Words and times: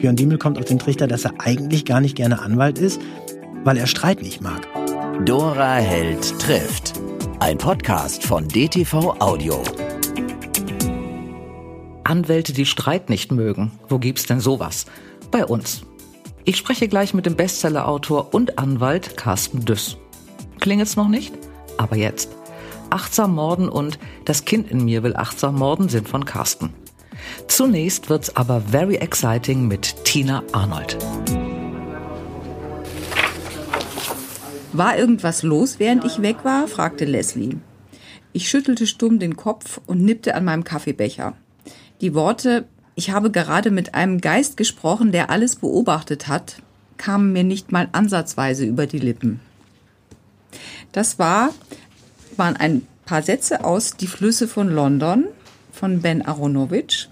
Björn 0.00 0.16
Diemel 0.16 0.38
kommt 0.38 0.58
auf 0.58 0.64
den 0.64 0.78
Trichter, 0.78 1.06
dass 1.06 1.26
er 1.26 1.34
eigentlich 1.38 1.84
gar 1.84 2.00
nicht 2.00 2.16
gerne 2.16 2.40
Anwalt 2.40 2.78
ist, 2.78 3.02
weil 3.64 3.76
er 3.76 3.86
Streit 3.86 4.22
nicht 4.22 4.40
mag. 4.40 4.66
Dora 5.26 5.74
Held 5.74 6.38
trifft. 6.38 6.94
Ein 7.38 7.58
Podcast 7.58 8.24
von 8.24 8.48
DTV 8.48 9.16
Audio. 9.20 9.62
Anwälte, 12.04 12.54
die 12.54 12.64
Streit 12.64 13.10
nicht 13.10 13.30
mögen. 13.30 13.72
Wo 13.90 13.98
gibt's 13.98 14.24
denn 14.24 14.40
sowas? 14.40 14.86
Bei 15.30 15.44
uns. 15.44 15.82
Ich 16.44 16.56
spreche 16.56 16.88
gleich 16.88 17.12
mit 17.12 17.26
dem 17.26 17.36
Bestsellerautor 17.36 18.32
und 18.32 18.58
Anwalt 18.58 19.18
Carsten 19.18 19.66
Düss. 19.66 19.98
Klingelt's 20.60 20.96
noch 20.96 21.08
nicht? 21.08 21.34
Aber 21.76 21.96
jetzt. 21.96 22.30
Achtsam 22.88 23.34
morden 23.34 23.68
und 23.68 23.98
Das 24.24 24.46
Kind 24.46 24.70
in 24.70 24.82
mir 24.82 25.02
will 25.02 25.14
achtsam 25.14 25.56
morden 25.56 25.90
sind 25.90 26.08
von 26.08 26.24
Carsten. 26.24 26.72
Zunächst 27.48 28.08
wird's 28.08 28.36
aber 28.36 28.60
very 28.60 28.96
exciting 28.96 29.68
mit 29.68 30.04
Tina 30.04 30.42
Arnold. 30.52 30.96
War 34.72 34.96
irgendwas 34.96 35.42
los, 35.42 35.78
während 35.78 36.04
ich 36.04 36.22
weg 36.22 36.44
war? 36.44 36.68
fragte 36.68 37.04
Leslie. 37.04 37.56
Ich 38.32 38.48
schüttelte 38.48 38.86
stumm 38.86 39.18
den 39.18 39.36
Kopf 39.36 39.80
und 39.86 40.04
nippte 40.04 40.34
an 40.34 40.44
meinem 40.44 40.62
Kaffeebecher. 40.62 41.34
Die 42.00 42.14
Worte, 42.14 42.66
ich 42.94 43.10
habe 43.10 43.30
gerade 43.30 43.70
mit 43.70 43.94
einem 43.94 44.20
Geist 44.20 44.56
gesprochen, 44.56 45.10
der 45.10 45.30
alles 45.30 45.56
beobachtet 45.56 46.28
hat, 46.28 46.62
kamen 46.96 47.32
mir 47.32 47.44
nicht 47.44 47.72
mal 47.72 47.88
ansatzweise 47.92 48.64
über 48.64 48.86
die 48.86 48.98
Lippen. 48.98 49.40
Das 50.92 51.18
war, 51.18 51.50
waren 52.36 52.56
ein 52.56 52.86
paar 53.04 53.22
Sätze 53.22 53.64
aus 53.64 53.96
Die 53.96 54.06
Flüsse 54.06 54.46
von 54.46 54.68
London 54.68 55.26
von 55.80 56.02
Ben 56.02 56.20
Aronovich 56.20 57.08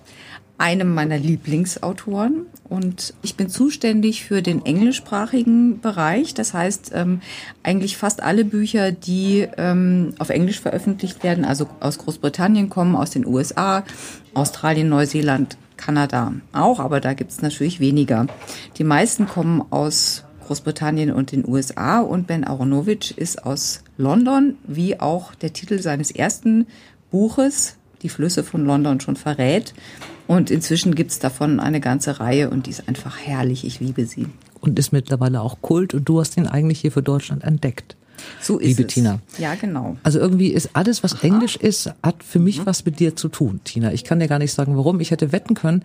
einem 0.58 0.92
meiner 0.92 1.16
Lieblingsautoren 1.16 2.46
und 2.68 3.14
ich 3.22 3.36
bin 3.36 3.48
zuständig 3.48 4.24
für 4.24 4.42
den 4.42 4.66
englischsprachigen 4.66 5.80
Bereich. 5.80 6.34
Das 6.34 6.52
heißt, 6.52 6.91
ähm, 6.94 7.22
eigentlich 7.62 7.97
fast 7.97 8.22
alle 8.22 8.44
Bücher, 8.44 8.92
die 8.92 9.47
ähm, 9.56 10.14
auf 10.19 10.28
Englisch 10.28 10.60
veröffentlicht 10.60 11.22
werden, 11.22 11.44
also 11.44 11.69
aus 11.80 11.98
Großbritannien 11.98 12.69
kommen, 12.69 12.94
aus 12.94 13.10
den 13.10 13.25
USA, 13.25 13.84
Australien, 14.34 14.88
Neuseeland, 14.91 15.56
Kanada 15.78 16.34
auch, 16.53 16.80
aber 16.80 17.00
da 17.00 17.14
gibt 17.14 17.30
es 17.30 17.41
natürlich 17.41 17.80
weniger. 17.80 18.27
Die 18.77 18.84
meisten 18.84 19.28
kommen 19.28 19.64
aus 19.70 20.25
Großbritannien 20.44 21.12
und 21.12 21.32
den 21.32 21.48
USA 21.48 22.00
und 22.00 22.27
Ben 22.27 22.44
Aronovich 22.44 23.16
ist 23.16 23.47
aus 23.47 23.84
London, 23.97 24.56
wie 24.66 24.98
auch 24.98 25.34
der 25.36 25.53
Titel 25.53 25.78
seines 25.78 26.10
ersten 26.10 26.66
Buches, 27.10 27.78
Die 28.02 28.08
Flüsse 28.08 28.44
von 28.44 28.64
London, 28.64 29.00
schon 29.00 29.16
verrät. 29.16 29.74
Und 30.27 30.50
inzwischen 30.50 30.94
gibt's 30.94 31.18
davon 31.18 31.58
eine 31.58 31.80
ganze 31.80 32.20
Reihe 32.20 32.50
und 32.50 32.66
die 32.66 32.70
ist 32.70 32.88
einfach 32.88 33.18
herrlich. 33.18 33.64
Ich 33.64 33.80
liebe 33.80 34.04
sie. 34.06 34.27
Und 34.60 34.78
ist 34.78 34.92
mittlerweile 34.92 35.41
auch 35.41 35.62
Kult 35.62 35.94
und 35.94 36.08
du 36.08 36.20
hast 36.20 36.36
ihn 36.36 36.46
eigentlich 36.46 36.80
hier 36.80 36.92
für 36.92 37.02
Deutschland 37.02 37.44
entdeckt. 37.44 37.96
So 38.41 38.58
ist 38.58 38.69
liebe 38.69 38.82
es. 38.82 38.94
Tina. 38.94 39.20
Ja, 39.38 39.54
genau. 39.54 39.96
Also 40.02 40.19
irgendwie 40.19 40.48
ist 40.48 40.70
alles, 40.74 41.02
was 41.02 41.22
Englisch 41.22 41.56
ist, 41.56 41.92
hat 42.02 42.22
für 42.22 42.38
mich 42.38 42.66
was 42.66 42.84
mit 42.84 43.00
dir 43.00 43.16
zu 43.16 43.28
tun, 43.28 43.60
Tina. 43.64 43.92
Ich 43.92 44.04
kann 44.04 44.20
dir 44.20 44.28
gar 44.28 44.38
nicht 44.38 44.52
sagen, 44.52 44.76
warum. 44.76 45.00
Ich 45.00 45.10
hätte 45.10 45.32
wetten 45.32 45.54
können, 45.54 45.84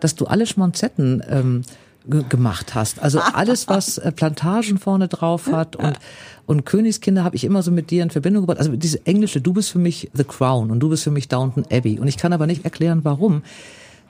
dass 0.00 0.14
du 0.14 0.26
alle 0.26 0.46
Schmonzetten 0.46 1.22
ähm, 1.28 1.62
gemacht 2.06 2.74
hast. 2.74 3.02
Also 3.02 3.20
alles, 3.20 3.68
was 3.68 3.98
äh, 3.98 4.12
Plantagen 4.12 4.78
vorne 4.78 5.08
drauf 5.08 5.48
hat 5.48 5.76
und 5.76 5.98
und 6.46 6.64
Königskinder 6.64 7.24
habe 7.24 7.34
ich 7.34 7.42
immer 7.42 7.62
so 7.62 7.72
mit 7.72 7.90
dir 7.90 8.04
in 8.04 8.10
Verbindung 8.10 8.44
gebracht. 8.44 8.58
Also 8.58 8.74
diese 8.76 9.04
englische, 9.04 9.40
du 9.40 9.52
bist 9.52 9.70
für 9.70 9.80
mich 9.80 10.10
The 10.14 10.22
Crown 10.22 10.70
und 10.70 10.78
du 10.78 10.88
bist 10.88 11.02
für 11.02 11.10
mich 11.10 11.26
Downton 11.26 11.64
Abbey. 11.70 11.98
Und 11.98 12.06
ich 12.06 12.16
kann 12.16 12.32
aber 12.32 12.46
nicht 12.46 12.64
erklären, 12.64 13.00
warum. 13.02 13.42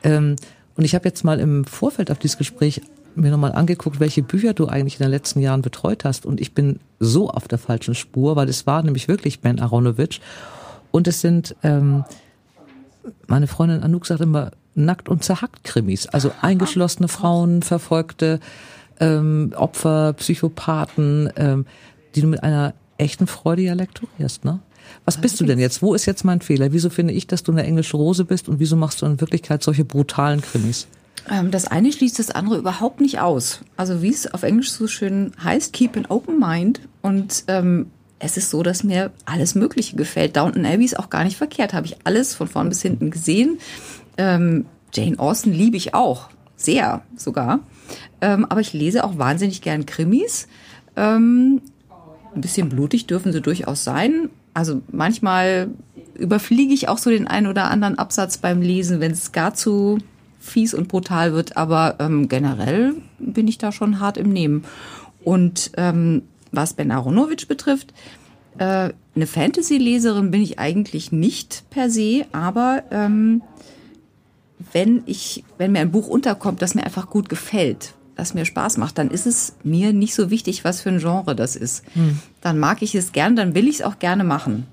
Ähm, 0.04 0.36
und 0.76 0.84
ich 0.84 0.94
habe 0.94 1.06
jetzt 1.08 1.24
mal 1.24 1.40
im 1.40 1.64
Vorfeld 1.64 2.10
auf 2.10 2.18
dieses 2.18 2.36
Gespräch 2.36 2.82
mir 3.14 3.30
nochmal 3.30 3.52
angeguckt, 3.52 4.00
welche 4.00 4.22
Bücher 4.22 4.52
du 4.52 4.66
eigentlich 4.66 5.00
in 5.00 5.04
den 5.04 5.10
letzten 5.10 5.40
Jahren 5.40 5.62
betreut 5.62 6.04
hast. 6.04 6.26
Und 6.26 6.38
ich 6.38 6.52
bin 6.52 6.78
so 7.00 7.30
auf 7.30 7.48
der 7.48 7.56
falschen 7.56 7.94
Spur, 7.94 8.36
weil 8.36 8.50
es 8.50 8.66
war 8.66 8.82
nämlich 8.82 9.08
wirklich 9.08 9.40
Ben 9.40 9.58
Aronovich. 9.58 10.20
Und 10.90 11.08
es 11.08 11.22
sind, 11.22 11.56
ähm, 11.62 12.04
meine 13.26 13.46
Freundin 13.46 13.82
Anouk 13.82 14.04
sagt 14.04 14.20
immer, 14.20 14.50
nackt 14.76 15.08
und 15.08 15.24
zerhackt 15.24 15.64
Krimis. 15.64 16.06
Also 16.06 16.32
eingeschlossene 16.40 17.08
Frauen, 17.08 17.62
verfolgte 17.62 18.40
ähm, 19.00 19.52
Opfer, 19.56 20.12
Psychopathen, 20.14 21.30
ähm, 21.36 21.66
die 22.14 22.20
du 22.20 22.28
mit 22.28 22.42
einer 22.42 22.74
echten 22.98 23.26
Freude 23.26 23.62
ja 23.62 23.74
lektorierst, 23.74 24.44
ne? 24.44 24.60
Was 25.04 25.20
bist 25.20 25.40
du 25.40 25.44
denn 25.44 25.58
jetzt? 25.58 25.82
Wo 25.82 25.94
ist 25.94 26.06
jetzt 26.06 26.24
mein 26.24 26.40
Fehler? 26.40 26.72
Wieso 26.72 26.90
finde 26.90 27.12
ich, 27.12 27.26
dass 27.26 27.42
du 27.42 27.50
eine 27.50 27.64
englische 27.64 27.96
Rose 27.96 28.24
bist 28.24 28.48
und 28.48 28.60
wieso 28.60 28.76
machst 28.76 29.02
du 29.02 29.06
in 29.06 29.20
Wirklichkeit 29.20 29.62
solche 29.62 29.84
brutalen 29.84 30.40
Krimis? 30.40 30.86
Ähm, 31.28 31.50
das 31.50 31.66
eine 31.66 31.92
schließt 31.92 32.18
das 32.18 32.30
andere 32.30 32.58
überhaupt 32.58 33.00
nicht 33.00 33.20
aus. 33.20 33.60
Also 33.76 34.02
wie 34.02 34.10
es 34.10 34.32
auf 34.32 34.42
Englisch 34.42 34.70
so 34.70 34.86
schön 34.86 35.32
heißt, 35.42 35.72
keep 35.72 35.96
an 35.96 36.06
open 36.06 36.38
mind. 36.38 36.80
Und 37.02 37.44
ähm, 37.48 37.86
es 38.18 38.36
ist 38.36 38.50
so, 38.50 38.62
dass 38.62 38.84
mir 38.84 39.12
alles 39.24 39.54
Mögliche 39.54 39.96
gefällt. 39.96 40.36
Downton 40.36 40.64
Abbey 40.64 40.84
ist 40.84 40.98
auch 40.98 41.10
gar 41.10 41.24
nicht 41.24 41.36
verkehrt. 41.36 41.74
Habe 41.74 41.86
ich 41.86 41.96
alles 42.04 42.34
von 42.34 42.48
vorn 42.48 42.68
bis 42.68 42.82
hinten 42.82 43.10
gesehen. 43.10 43.58
Ähm, 44.18 44.66
Jane 44.92 45.18
Austen 45.18 45.52
liebe 45.52 45.76
ich 45.76 45.94
auch. 45.94 46.28
Sehr 46.56 47.02
sogar. 47.16 47.60
Ähm, 48.20 48.46
aber 48.48 48.60
ich 48.60 48.72
lese 48.72 49.04
auch 49.04 49.18
wahnsinnig 49.18 49.60
gern 49.60 49.86
Krimis. 49.86 50.48
Ähm, 50.96 51.60
ein 52.34 52.40
bisschen 52.40 52.68
blutig 52.68 53.06
dürfen 53.06 53.32
sie 53.32 53.42
durchaus 53.42 53.84
sein. 53.84 54.30
Also 54.54 54.80
manchmal 54.90 55.68
überfliege 56.14 56.72
ich 56.72 56.88
auch 56.88 56.98
so 56.98 57.10
den 57.10 57.26
einen 57.26 57.46
oder 57.46 57.70
anderen 57.70 57.98
Absatz 57.98 58.38
beim 58.38 58.62
Lesen, 58.62 59.00
wenn 59.00 59.12
es 59.12 59.32
gar 59.32 59.54
zu 59.54 59.98
fies 60.40 60.72
und 60.72 60.88
brutal 60.88 61.34
wird. 61.34 61.56
Aber 61.56 61.96
ähm, 61.98 62.28
generell 62.28 62.94
bin 63.18 63.48
ich 63.48 63.58
da 63.58 63.72
schon 63.72 64.00
hart 64.00 64.16
im 64.16 64.30
Nehmen. 64.30 64.64
Und 65.24 65.72
ähm, 65.76 66.22
was 66.52 66.74
Ben 66.74 66.90
Aronovich 66.90 67.48
betrifft, 67.48 67.92
äh, 68.58 68.90
eine 69.14 69.26
Fantasy-Leserin 69.26 70.30
bin 70.30 70.40
ich 70.40 70.58
eigentlich 70.58 71.12
nicht 71.12 71.64
per 71.70 71.90
se, 71.90 72.26
aber 72.32 72.84
ähm, 72.90 73.42
wenn 74.72 75.02
ich, 75.06 75.44
wenn 75.58 75.72
mir 75.72 75.80
ein 75.80 75.90
Buch 75.90 76.08
unterkommt, 76.08 76.62
das 76.62 76.74
mir 76.74 76.84
einfach 76.84 77.10
gut 77.10 77.28
gefällt, 77.28 77.94
das 78.14 78.34
mir 78.34 78.44
Spaß 78.44 78.78
macht, 78.78 78.98
dann 78.98 79.10
ist 79.10 79.26
es 79.26 79.56
mir 79.62 79.92
nicht 79.92 80.14
so 80.14 80.30
wichtig, 80.30 80.64
was 80.64 80.80
für 80.80 80.88
ein 80.88 80.98
Genre 80.98 81.36
das 81.36 81.56
ist. 81.56 81.84
Dann 82.40 82.58
mag 82.58 82.82
ich 82.82 82.94
es 82.94 83.12
gern, 83.12 83.36
dann 83.36 83.54
will 83.54 83.68
ich 83.68 83.76
es 83.76 83.82
auch 83.82 83.98
gerne 83.98 84.24
machen. 84.24 84.66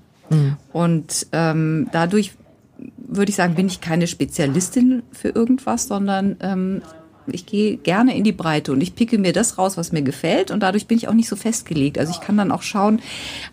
Und 0.72 1.26
ähm, 1.32 1.88
dadurch 1.92 2.32
würde 2.96 3.30
ich 3.30 3.36
sagen, 3.36 3.54
bin 3.54 3.66
ich 3.66 3.80
keine 3.80 4.06
Spezialistin 4.06 5.02
für 5.12 5.28
irgendwas, 5.28 5.86
sondern 5.86 6.36
ähm, 6.40 6.82
ich 7.26 7.46
gehe 7.46 7.76
gerne 7.76 8.16
in 8.16 8.24
die 8.24 8.32
Breite 8.32 8.72
und 8.72 8.80
ich 8.80 8.94
picke 8.94 9.18
mir 9.18 9.32
das 9.32 9.58
raus, 9.58 9.76
was 9.76 9.92
mir 9.92 10.02
gefällt 10.02 10.50
und 10.50 10.60
dadurch 10.60 10.86
bin 10.86 10.98
ich 10.98 11.08
auch 11.08 11.14
nicht 11.14 11.28
so 11.28 11.36
festgelegt. 11.36 11.98
Also 11.98 12.12
ich 12.12 12.20
kann 12.20 12.36
dann 12.36 12.50
auch 12.50 12.62
schauen, 12.62 13.00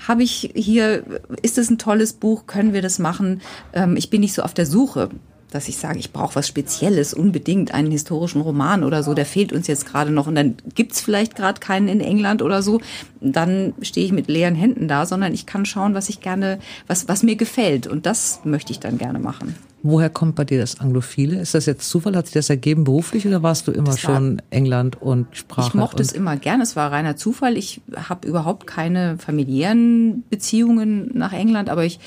habe 0.08 0.24
ich 0.24 0.52
hier, 0.56 1.03
ist 1.42 1.58
es 1.58 1.69
ein 1.69 1.78
tolles 1.78 2.13
Buch, 2.13 2.48
können 2.48 2.74
wir 2.74 2.81
das 2.81 3.00
machen? 3.00 3.42
Ähm, 3.74 3.96
ich 3.96 4.09
bin 4.09 4.22
nicht 4.22 4.34
so 4.34 4.42
auf 4.42 4.53
der 4.53 4.66
Suche 4.66 5.09
dass 5.51 5.67
ich 5.67 5.78
sage, 5.78 6.00
ich 6.00 6.12
brauche 6.12 6.35
was 6.35 6.47
Spezielles, 6.47 7.13
unbedingt 7.13 7.73
einen 7.73 7.91
historischen 7.91 8.41
Roman 8.41 8.84
oder 8.84 9.03
so, 9.03 9.13
der 9.13 9.25
fehlt 9.25 9.53
uns 9.53 9.67
jetzt 9.67 9.85
gerade 9.85 10.12
noch 10.12 10.28
und 10.28 10.35
dann 10.35 10.56
gibt's 10.73 11.01
vielleicht 11.01 11.35
gerade 11.35 11.59
keinen 11.59 11.88
in 11.88 12.01
England 12.01 12.41
oder 12.41 12.63
so, 12.63 12.81
dann 13.19 13.73
stehe 13.81 14.06
ich 14.06 14.12
mit 14.12 14.28
leeren 14.28 14.56
Händen 14.56 14.88
da, 14.88 15.06
sondern 15.06 15.34
ich 15.34 15.45
kann 15.45 15.66
schauen, 15.66 15.94
was 15.94 16.09
ich 16.09 16.22
gerne, 16.22 16.59
was, 16.88 17.07
was 17.07 17.22
mir 17.22 17.35
gefällt 17.35 17.85
und 17.85 18.06
das 18.06 18.41
möchte 18.44 18.72
ich 18.72 18.79
dann 18.79 18.97
gerne 18.97 19.19
machen. 19.19 19.56
Woher 19.84 20.09
kommt 20.12 20.36
bei 20.36 20.46
dir 20.46 20.59
das 20.59 20.80
Anglophile? 20.80 21.40
Ist 21.40 21.56
das 21.56 21.66
jetzt 21.66 21.90
Zufall? 21.90 22.16
Hat 22.16 22.28
sich 22.28 22.34
das 22.34 22.50
ergeben 22.50 22.84
beruflich 22.84 23.25
oder 23.25 23.42
warst 23.42 23.68
du 23.68 23.72
immer 23.72 23.88
war- 23.88 23.97
schon 23.97 24.42
England 24.52 25.02
und 25.02 25.28
Sprache? 25.31 25.69
Ich 25.69 25.74
mochte 25.74 26.03
es 26.03 26.12
immer 26.12 26.38
gern, 26.38 26.62
es 26.62 26.75
war 26.75 26.92
reiner 26.92 27.16
Zufall. 27.16 27.58
Ich 27.58 27.81
habe 27.96 28.28
überhaupt 28.28 28.68
keine 28.68 29.18
familiären 29.18 30.24
Beziehungen 30.30 31.09
nach 31.14 31.34
England, 31.34 31.69
aber 31.69 31.84
ich 31.84 32.00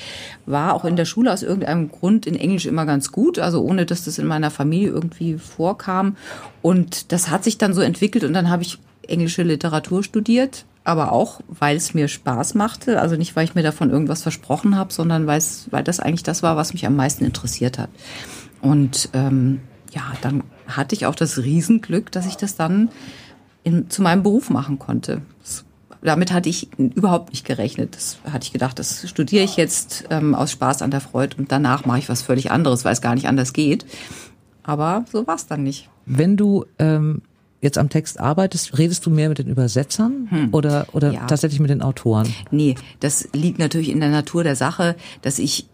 war 0.45 0.73
auch 0.73 0.85
in 0.85 0.95
der 0.95 1.05
Schule 1.05 1.33
aus 1.33 1.43
irgendeinem 1.43 1.89
Grund 1.89 2.25
in 2.25 2.35
Englisch 2.35 2.65
immer 2.65 2.85
ganz 2.85 3.11
gut, 3.11 3.39
also 3.39 3.61
ohne 3.61 3.85
dass 3.85 4.05
das 4.05 4.19
in 4.19 4.27
meiner 4.27 4.51
Familie 4.51 4.89
irgendwie 4.89 5.37
vorkam. 5.37 6.15
Und 6.61 7.11
das 7.11 7.29
hat 7.29 7.43
sich 7.43 7.57
dann 7.57 7.73
so 7.73 7.81
entwickelt 7.81 8.23
und 8.23 8.33
dann 8.33 8.49
habe 8.49 8.63
ich 8.63 8.79
englische 9.09 9.43
Literatur 9.43 10.03
studiert, 10.03 10.65
aber 10.83 11.11
auch, 11.11 11.41
weil 11.47 11.75
es 11.75 11.93
mir 11.93 12.07
Spaß 12.07 12.53
machte. 12.53 13.01
Also 13.01 13.15
nicht, 13.15 13.35
weil 13.35 13.45
ich 13.45 13.55
mir 13.55 13.63
davon 13.63 13.89
irgendwas 13.89 14.21
versprochen 14.21 14.77
habe, 14.77 14.93
sondern 14.93 15.27
weil 15.27 15.83
das 15.83 15.99
eigentlich 15.99 16.23
das 16.23 16.43
war, 16.43 16.55
was 16.55 16.73
mich 16.73 16.85
am 16.85 16.95
meisten 16.95 17.25
interessiert 17.25 17.79
hat. 17.79 17.89
Und 18.61 19.09
ähm, 19.13 19.61
ja, 19.91 20.03
dann 20.21 20.43
hatte 20.67 20.95
ich 20.95 21.05
auch 21.05 21.15
das 21.15 21.39
Riesenglück, 21.39 22.11
dass 22.11 22.25
ich 22.25 22.35
das 22.35 22.55
dann 22.55 22.89
in, 23.63 23.89
zu 23.89 24.01
meinem 24.01 24.23
Beruf 24.23 24.49
machen 24.49 24.77
konnte. 24.79 25.21
Das, 25.41 25.65
damit 26.01 26.31
hatte 26.31 26.49
ich 26.49 26.69
überhaupt 26.77 27.31
nicht 27.31 27.45
gerechnet. 27.45 27.95
Das 27.95 28.17
hatte 28.31 28.45
ich 28.45 28.53
gedacht, 28.53 28.77
das 28.77 29.09
studiere 29.09 29.43
ich 29.43 29.57
jetzt 29.57 30.05
ähm, 30.11 30.35
aus 30.35 30.51
Spaß 30.51 30.81
an 30.83 30.91
der 30.91 31.01
Freude 31.01 31.37
und 31.37 31.51
danach 31.51 31.85
mache 31.85 31.99
ich 31.99 32.09
was 32.09 32.21
völlig 32.21 32.51
anderes, 32.51 32.85
weil 32.85 32.93
es 32.93 33.01
gar 33.01 33.15
nicht 33.15 33.27
anders 33.27 33.53
geht. 33.53 33.85
Aber 34.61 35.05
so 35.11 35.25
war 35.25 35.35
es 35.35 35.47
dann 35.47 35.63
nicht. 35.63 35.89
Wenn 36.05 36.37
du 36.37 36.65
ähm, 36.77 37.21
jetzt 37.61 37.77
am 37.77 37.89
Text 37.89 38.19
arbeitest, 38.19 38.77
redest 38.77 39.05
du 39.05 39.09
mehr 39.09 39.29
mit 39.29 39.39
den 39.39 39.47
Übersetzern 39.47 40.49
oder, 40.51 40.87
oder 40.93 41.07
Hm. 41.07 41.13
Ja. 41.15 41.25
tatsächlich 41.25 41.59
mit 41.59 41.69
den 41.69 41.81
Autoren? 41.81 42.33
Nee, 42.51 42.75
das 42.99 43.29
liegt 43.33 43.59
natürlich 43.59 43.89
in 43.89 43.99
der 43.99 44.09
Natur 44.09 44.43
der 44.43 44.55
Sache, 44.55 44.95
dass 45.21 45.39
ich 45.39 45.67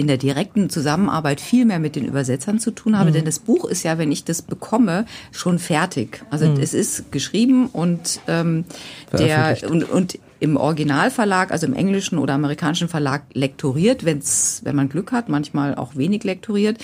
in 0.00 0.06
der 0.06 0.16
direkten 0.16 0.70
Zusammenarbeit 0.70 1.42
viel 1.42 1.66
mehr 1.66 1.78
mit 1.78 1.94
den 1.94 2.06
Übersetzern 2.06 2.58
zu 2.58 2.70
tun 2.70 2.98
habe, 2.98 3.10
mhm. 3.10 3.14
denn 3.16 3.24
das 3.26 3.38
Buch 3.38 3.66
ist 3.66 3.82
ja, 3.82 3.98
wenn 3.98 4.10
ich 4.10 4.24
das 4.24 4.40
bekomme, 4.40 5.04
schon 5.30 5.58
fertig. 5.58 6.24
Also 6.30 6.46
mhm. 6.46 6.58
es 6.58 6.72
ist 6.72 7.12
geschrieben 7.12 7.66
und 7.66 8.18
ähm, 8.26 8.64
der 9.12 9.58
und, 9.68 9.84
und 9.90 10.18
im 10.40 10.56
Originalverlag, 10.56 11.52
also 11.52 11.66
im 11.66 11.74
englischen 11.74 12.16
oder 12.16 12.32
amerikanischen 12.32 12.88
Verlag 12.88 13.24
lektoriert, 13.34 14.06
wenn's, 14.06 14.62
wenn 14.64 14.74
man 14.74 14.88
Glück 14.88 15.12
hat, 15.12 15.28
manchmal 15.28 15.74
auch 15.74 15.94
wenig 15.96 16.24
lektoriert. 16.24 16.78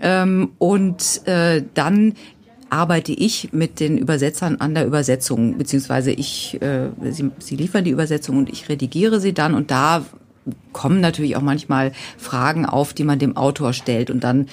Ähm, 0.00 0.50
und 0.58 1.26
äh, 1.26 1.62
dann 1.74 2.14
arbeite 2.70 3.12
ich 3.12 3.52
mit 3.52 3.80
den 3.80 3.98
Übersetzern 3.98 4.56
an 4.60 4.74
der 4.74 4.86
Übersetzung, 4.86 5.58
beziehungsweise 5.58 6.10
ich, 6.10 6.60
äh, 6.60 6.88
sie, 7.10 7.30
sie 7.38 7.56
liefern 7.56 7.84
die 7.84 7.90
Übersetzung 7.90 8.38
und 8.38 8.50
ich 8.50 8.68
redigiere 8.68 9.20
sie 9.20 9.32
dann 9.32 9.54
und 9.54 9.70
da 9.70 10.04
kommen 10.72 11.00
natürlich 11.00 11.36
auch 11.36 11.42
manchmal 11.42 11.92
Fragen 12.16 12.66
auf, 12.66 12.94
die 12.94 13.04
man 13.04 13.18
dem 13.18 13.36
Autor 13.36 13.72
stellt 13.72 14.10
und 14.10 14.24
dann 14.24 14.46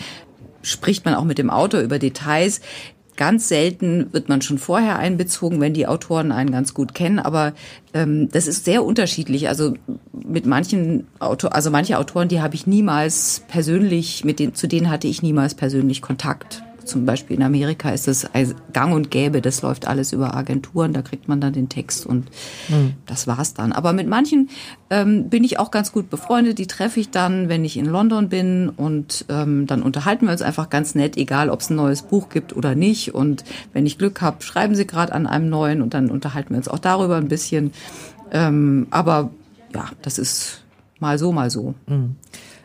spricht 0.61 1.05
man 1.05 1.13
auch 1.13 1.23
mit 1.23 1.37
dem 1.37 1.49
Autor 1.49 1.81
über 1.81 1.99
Details. 1.99 2.61
Ganz 3.17 3.47
selten 3.47 4.11
wird 4.11 4.27
man 4.27 4.41
schon 4.41 4.57
vorher 4.57 4.99
einbezogen, 4.99 5.61
wenn 5.61 5.73
die 5.73 5.87
Autoren 5.87 6.33
einen 6.33 6.51
ganz 6.51 6.73
gut 6.73 6.93
kennen, 6.93 7.19
aber 7.19 7.53
ähm, 7.93 8.27
das 8.29 8.45
ist 8.45 8.65
sehr 8.65 8.83
unterschiedlich. 8.83 9.47
Also 9.47 9.75
mit 10.11 10.45
manchen 10.45 11.07
Autor, 11.19 11.55
also 11.55 11.71
manche 11.71 11.97
Autoren, 11.97 12.27
die 12.27 12.41
habe 12.41 12.55
ich 12.55 12.67
niemals 12.67 13.43
persönlich, 13.47 14.25
mit 14.25 14.39
denen, 14.39 14.53
zu 14.53 14.67
denen 14.67 14.89
hatte 14.89 15.07
ich 15.07 15.21
niemals 15.21 15.55
persönlich 15.55 16.01
Kontakt. 16.01 16.61
Zum 16.85 17.05
Beispiel 17.05 17.37
in 17.37 17.43
Amerika 17.43 17.89
ist 17.89 18.07
es 18.07 18.27
gang 18.73 18.93
und 18.93 19.11
gäbe, 19.11 19.41
das 19.41 19.61
läuft 19.61 19.87
alles 19.87 20.13
über 20.13 20.35
Agenturen, 20.35 20.93
da 20.93 21.01
kriegt 21.01 21.27
man 21.27 21.41
dann 21.41 21.53
den 21.53 21.67
Text 21.67 22.05
und 22.05 22.27
mhm. 22.69 22.93
das 23.05 23.27
war's 23.27 23.53
dann. 23.53 23.71
Aber 23.71 23.91
mit 23.91 24.07
manchen 24.07 24.49
ähm, 24.89 25.29
bin 25.29 25.43
ich 25.43 25.59
auch 25.59 25.71
ganz 25.71 25.91
gut 25.91 26.09
befreundet, 26.09 26.59
die 26.59 26.67
treffe 26.67 26.99
ich 26.99 27.09
dann, 27.09 27.49
wenn 27.49 27.65
ich 27.65 27.77
in 27.77 27.85
London 27.85 28.29
bin 28.29 28.69
und 28.69 29.25
ähm, 29.29 29.65
dann 29.67 29.81
unterhalten 29.81 30.25
wir 30.25 30.31
uns 30.31 30.41
einfach 30.41 30.69
ganz 30.69 30.95
nett, 30.95 31.17
egal 31.17 31.49
ob 31.49 31.61
es 31.61 31.69
ein 31.69 31.75
neues 31.75 32.03
Buch 32.03 32.29
gibt 32.29 32.55
oder 32.55 32.75
nicht. 32.75 33.15
Und 33.15 33.43
wenn 33.73 33.85
ich 33.85 33.97
Glück 33.97 34.21
habe, 34.21 34.43
schreiben 34.43 34.75
sie 34.75 34.85
gerade 34.85 35.13
an 35.13 35.27
einem 35.27 35.49
neuen 35.49 35.81
und 35.81 35.93
dann 35.93 36.09
unterhalten 36.09 36.51
wir 36.51 36.57
uns 36.57 36.67
auch 36.67 36.79
darüber 36.79 37.17
ein 37.17 37.27
bisschen. 37.27 37.71
Ähm, 38.31 38.87
aber 38.91 39.31
ja, 39.73 39.89
das 40.01 40.19
ist 40.19 40.63
mal 40.99 41.17
so, 41.17 41.31
mal 41.31 41.49
so. 41.49 41.73
Mhm. 41.87 42.15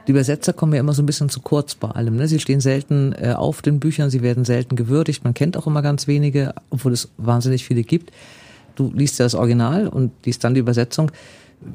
Die 0.07 0.13
Übersetzer 0.13 0.53
kommen 0.53 0.73
ja 0.73 0.81
immer 0.81 0.93
so 0.93 1.03
ein 1.03 1.07
bisschen 1.07 1.29
zu 1.29 1.41
kurz 1.41 1.75
bei 1.75 1.89
allem. 1.89 2.17
Ne? 2.17 2.27
Sie 2.27 2.41
stehen 2.41 2.61
selten 2.61 3.13
äh, 3.13 3.35
auf 3.37 3.63
den 3.63 3.81
Büchern, 3.81 4.11
sie 4.11 4.23
werden 4.23 4.45
selten 4.45 4.77
gewürdigt. 4.77 5.25
Man 5.25 5.35
kennt 5.35 5.57
auch 5.57 5.67
immer 5.67 5.83
ganz 5.83 6.07
wenige, 6.07 6.55
obwohl 6.71 6.93
es 6.93 7.11
wahnsinnig 7.17 7.65
viele 7.65 7.83
gibt. 7.83 8.11
Du 8.77 8.91
liest 8.95 9.19
ja 9.19 9.27
das 9.27 9.35
Original 9.35 9.89
und 9.89 10.13
liest 10.25 10.43
dann 10.43 10.55
die 10.55 10.61
Übersetzung. 10.61 11.13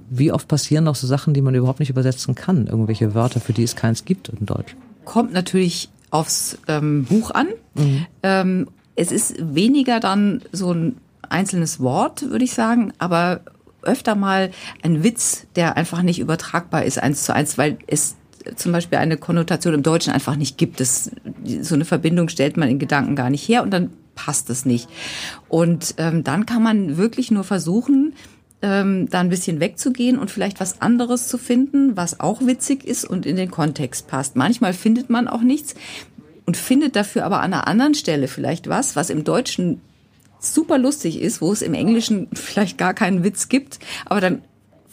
Wie 0.09 0.31
oft 0.31 0.47
passieren 0.47 0.85
noch 0.85 0.95
so 0.95 1.05
Sachen, 1.05 1.33
die 1.33 1.41
man 1.41 1.53
überhaupt 1.53 1.79
nicht 1.79 1.91
übersetzen 1.91 2.33
kann? 2.33 2.65
Irgendwelche 2.67 3.13
Wörter, 3.13 3.39
für 3.39 3.53
die 3.53 3.63
es 3.63 3.75
keins 3.75 4.05
gibt 4.05 4.29
in 4.29 4.45
Deutsch? 4.45 4.75
Kommt 5.03 5.31
natürlich 5.31 5.89
aufs 6.09 6.57
ähm, 6.67 7.05
Buch 7.05 7.31
an. 7.31 7.47
Mhm. 7.75 8.05
Ähm, 8.23 8.67
es 8.95 9.11
ist 9.11 9.35
weniger 9.39 9.99
dann 9.99 10.41
so 10.51 10.73
ein 10.73 10.97
einzelnes 11.29 11.79
Wort, 11.79 12.29
würde 12.29 12.45
ich 12.45 12.53
sagen, 12.53 12.93
aber 12.97 13.41
öfter 13.85 14.15
mal 14.15 14.51
ein 14.81 15.03
Witz, 15.03 15.47
der 15.55 15.77
einfach 15.77 16.01
nicht 16.01 16.19
übertragbar 16.19 16.83
ist 16.83 17.01
eins 17.01 17.23
zu 17.23 17.33
eins, 17.33 17.57
weil 17.57 17.77
es 17.87 18.15
zum 18.55 18.71
Beispiel 18.71 18.99
eine 18.99 19.17
Konnotation 19.17 19.73
im 19.73 19.83
Deutschen 19.83 20.13
einfach 20.13 20.35
nicht 20.35 20.57
gibt. 20.57 20.79
Das, 20.79 21.11
so 21.61 21.75
eine 21.75 21.85
Verbindung 21.85 22.29
stellt 22.29 22.57
man 22.57 22.69
in 22.69 22.79
Gedanken 22.79 23.15
gar 23.15 23.29
nicht 23.29 23.47
her 23.47 23.63
und 23.63 23.71
dann 23.71 23.91
passt 24.13 24.49
es 24.49 24.65
nicht. 24.65 24.87
Und 25.49 25.95
ähm, 25.97 26.23
dann 26.23 26.45
kann 26.45 26.63
man 26.63 26.97
wirklich 26.97 27.31
nur 27.31 27.43
versuchen, 27.43 28.13
ähm, 28.61 29.09
da 29.09 29.19
ein 29.19 29.29
bisschen 29.29 29.59
wegzugehen 29.59 30.17
und 30.17 30.31
vielleicht 30.31 30.59
was 30.59 30.81
anderes 30.81 31.27
zu 31.27 31.37
finden, 31.37 31.97
was 31.97 32.19
auch 32.19 32.41
witzig 32.41 32.83
ist 32.85 33.05
und 33.05 33.25
in 33.25 33.35
den 33.35 33.51
Kontext 33.51 34.07
passt. 34.07 34.35
Manchmal 34.35 34.73
findet 34.73 35.09
man 35.09 35.27
auch 35.27 35.41
nichts 35.41 35.75
und 36.45 36.57
findet 36.57 36.95
dafür 36.95 37.25
aber 37.25 37.41
an 37.41 37.53
einer 37.53 37.67
anderen 37.67 37.95
Stelle 37.95 38.27
vielleicht 38.27 38.69
was, 38.69 38.95
was 38.95 39.09
im 39.09 39.23
Deutschen 39.23 39.81
super 40.53 40.77
lustig 40.77 41.19
ist, 41.19 41.41
wo 41.41 41.51
es 41.51 41.61
im 41.61 41.73
Englischen 41.73 42.27
vielleicht 42.33 42.77
gar 42.77 42.93
keinen 42.93 43.23
Witz 43.23 43.49
gibt, 43.49 43.79
aber 44.05 44.21
dann 44.21 44.41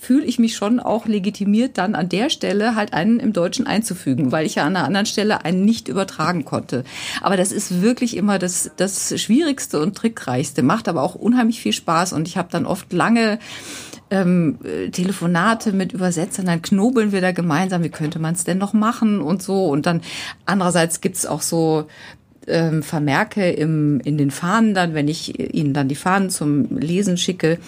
fühle 0.03 0.25
ich 0.25 0.41
mich 0.41 0.57
schon 0.57 0.81
auch 0.81 1.07
legitimiert, 1.07 1.79
dann 1.79 1.95
an 1.95 2.09
der 2.09 2.29
Stelle 2.29 2.75
halt 2.75 2.93
einen 2.93 3.21
im 3.21 3.33
Deutschen 3.33 3.69
einzufügen, 3.69 4.33
weil 4.33 4.45
ich 4.45 4.57
ja 4.57 4.65
an 4.65 4.75
einer 4.75 4.85
anderen 4.85 5.07
Stelle 5.07 5.45
einen 5.45 5.65
nicht 5.65 5.87
übertragen 5.87 6.45
konnte. 6.45 6.83
Aber 7.21 7.37
das 7.37 7.53
ist 7.53 7.83
wirklich 7.83 8.17
immer 8.17 8.41
das, 8.41 8.73
das 8.77 9.21
Schwierigste 9.21 9.81
und 9.81 9.97
Trickreichste, 9.97 10.65
macht 10.65 10.89
aber 10.89 11.03
auch 11.03 11.15
unheimlich 11.15 11.61
viel 11.61 11.73
Spaß 11.73 12.15
und 12.15 12.27
ich 12.27 12.37
habe 12.37 12.49
dann 12.51 12.67
oft 12.67 12.93
lange 12.93 13.39
ähm, 14.11 14.59
Telefonate 14.91 15.73
mit 15.73 15.93
Übersetzern, 15.93 16.47
dann 16.47 16.63
knobeln 16.63 17.13
wir 17.13 17.21
da 17.21 17.31
gemeinsam, 17.31 17.85
wie 17.85 17.89
könnte 17.89 18.19
man 18.19 18.35
es 18.35 18.43
denn 18.43 18.59
noch 18.59 18.73
machen 18.73 19.21
und 19.21 19.41
so. 19.41 19.67
Und 19.67 19.87
dann 19.87 20.03
andererseits 20.45 21.01
gibt's 21.01 21.27
auch 21.27 21.43
so 21.43 21.87
ähm, 22.47 22.83
Vermerke 22.83 23.51
im, 23.51 24.01
in 24.01 24.19
den 24.19 24.31
Fahnen 24.31 24.75
dann, 24.75 24.95
wenn 24.95 25.09
ich 25.09 25.39
ihnen 25.55 25.75
dann 25.75 25.89
die 25.89 25.95
Fahnen 25.95 26.31
zum 26.31 26.79
Lesen 26.79 27.17
schicke 27.17 27.59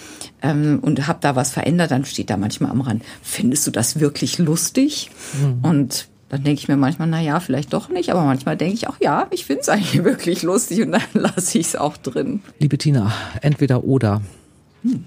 ähm, 0.42 0.78
und 0.82 1.06
habe 1.06 1.18
da 1.20 1.36
was 1.36 1.50
verändert, 1.50 1.90
dann 1.90 2.04
steht 2.04 2.30
da 2.30 2.36
manchmal 2.36 2.70
am 2.70 2.80
Rand, 2.80 3.02
findest 3.22 3.66
du 3.66 3.70
das 3.70 4.00
wirklich 4.00 4.38
lustig? 4.38 5.10
Mhm. 5.40 5.64
Und 5.64 6.08
dann 6.28 6.42
denke 6.42 6.60
ich 6.60 6.68
mir 6.68 6.76
manchmal, 6.76 7.08
na 7.08 7.20
ja, 7.20 7.38
vielleicht 7.38 7.72
doch 7.72 7.88
nicht, 7.88 8.10
aber 8.10 8.24
manchmal 8.24 8.56
denke 8.56 8.74
ich 8.74 8.88
auch, 8.88 8.96
ja, 9.00 9.28
ich 9.30 9.44
finde 9.44 9.62
es 9.62 9.68
eigentlich 9.68 10.02
wirklich 10.04 10.42
lustig 10.42 10.82
und 10.82 10.92
dann 10.92 11.02
lasse 11.12 11.58
ich 11.58 11.68
es 11.68 11.76
auch 11.76 11.96
drin. 11.96 12.40
Liebe 12.58 12.78
Tina, 12.78 13.12
entweder 13.40 13.84
oder. 13.84 14.22
Hm. 14.82 15.04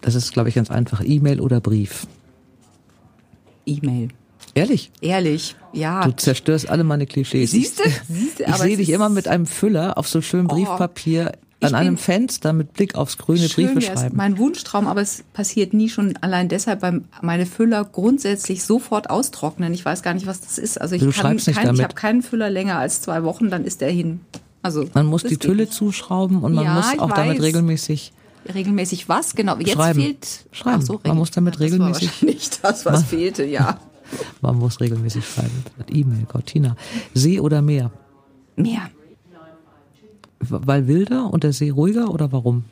Das 0.00 0.14
ist, 0.14 0.32
glaube 0.32 0.48
ich, 0.48 0.54
ganz 0.54 0.70
einfach. 0.70 1.02
E-Mail 1.04 1.40
oder 1.40 1.60
Brief? 1.60 2.06
E-Mail. 3.66 4.08
Ehrlich? 4.54 4.90
Ehrlich, 5.00 5.56
ja. 5.72 6.04
Du 6.04 6.12
zerstörst 6.12 6.68
alle 6.68 6.84
meine 6.84 7.06
Klischees. 7.06 7.50
Siehst 7.50 7.80
du? 7.80 7.84
Ich 7.84 8.54
sehe 8.56 8.76
dich 8.76 8.90
immer 8.90 9.08
mit 9.08 9.28
einem 9.28 9.46
Füller 9.46 9.98
auf 9.98 10.08
so 10.08 10.20
schönem 10.20 10.46
oh, 10.50 10.54
Briefpapier 10.54 11.32
an 11.60 11.74
einem 11.74 11.96
Fenster 11.96 12.52
mit 12.52 12.72
Blick 12.72 12.94
aufs 12.94 13.18
grüne 13.18 13.48
schön, 13.48 13.74
Briefe 13.74 13.80
schreiben. 13.80 14.16
mein 14.16 14.38
Wunschtraum, 14.38 14.86
aber 14.86 15.00
es 15.00 15.24
passiert 15.32 15.72
nie 15.72 15.88
schon 15.88 16.16
allein 16.20 16.48
deshalb, 16.48 16.82
weil 16.82 17.02
meine 17.20 17.46
Füller 17.46 17.84
grundsätzlich 17.84 18.62
sofort 18.62 19.10
austrocknen. 19.10 19.74
Ich 19.74 19.84
weiß 19.84 20.02
gar 20.02 20.14
nicht, 20.14 20.26
was 20.26 20.40
das 20.40 20.58
ist. 20.58 20.80
Also 20.80 20.94
ich 20.94 21.02
du 21.02 21.10
kann 21.10 21.36
kein, 21.36 21.74
ich 21.74 21.82
habe 21.82 21.94
keinen 21.94 22.22
Füller 22.22 22.50
länger 22.50 22.78
als 22.78 23.02
zwei 23.02 23.24
Wochen, 23.24 23.50
dann 23.50 23.64
ist 23.64 23.80
der 23.80 23.90
hin. 23.90 24.20
Also 24.62 24.88
man 24.94 25.06
muss 25.06 25.24
die 25.24 25.36
Tülle 25.36 25.64
nicht. 25.64 25.72
zuschrauben 25.72 26.42
und 26.42 26.54
man 26.54 26.64
ja, 26.64 26.74
muss 26.74 26.98
auch 26.98 27.12
damit 27.12 27.40
regelmäßig 27.40 28.12
regelmäßig 28.54 29.08
was 29.08 29.34
genau 29.34 29.58
jetzt 29.58 29.72
schreiben. 29.72 30.00
fehlt 30.00 30.46
schreiben. 30.52 30.82
So, 30.82 31.00
man 31.04 31.16
muss 31.18 31.30
damit 31.30 31.60
regelmäßig 31.60 32.10
das 32.10 32.22
nicht 32.22 32.60
das 32.64 32.86
was 32.86 33.04
fehlte 33.04 33.44
ja 33.44 33.78
Man 34.40 34.56
muss 34.56 34.80
regelmäßig 34.80 35.26
schreiben. 35.26 35.64
E-Mail, 35.90 36.26
Cortina. 36.26 36.76
See 37.14 37.40
oder 37.40 37.62
Meer? 37.62 37.90
Meer. 38.56 38.90
Weil 40.40 40.86
wilder 40.86 41.32
und 41.32 41.44
der 41.44 41.52
See 41.52 41.70
ruhiger 41.70 42.10
oder 42.10 42.32
warum? 42.32 42.64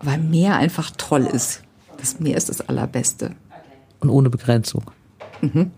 Weil 0.00 0.18
Meer 0.18 0.56
einfach 0.56 0.90
toll 0.96 1.26
ist. 1.26 1.62
Das 1.98 2.20
Meer 2.20 2.36
ist 2.36 2.48
das 2.48 2.60
Allerbeste. 2.60 3.32
Und 4.00 4.10
ohne 4.10 4.30
Begrenzung. 4.30 4.90
Mhm. 5.40 5.70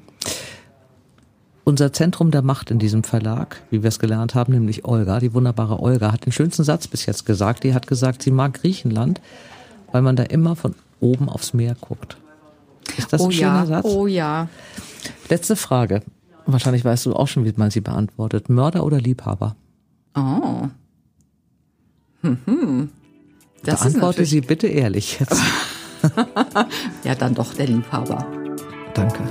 Unser 1.64 1.94
Zentrum 1.94 2.30
der 2.30 2.42
Macht 2.42 2.70
in 2.70 2.78
diesem 2.78 3.04
Verlag, 3.04 3.62
wie 3.70 3.82
wir 3.82 3.88
es 3.88 3.98
gelernt 3.98 4.34
haben, 4.34 4.52
nämlich 4.52 4.84
Olga, 4.84 5.18
die 5.18 5.32
wunderbare 5.32 5.80
Olga, 5.80 6.12
hat 6.12 6.26
den 6.26 6.32
schönsten 6.32 6.62
Satz 6.62 6.86
bis 6.88 7.06
jetzt 7.06 7.24
gesagt. 7.24 7.64
Die 7.64 7.72
hat 7.72 7.86
gesagt, 7.86 8.22
sie 8.22 8.30
mag 8.30 8.54
Griechenland, 8.54 9.22
weil 9.90 10.02
man 10.02 10.14
da 10.14 10.24
immer 10.24 10.56
von 10.56 10.74
oben 11.00 11.30
aufs 11.30 11.54
Meer 11.54 11.74
guckt. 11.80 12.18
Ist 12.98 13.12
das 13.12 13.20
oh 13.22 13.26
ein 13.26 13.32
schöner 13.32 13.60
ja. 13.60 13.66
Satz? 13.66 13.84
Oh 13.86 14.06
ja. 14.06 14.48
Letzte 15.28 15.56
Frage. 15.56 16.02
Wahrscheinlich 16.46 16.84
weißt 16.84 17.06
du 17.06 17.14
auch 17.14 17.28
schon, 17.28 17.44
wie 17.44 17.54
man 17.56 17.70
sie 17.70 17.80
beantwortet. 17.80 18.48
Mörder 18.48 18.84
oder 18.84 18.98
Liebhaber? 18.98 19.56
Oh. 20.14 20.68
Hm, 22.22 22.38
hm. 22.44 22.88
Das 23.62 23.80
Beantworte 23.80 24.26
sie 24.26 24.42
bitte 24.42 24.66
ehrlich 24.66 25.20
jetzt. 25.20 25.40
ja, 27.04 27.14
dann 27.14 27.34
doch 27.34 27.54
der 27.54 27.66
Liebhaber. 27.66 28.26
Danke. 28.94 29.22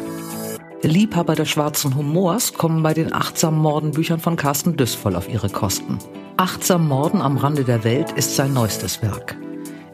Liebhaber 0.81 1.35
des 1.35 1.49
schwarzen 1.49 1.95
Humors 1.95 2.53
kommen 2.53 2.83
bei 2.83 2.93
den 2.93 3.13
achtsamen 3.13 3.59
Mordenbüchern 3.59 4.19
von 4.19 4.35
Carsten 4.35 4.75
Düssvoll 4.75 5.15
auf 5.15 5.29
ihre 5.29 5.49
Kosten. 5.49 5.97
Achtsam 6.35 6.87
Morden 6.87 7.21
am 7.21 7.37
Rande 7.37 7.63
der 7.63 7.83
Welt 7.83 8.11
ist 8.11 8.35
sein 8.35 8.53
neuestes 8.53 9.01
Werk. 9.01 9.37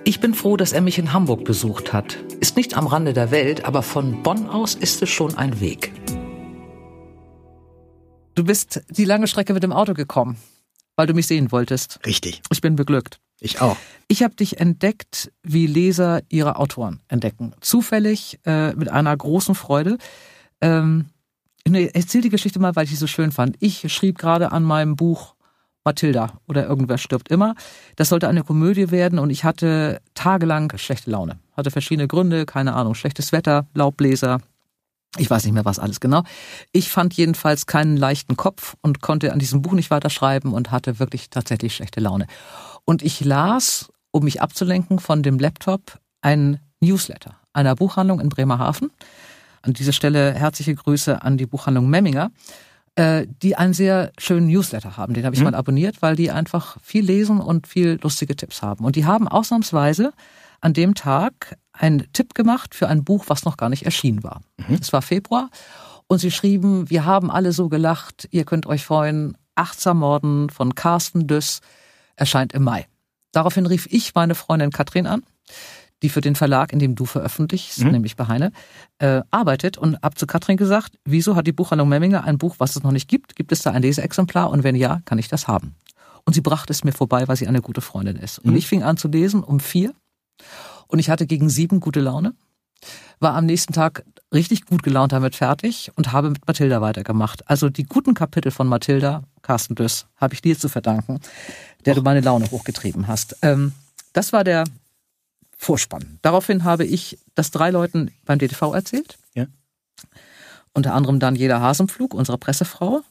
Ich 0.05 0.19
bin 0.21 0.33
froh, 0.33 0.57
dass 0.57 0.71
er 0.71 0.81
mich 0.81 0.97
in 0.97 1.13
Hamburg 1.13 1.43
besucht 1.43 1.93
hat. 1.93 2.15
Ist 2.39 2.55
nicht 2.55 2.75
am 2.75 2.87
Rande 2.87 3.13
der 3.13 3.31
Welt, 3.31 3.65
aber 3.65 3.83
von 3.83 4.23
Bonn 4.23 4.47
aus 4.47 4.75
ist 4.75 5.01
es 5.01 5.09
schon 5.09 5.35
ein 5.35 5.59
Weg. 5.59 5.91
Du 8.35 8.43
bist 8.45 8.81
die 8.89 9.05
lange 9.05 9.27
Strecke 9.27 9.53
mit 9.53 9.63
dem 9.63 9.73
Auto 9.73 9.93
gekommen, 9.93 10.37
weil 10.95 11.07
du 11.07 11.13
mich 11.13 11.27
sehen 11.27 11.51
wolltest. 11.51 11.99
Richtig. 12.05 12.41
Ich 12.49 12.61
bin 12.61 12.75
beglückt. 12.75 13.19
Ich 13.41 13.61
auch. 13.61 13.77
Ich 14.07 14.23
habe 14.23 14.35
dich 14.35 14.59
entdeckt, 14.59 15.31
wie 15.43 15.67
Leser 15.67 16.21
ihre 16.29 16.55
Autoren 16.55 17.01
entdecken. 17.07 17.53
Zufällig, 17.61 18.39
äh, 18.45 18.73
mit 18.73 18.89
einer 18.89 19.15
großen 19.15 19.55
Freude. 19.55 19.97
Ähm, 20.61 21.07
ich 21.65 21.93
erzähl 21.93 22.21
die 22.21 22.29
Geschichte 22.29 22.59
mal, 22.59 22.75
weil 22.75 22.85
ich 22.85 22.89
sie 22.91 22.95
so 22.95 23.07
schön 23.07 23.31
fand. 23.31 23.57
Ich 23.59 23.91
schrieb 23.93 24.17
gerade 24.17 24.51
an 24.51 24.63
meinem 24.63 24.95
Buch 24.95 25.35
Mathilda 25.83 26.39
oder 26.47 26.67
irgendwer 26.67 26.97
stirbt 26.97 27.29
immer. 27.29 27.55
Das 27.95 28.09
sollte 28.09 28.27
eine 28.27 28.43
Komödie 28.43 28.91
werden 28.91 29.19
und 29.19 29.29
ich 29.29 29.43
hatte 29.43 30.01
tagelang 30.13 30.77
schlechte 30.77 31.11
Laune. 31.11 31.39
Hatte 31.55 31.71
verschiedene 31.71 32.07
Gründe, 32.07 32.45
keine 32.45 32.73
Ahnung, 32.73 32.95
schlechtes 32.95 33.31
Wetter, 33.31 33.67
Laubbläser, 33.73 34.39
Ich 35.17 35.29
weiß 35.29 35.43
nicht 35.43 35.53
mehr, 35.53 35.65
was 35.65 35.79
alles 35.79 35.99
genau. 35.99 36.23
Ich 36.71 36.89
fand 36.89 37.15
jedenfalls 37.15 37.65
keinen 37.65 37.97
leichten 37.97 38.37
Kopf 38.37 38.75
und 38.81 39.01
konnte 39.01 39.33
an 39.33 39.39
diesem 39.39 39.61
Buch 39.61 39.73
nicht 39.73 39.89
weiterschreiben 39.89 40.53
und 40.53 40.69
hatte 40.69 40.99
wirklich 40.99 41.31
tatsächlich 41.31 41.75
schlechte 41.75 41.99
Laune. 41.99 42.27
Und 42.85 43.01
ich 43.01 43.25
las, 43.25 43.91
um 44.11 44.23
mich 44.23 44.41
abzulenken 44.41 44.99
von 44.99 45.23
dem 45.23 45.39
Laptop, 45.39 45.99
ein 46.21 46.59
Newsletter 46.79 47.39
einer 47.53 47.75
Buchhandlung 47.75 48.19
in 48.19 48.29
Bremerhaven. 48.29 48.91
An 49.61 49.73
dieser 49.73 49.91
Stelle 49.91 50.33
herzliche 50.33 50.75
Grüße 50.75 51.21
an 51.21 51.37
die 51.37 51.45
Buchhandlung 51.45 51.89
Memminger, 51.89 52.31
die 52.97 53.55
einen 53.55 53.73
sehr 53.73 54.11
schönen 54.17 54.47
Newsletter 54.47 54.97
haben. 54.97 55.13
Den 55.13 55.25
habe 55.25 55.33
ich 55.33 55.39
mhm. 55.39 55.51
mal 55.51 55.55
abonniert, 55.55 56.01
weil 56.01 56.17
die 56.17 56.31
einfach 56.31 56.77
viel 56.81 57.05
lesen 57.05 57.39
und 57.39 57.65
viel 57.65 57.97
lustige 58.01 58.35
Tipps 58.35 58.61
haben. 58.61 58.83
Und 58.83 58.97
die 58.97 59.05
haben 59.05 59.27
ausnahmsweise 59.27 60.11
an 60.59 60.73
dem 60.73 60.95
Tag 60.95 61.57
einen 61.71 62.11
Tipp 62.13 62.33
gemacht 62.33 62.75
für 62.75 62.87
ein 62.87 63.03
Buch, 63.03 63.25
was 63.27 63.45
noch 63.45 63.57
gar 63.57 63.69
nicht 63.69 63.83
erschienen 63.83 64.23
war. 64.23 64.41
Mhm. 64.57 64.79
Es 64.81 64.91
war 64.91 65.01
Februar 65.01 65.49
und 66.07 66.19
sie 66.19 66.31
schrieben, 66.31 66.89
wir 66.89 67.05
haben 67.05 67.31
alle 67.31 67.53
so 67.53 67.69
gelacht, 67.69 68.27
ihr 68.31 68.43
könnt 68.43 68.65
euch 68.65 68.83
freuen, 68.83 69.37
Achtsam 69.55 69.99
Morden 69.99 70.49
von 70.49 70.75
Carsten 70.75 71.27
Düss 71.27 71.61
erscheint 72.15 72.53
im 72.53 72.63
Mai. 72.63 72.87
Daraufhin 73.31 73.65
rief 73.65 73.87
ich 73.91 74.15
meine 74.15 74.35
Freundin 74.35 74.71
Katrin 74.71 75.07
an, 75.07 75.23
die 76.01 76.09
für 76.09 76.21
den 76.21 76.35
Verlag, 76.35 76.71
in 76.73 76.79
dem 76.79 76.95
du 76.95 77.05
veröffentlichst, 77.05 77.83
mhm. 77.83 77.91
nämlich 77.91 78.15
bei 78.15 78.27
Heine, 78.27 78.51
äh, 78.99 79.21
arbeitet 79.31 79.77
und 79.77 79.97
hab 80.01 80.17
zu 80.17 80.27
Katrin 80.27 80.57
gesagt, 80.57 80.97
wieso 81.05 81.35
hat 81.35 81.47
die 81.47 81.51
Buchhandlung 81.51 81.89
Memminger 81.89 82.23
ein 82.23 82.37
Buch, 82.37 82.55
was 82.59 82.75
es 82.75 82.83
noch 82.83 82.91
nicht 82.91 83.07
gibt? 83.07 83.35
Gibt 83.35 83.51
es 83.51 83.61
da 83.61 83.71
ein 83.71 83.81
Leseexemplar? 83.81 84.49
Und 84.49 84.63
wenn 84.63 84.75
ja, 84.75 85.01
kann 85.05 85.17
ich 85.17 85.27
das 85.27 85.47
haben? 85.47 85.75
Und 86.25 86.33
sie 86.33 86.41
brachte 86.41 86.71
es 86.71 86.83
mir 86.83 86.91
vorbei, 86.91 87.27
weil 87.27 87.35
sie 87.35 87.47
eine 87.47 87.61
gute 87.61 87.81
Freundin 87.81 88.15
ist. 88.15 88.39
Und 88.39 88.51
mhm. 88.51 88.57
ich 88.57 88.67
fing 88.67 88.83
an 88.83 88.97
zu 88.97 89.07
lesen 89.07 89.43
um 89.43 89.59
vier 89.59 89.93
und 90.87 90.99
ich 90.99 91.09
hatte 91.09 91.25
gegen 91.25 91.49
sieben 91.49 91.79
gute 91.79 91.99
Laune, 91.99 92.33
war 93.19 93.35
am 93.35 93.45
nächsten 93.45 93.73
Tag 93.73 94.03
richtig 94.33 94.65
gut 94.65 94.83
gelaunt 94.83 95.11
damit 95.11 95.35
fertig 95.35 95.91
und 95.95 96.11
habe 96.11 96.29
mit 96.29 96.47
Mathilda 96.47 96.81
weitergemacht. 96.81 97.49
Also 97.49 97.69
die 97.69 97.83
guten 97.83 98.13
Kapitel 98.13 98.51
von 98.51 98.67
Mathilda, 98.67 99.23
Carsten 99.41 99.75
Düss, 99.75 100.05
habe 100.17 100.33
ich 100.33 100.41
dir 100.41 100.57
zu 100.57 100.69
verdanken, 100.69 101.19
der 101.85 101.95
du 101.95 102.01
meine 102.01 102.21
Laune 102.21 102.49
hochgetrieben 102.49 103.07
hast. 103.07 103.37
Ähm, 103.41 103.73
das 104.13 104.31
war 104.31 104.43
der 104.43 104.63
Vorspann. 105.61 106.19
Daraufhin 106.21 106.63
habe 106.63 106.85
ich 106.85 107.19
das 107.35 107.51
drei 107.51 107.69
Leuten 107.69 108.11
beim 108.23 108.39
DTV 108.39 108.73
erzählt. 108.73 109.17
Ja. 109.33 109.45
Unter 110.73 110.93
anderem 110.93 111.19
dann 111.19 111.35
Jeder 111.35 111.59
Hasenflug, 111.59 112.13
unsere 112.13 112.37
Pressefrau, 112.37 113.01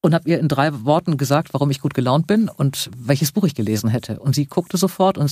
und 0.00 0.12
habe 0.12 0.28
ihr 0.28 0.40
in 0.40 0.48
drei 0.48 0.84
Worten 0.84 1.16
gesagt, 1.16 1.54
warum 1.54 1.70
ich 1.70 1.80
gut 1.80 1.94
gelaunt 1.94 2.26
bin 2.26 2.48
und 2.48 2.90
welches 2.96 3.30
Buch 3.30 3.44
ich 3.44 3.54
gelesen 3.54 3.88
hätte. 3.88 4.18
Und 4.18 4.34
sie 4.34 4.46
guckte 4.46 4.76
sofort 4.76 5.16
und 5.16 5.30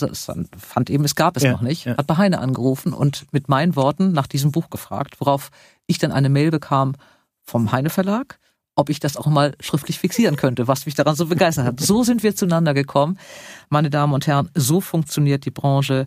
fand 0.57 0.89
eben, 0.89 1.05
es 1.05 1.17
gab 1.17 1.37
es 1.37 1.43
ja, 1.43 1.53
noch 1.53 1.63
nicht, 1.63 1.85
ja. 1.85 1.97
hat 1.97 2.07
bei 2.07 2.17
Heine 2.17 2.39
angerufen 2.39 2.93
und 2.93 3.27
mit 3.33 3.49
meinen 3.49 3.75
Worten 3.75 4.13
nach 4.13 4.29
diesem 4.29 4.53
Buch 4.53 4.71
gefragt, 4.71 5.21
worauf 5.21 5.51
ich 5.87 5.99
dann 5.99 6.13
eine 6.13 6.29
Mail 6.29 6.53
bekam 6.53 6.95
vom 7.43 7.73
Heine 7.73 7.91
Verlag, 7.91 8.39
ob 8.75 8.91
ich 8.91 9.01
das 9.01 9.17
auch 9.17 9.27
mal 9.27 9.55
schriftlich 9.61 9.99
fixieren 9.99 10.37
könnte, 10.37 10.69
was 10.69 10.87
mich 10.87 10.95
daran 10.95 11.15
so 11.15 11.27
begeistert 11.27 11.67
hat. 11.67 11.81
So 11.81 12.05
sind 12.05 12.23
wir 12.23 12.35
zueinander 12.35 12.75
gekommen. 12.75 13.19
Meine 13.69 13.91
Damen 13.91 14.13
und 14.15 14.27
Herren, 14.27 14.51
so 14.55 14.81
funktioniert 14.81 15.45
die 15.45 15.51
Branche 15.51 16.07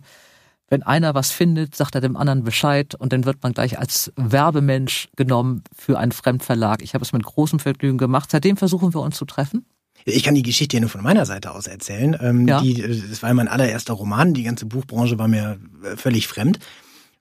wenn 0.68 0.82
einer 0.82 1.14
was 1.14 1.30
findet, 1.30 1.76
sagt 1.76 1.94
er 1.94 2.00
dem 2.00 2.16
anderen 2.16 2.42
Bescheid 2.42 2.94
und 2.94 3.12
dann 3.12 3.24
wird 3.24 3.42
man 3.42 3.52
gleich 3.52 3.78
als 3.78 4.12
Werbemensch 4.16 5.08
genommen 5.16 5.62
für 5.74 5.98
einen 5.98 6.12
Fremdverlag. 6.12 6.82
Ich 6.82 6.94
habe 6.94 7.04
es 7.04 7.12
mit 7.12 7.22
großem 7.22 7.60
Vergnügen 7.60 7.98
gemacht. 7.98 8.30
Seitdem 8.30 8.56
versuchen 8.56 8.92
wir 8.92 9.00
uns 9.00 9.16
zu 9.16 9.24
treffen. 9.24 9.64
Ich 10.04 10.22
kann 10.22 10.34
die 10.34 10.42
Geschichte 10.42 10.76
ja 10.76 10.80
nur 10.80 10.90
von 10.90 11.02
meiner 11.02 11.26
Seite 11.26 11.52
aus 11.52 11.66
erzählen. 11.66 12.16
Ähm, 12.20 12.46
ja. 12.46 12.60
die, 12.60 12.80
das 12.80 13.22
war 13.22 13.32
mein 13.34 13.48
allererster 13.48 13.94
Roman. 13.94 14.34
Die 14.34 14.42
ganze 14.42 14.66
Buchbranche 14.66 15.18
war 15.18 15.28
mir 15.28 15.58
äh, 15.84 15.96
völlig 15.96 16.26
fremd. 16.26 16.58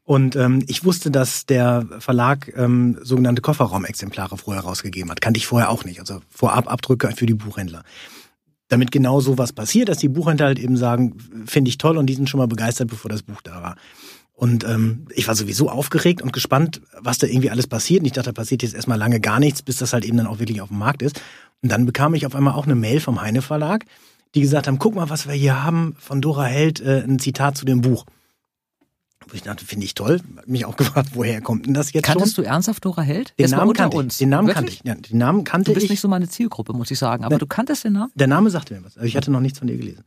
Und 0.05 0.35
ähm, 0.35 0.63
ich 0.67 0.85
wusste, 0.85 1.11
dass 1.11 1.45
der 1.45 1.85
Verlag 1.99 2.53
ähm, 2.55 2.97
sogenannte 3.01 3.41
Kofferraumexemplare 3.41 4.37
vorher 4.37 4.63
rausgegeben 4.63 5.11
hat. 5.11 5.19
Kannte 5.19 5.39
ich 5.39 5.47
vorher 5.47 5.69
auch 5.69 5.83
nicht. 5.83 5.99
Also 5.99 6.21
vorab 6.29 6.71
Abdrücke 6.71 7.11
für 7.15 7.25
die 7.25 7.33
Buchhändler 7.33 7.83
damit 8.67 8.91
genau 8.91 9.19
sowas 9.19 9.53
passiert, 9.53 9.89
dass 9.89 9.99
die 9.99 10.09
Buchhändler 10.09 10.47
halt 10.47 10.59
eben 10.59 10.77
sagen, 10.77 11.17
finde 11.45 11.69
ich 11.69 11.77
toll 11.77 11.97
und 11.97 12.07
die 12.07 12.15
sind 12.15 12.29
schon 12.29 12.39
mal 12.39 12.47
begeistert, 12.47 12.87
bevor 12.87 13.09
das 13.09 13.23
Buch 13.23 13.41
da 13.43 13.61
war. 13.61 13.75
Und 14.33 14.65
ähm, 14.65 15.07
ich 15.13 15.27
war 15.27 15.35
sowieso 15.35 15.69
aufgeregt 15.69 16.21
und 16.21 16.33
gespannt, 16.33 16.81
was 16.99 17.17
da 17.17 17.27
irgendwie 17.27 17.51
alles 17.51 17.67
passiert. 17.67 18.01
Und 18.01 18.07
ich 18.07 18.11
dachte, 18.11 18.33
da 18.33 18.41
passiert 18.41 18.63
jetzt 18.63 18.75
erstmal 18.75 18.97
lange 18.97 19.21
gar 19.21 19.39
nichts, 19.39 19.61
bis 19.61 19.77
das 19.77 19.93
halt 19.93 20.03
eben 20.03 20.17
dann 20.17 20.27
auch 20.27 20.39
wirklich 20.39 20.61
auf 20.61 20.69
dem 20.69 20.77
Markt 20.77 21.01
ist. 21.01 21.21
Und 21.61 21.71
dann 21.71 21.85
bekam 21.85 22.13
ich 22.15 22.25
auf 22.25 22.35
einmal 22.35 22.53
auch 22.53 22.65
eine 22.65 22.75
Mail 22.75 22.99
vom 22.99 23.21
Heine 23.21 23.41
Verlag, 23.41 23.85
die 24.33 24.41
gesagt 24.41 24.67
haben, 24.67 24.77
guck 24.77 24.95
mal, 24.95 25.09
was 25.09 25.25
wir 25.27 25.33
hier 25.33 25.63
haben 25.63 25.95
von 25.99 26.21
Dora 26.21 26.43
Held, 26.43 26.81
äh, 26.81 27.03
ein 27.03 27.19
Zitat 27.19 27.57
zu 27.57 27.65
dem 27.65 27.79
Buch. 27.79 28.05
Ich 29.35 29.43
dachte, 29.43 29.65
finde 29.65 29.85
ich 29.85 29.93
toll. 29.93 30.21
Mich 30.45 30.65
auch 30.65 30.75
gefragt, 30.77 31.09
woher 31.13 31.41
kommt 31.41 31.65
denn 31.65 31.73
das 31.73 31.93
jetzt 31.93 32.05
Kanntest 32.05 32.35
schon? 32.35 32.45
du 32.45 32.49
ernsthaft 32.49 32.83
Dora 32.85 33.01
Held? 33.01 33.33
Den 33.39 33.49
Namen 33.51 33.73
kannte 33.73 33.97
uns. 33.97 34.13
ich. 34.13 34.19
Den 34.19 34.29
Namen 34.29 34.47
kannte 34.47 34.71
ich. 34.71 34.81
Ja, 34.83 34.95
den 34.95 35.17
Namen 35.17 35.43
kannte. 35.43 35.71
Du 35.71 35.73
bist 35.73 35.85
ich. 35.85 35.89
nicht 35.89 36.01
so 36.01 36.07
meine 36.07 36.27
Zielgruppe, 36.27 36.73
muss 36.73 36.89
ich 36.91 36.99
sagen. 36.99 37.23
Aber 37.23 37.31
der, 37.31 37.39
du 37.39 37.47
kanntest 37.47 37.83
den 37.83 37.93
Namen? 37.93 38.11
Der 38.15 38.27
Name 38.27 38.49
sagte 38.49 38.73
mir 38.73 38.83
was. 38.83 38.97
Also 38.97 39.07
ich 39.07 39.15
hatte 39.15 39.31
noch 39.31 39.41
nichts 39.41 39.59
von 39.59 39.67
dir 39.67 39.77
gelesen. 39.77 40.03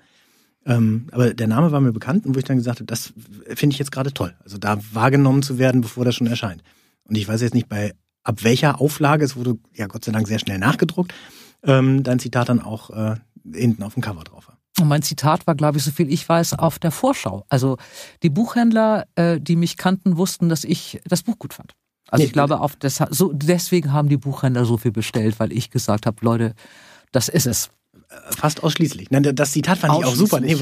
Ähm, 0.67 1.07
aber 1.13 1.33
der 1.33 1.47
Name 1.47 1.73
war 1.73 1.81
mir 1.81 1.93
bekannt 1.93 2.27
und 2.27 2.35
wo 2.35 2.39
ich 2.39 2.45
dann 2.45 2.57
gesagt 2.57 2.81
habe, 2.81 2.87
das 2.87 3.13
finde 3.55 3.75
ich 3.75 3.79
jetzt 3.79 3.93
gerade 3.93 4.13
toll. 4.13 4.35
Also 4.45 4.59
da 4.59 4.79
wahrgenommen 4.93 5.43
zu 5.43 5.59
werden, 5.59 5.81
bevor 5.81 6.05
das 6.05 6.15
schon 6.15 6.27
erscheint. 6.27 6.63
Und 7.05 7.17
ich 7.17 7.27
weiß 7.27 7.41
jetzt 7.41 7.55
nicht, 7.55 7.69
bei 7.69 7.95
ab 8.23 8.45
welcher 8.45 8.81
Auflage, 8.81 9.25
es 9.25 9.37
wurde 9.37 9.59
ja 9.75 9.87
Gott 9.87 10.05
sei 10.05 10.13
Dank 10.13 10.29
sehr 10.29 10.39
schnell 10.39 10.59
nachgedruckt, 10.59 11.15
ähm, 11.63 12.03
dein 12.03 12.19
Zitat 12.19 12.51
dann 12.51 12.61
auch 12.61 12.91
äh, 12.91 13.17
hinten 13.55 13.83
auf 13.83 13.95
dem 13.95 14.03
Cover 14.03 14.25
drauf 14.25 14.49
war. 14.49 14.58
Und 14.81 14.89
mein 14.89 15.03
Zitat 15.03 15.47
war, 15.47 15.55
glaube 15.55 15.79
ich, 15.79 15.85
so 15.85 15.91
viel 15.91 16.13
ich 16.13 16.29
weiß, 16.29 16.55
auf 16.55 16.79
der 16.79 16.91
Vorschau. 16.91 17.45
Also 17.49 17.77
die 18.23 18.31
Buchhändler, 18.31 19.07
äh, 19.17 19.41
die 19.41 19.57
mich 19.57 19.77
kannten, 19.77 20.17
wussten, 20.17 20.49
dass 20.49 20.65
ich 20.65 21.01
das 21.07 21.23
Buch 21.23 21.39
gut 21.39 21.55
fand. 21.55 21.75
Also 22.09 22.23
nee, 22.23 22.27
ich 22.27 22.33
glaube, 22.33 22.61
auf 22.61 22.77
das, 22.77 23.03
so, 23.11 23.33
deswegen 23.33 23.93
haben 23.93 24.09
die 24.09 24.17
Buchhändler 24.17 24.65
so 24.65 24.77
viel 24.79 24.93
bestellt, 24.93 25.39
weil 25.39 25.53
ich 25.53 25.71
gesagt 25.71 26.07
habe, 26.07 26.17
Leute, 26.23 26.55
das 27.13 27.29
ist 27.29 27.47
es. 27.47 27.71
Fast 28.31 28.63
ausschließlich. 28.63 29.11
Nein, 29.11 29.35
das 29.35 29.53
Zitat 29.53 29.79
fand 29.79 29.99
ich 29.99 30.05
auch 30.07 30.15
super. 30.15 30.41
Nee, 30.41 30.57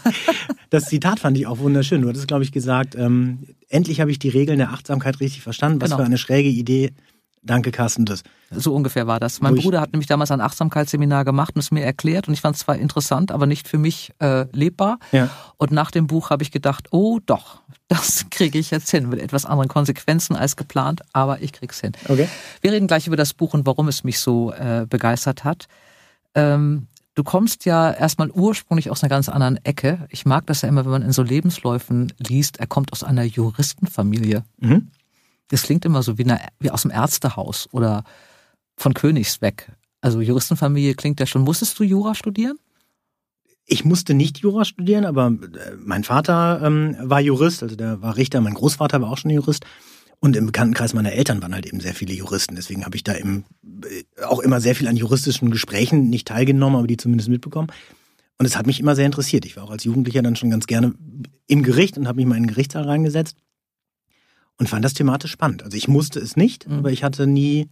das 0.70 0.86
Zitat 0.86 1.20
fand 1.20 1.36
ich 1.36 1.46
auch 1.46 1.58
wunderschön. 1.58 2.00
Du 2.00 2.08
hattest, 2.08 2.28
glaube 2.28 2.44
ich, 2.44 2.52
gesagt, 2.52 2.94
ähm, 2.94 3.44
endlich 3.68 4.00
habe 4.00 4.10
ich 4.10 4.18
die 4.18 4.30
Regeln 4.30 4.56
der 4.58 4.70
Achtsamkeit 4.70 5.20
richtig 5.20 5.42
verstanden. 5.42 5.82
Was 5.82 5.90
genau. 5.90 5.98
für 5.98 6.06
eine 6.06 6.16
schräge 6.16 6.48
Idee 6.48 6.94
Danke, 7.42 7.70
Carsten, 7.70 8.04
das. 8.04 8.22
So 8.50 8.74
ungefähr 8.74 9.06
war 9.06 9.20
das. 9.20 9.40
Mein 9.40 9.54
Bruder 9.54 9.80
hat 9.80 9.92
nämlich 9.92 10.06
damals 10.06 10.30
ein 10.30 10.40
Achtsamkeitsseminar 10.40 11.24
gemacht 11.24 11.54
und 11.54 11.60
es 11.60 11.70
mir 11.70 11.84
erklärt 11.84 12.28
und 12.28 12.34
ich 12.34 12.40
fand 12.40 12.56
es 12.56 12.62
zwar 12.62 12.76
interessant, 12.76 13.30
aber 13.30 13.46
nicht 13.46 13.68
für 13.68 13.78
mich 13.78 14.12
äh, 14.20 14.46
lebbar. 14.52 14.98
Ja. 15.12 15.28
Und 15.56 15.70
nach 15.70 15.90
dem 15.90 16.06
Buch 16.06 16.30
habe 16.30 16.42
ich 16.42 16.50
gedacht, 16.50 16.88
oh 16.90 17.20
doch, 17.24 17.60
das 17.88 18.26
kriege 18.30 18.58
ich 18.58 18.70
jetzt 18.70 18.90
hin 18.90 19.08
mit 19.08 19.20
etwas 19.20 19.44
anderen 19.44 19.68
Konsequenzen 19.68 20.36
als 20.36 20.56
geplant, 20.56 21.02
aber 21.12 21.42
ich 21.42 21.52
krieg's 21.52 21.80
hin. 21.80 21.92
Okay. 22.08 22.28
Wir 22.60 22.72
reden 22.72 22.86
gleich 22.86 23.06
über 23.06 23.16
das 23.16 23.34
Buch 23.34 23.54
und 23.54 23.66
warum 23.66 23.88
es 23.88 24.04
mich 24.04 24.18
so 24.18 24.52
äh, 24.52 24.86
begeistert 24.88 25.44
hat. 25.44 25.66
Ähm, 26.34 26.86
du 27.14 27.24
kommst 27.24 27.64
ja 27.64 27.90
erstmal 27.90 28.30
ursprünglich 28.30 28.90
aus 28.90 29.02
einer 29.02 29.10
ganz 29.10 29.28
anderen 29.28 29.62
Ecke. 29.64 30.06
Ich 30.10 30.24
mag 30.24 30.46
das 30.46 30.62
ja 30.62 30.68
immer, 30.68 30.84
wenn 30.84 30.92
man 30.92 31.02
in 31.02 31.12
so 31.12 31.22
Lebensläufen 31.22 32.12
liest, 32.18 32.58
er 32.58 32.66
kommt 32.66 32.92
aus 32.92 33.04
einer 33.04 33.24
Juristenfamilie. 33.24 34.44
Mhm. 34.58 34.88
Das 35.48 35.62
klingt 35.62 35.84
immer 35.84 36.02
so 36.02 36.18
wie, 36.18 36.24
eine, 36.24 36.40
wie 36.60 36.70
aus 36.70 36.82
dem 36.82 36.90
Ärztehaus 36.90 37.68
oder 37.72 38.04
von 38.76 38.94
Königsweg. 38.94 39.72
Also 40.00 40.20
Juristenfamilie 40.20 40.94
klingt 40.94 41.20
ja 41.20 41.26
schon. 41.26 41.42
Musstest 41.42 41.78
du 41.78 41.84
Jura 41.84 42.14
studieren? 42.14 42.58
Ich 43.66 43.84
musste 43.84 44.14
nicht 44.14 44.38
Jura 44.38 44.64
studieren, 44.64 45.04
aber 45.04 45.26
äh, 45.26 45.74
mein 45.78 46.04
Vater 46.04 46.62
ähm, 46.64 46.96
war 47.02 47.20
Jurist, 47.20 47.62
also 47.62 47.76
der 47.76 48.00
war 48.00 48.16
Richter, 48.16 48.40
mein 48.40 48.54
Großvater 48.54 49.02
war 49.02 49.10
auch 49.10 49.18
schon 49.18 49.30
Jurist. 49.30 49.64
Und 50.20 50.34
im 50.34 50.46
Bekanntenkreis 50.46 50.94
meiner 50.94 51.12
Eltern 51.12 51.42
waren 51.42 51.54
halt 51.54 51.66
eben 51.66 51.78
sehr 51.78 51.94
viele 51.94 52.12
Juristen. 52.12 52.56
Deswegen 52.56 52.84
habe 52.84 52.96
ich 52.96 53.04
da 53.04 53.12
im, 53.12 53.44
äh, 53.84 54.24
auch 54.24 54.40
immer 54.40 54.60
sehr 54.60 54.74
viel 54.74 54.88
an 54.88 54.96
juristischen 54.96 55.50
Gesprächen 55.50 56.08
nicht 56.08 56.28
teilgenommen, 56.28 56.76
aber 56.76 56.86
die 56.86 56.96
zumindest 56.96 57.28
mitbekommen. 57.28 57.68
Und 58.38 58.46
es 58.46 58.56
hat 58.56 58.66
mich 58.66 58.80
immer 58.80 58.94
sehr 58.94 59.06
interessiert. 59.06 59.44
Ich 59.44 59.56
war 59.56 59.64
auch 59.64 59.70
als 59.70 59.84
Jugendlicher 59.84 60.22
dann 60.22 60.36
schon 60.36 60.50
ganz 60.50 60.66
gerne 60.66 60.94
im 61.46 61.62
Gericht 61.62 61.98
und 61.98 62.06
habe 62.06 62.16
mich 62.16 62.26
mal 62.26 62.36
in 62.36 62.44
den 62.44 62.50
Gerichtssaal 62.50 62.84
reingesetzt 62.84 63.36
und 64.58 64.68
fand 64.68 64.84
das 64.84 64.94
thematisch 64.94 65.30
spannend. 65.30 65.62
Also 65.62 65.76
ich 65.76 65.88
musste 65.88 66.20
es 66.20 66.36
nicht, 66.36 66.68
mhm. 66.68 66.78
aber 66.78 66.90
ich 66.92 67.04
hatte 67.04 67.26
nie 67.26 67.68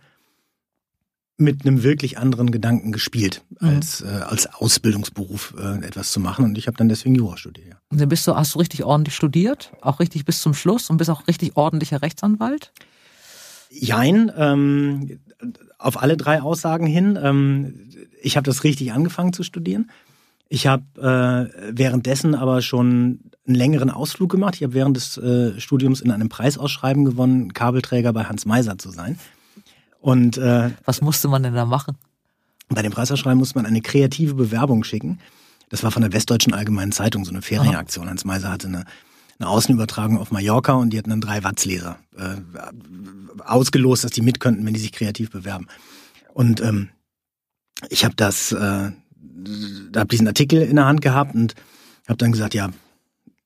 mit 1.38 1.66
einem 1.66 1.82
wirklich 1.82 2.16
anderen 2.16 2.50
Gedanken 2.50 2.92
gespielt, 2.92 3.42
mhm. 3.60 3.68
als, 3.68 4.00
äh, 4.00 4.06
als 4.06 4.46
Ausbildungsberuf 4.46 5.54
äh, 5.58 5.84
etwas 5.84 6.10
zu 6.10 6.20
machen. 6.20 6.44
Und 6.44 6.56
ich 6.56 6.66
habe 6.66 6.76
dann 6.78 6.88
deswegen 6.88 7.14
Jura 7.14 7.36
studiert. 7.36 7.68
Ja. 7.68 7.76
Und 7.90 8.00
dann 8.00 8.08
bist 8.08 8.26
du, 8.26 8.34
hast 8.34 8.54
du 8.54 8.58
richtig 8.58 8.84
ordentlich 8.84 9.14
studiert, 9.14 9.72
auch 9.82 10.00
richtig 10.00 10.24
bis 10.24 10.40
zum 10.40 10.54
Schluss 10.54 10.88
und 10.88 10.96
bist 10.96 11.10
auch 11.10 11.26
richtig 11.28 11.56
ordentlicher 11.56 12.00
Rechtsanwalt? 12.00 12.72
Jein, 13.68 14.32
ähm, 14.36 15.18
auf 15.78 16.00
alle 16.00 16.16
drei 16.16 16.40
Aussagen 16.40 16.86
hin. 16.86 17.18
Ähm, 17.20 17.90
ich 18.22 18.36
habe 18.36 18.44
das 18.44 18.64
richtig 18.64 18.92
angefangen 18.92 19.32
zu 19.32 19.42
studieren. 19.42 19.90
Ich 20.48 20.66
habe 20.66 20.84
äh, 20.96 21.72
währenddessen 21.76 22.34
aber 22.34 22.62
schon 22.62 23.20
einen 23.46 23.54
längeren 23.54 23.90
Ausflug 23.90 24.30
gemacht. 24.30 24.56
Ich 24.56 24.62
habe 24.62 24.74
während 24.74 24.96
des 24.96 25.18
äh, 25.18 25.58
Studiums 25.60 26.00
in 26.00 26.10
einem 26.10 26.28
Preisausschreiben 26.28 27.04
gewonnen, 27.04 27.52
Kabelträger 27.52 28.12
bei 28.12 28.24
Hans 28.24 28.46
Meiser 28.46 28.78
zu 28.78 28.90
sein. 28.90 29.18
Und 30.00 30.38
äh, 30.38 30.70
was 30.84 31.00
musste 31.00 31.28
man 31.28 31.42
denn 31.42 31.54
da 31.54 31.64
machen? 31.64 31.96
Bei 32.68 32.82
dem 32.82 32.92
Preisausschreiben 32.92 33.38
musste 33.38 33.58
man 33.58 33.66
eine 33.66 33.80
kreative 33.80 34.34
Bewerbung 34.34 34.84
schicken. 34.84 35.20
Das 35.68 35.82
war 35.82 35.90
von 35.90 36.02
der 36.02 36.12
Westdeutschen 36.12 36.54
Allgemeinen 36.54 36.92
Zeitung, 36.92 37.24
so 37.24 37.30
eine 37.30 37.42
Ferienaktion. 37.42 38.08
Hans 38.08 38.24
Meiser 38.24 38.50
hatte 38.50 38.68
eine 38.68 38.84
eine 39.38 39.48
Außenübertragung 39.48 40.18
auf 40.18 40.30
Mallorca 40.30 40.72
und 40.72 40.90
die 40.90 40.98
hatten 40.98 41.10
dann 41.10 41.20
drei 41.20 41.44
Watzleser 41.44 41.98
äh, 42.16 42.36
ausgelost, 43.44 44.04
dass 44.04 44.10
die 44.10 44.22
mit 44.22 44.40
könnten, 44.40 44.64
wenn 44.64 44.74
die 44.74 44.80
sich 44.80 44.92
kreativ 44.92 45.30
bewerben. 45.30 45.68
Und 46.32 46.60
ähm, 46.60 46.88
ich 47.90 48.04
habe 48.04 48.14
das, 48.16 48.52
äh, 48.52 48.92
habe 49.94 50.08
diesen 50.08 50.26
Artikel 50.26 50.62
in 50.62 50.76
der 50.76 50.86
Hand 50.86 51.00
gehabt 51.00 51.34
und 51.34 51.54
habe 52.06 52.18
dann 52.18 52.32
gesagt, 52.32 52.54
ja, 52.54 52.70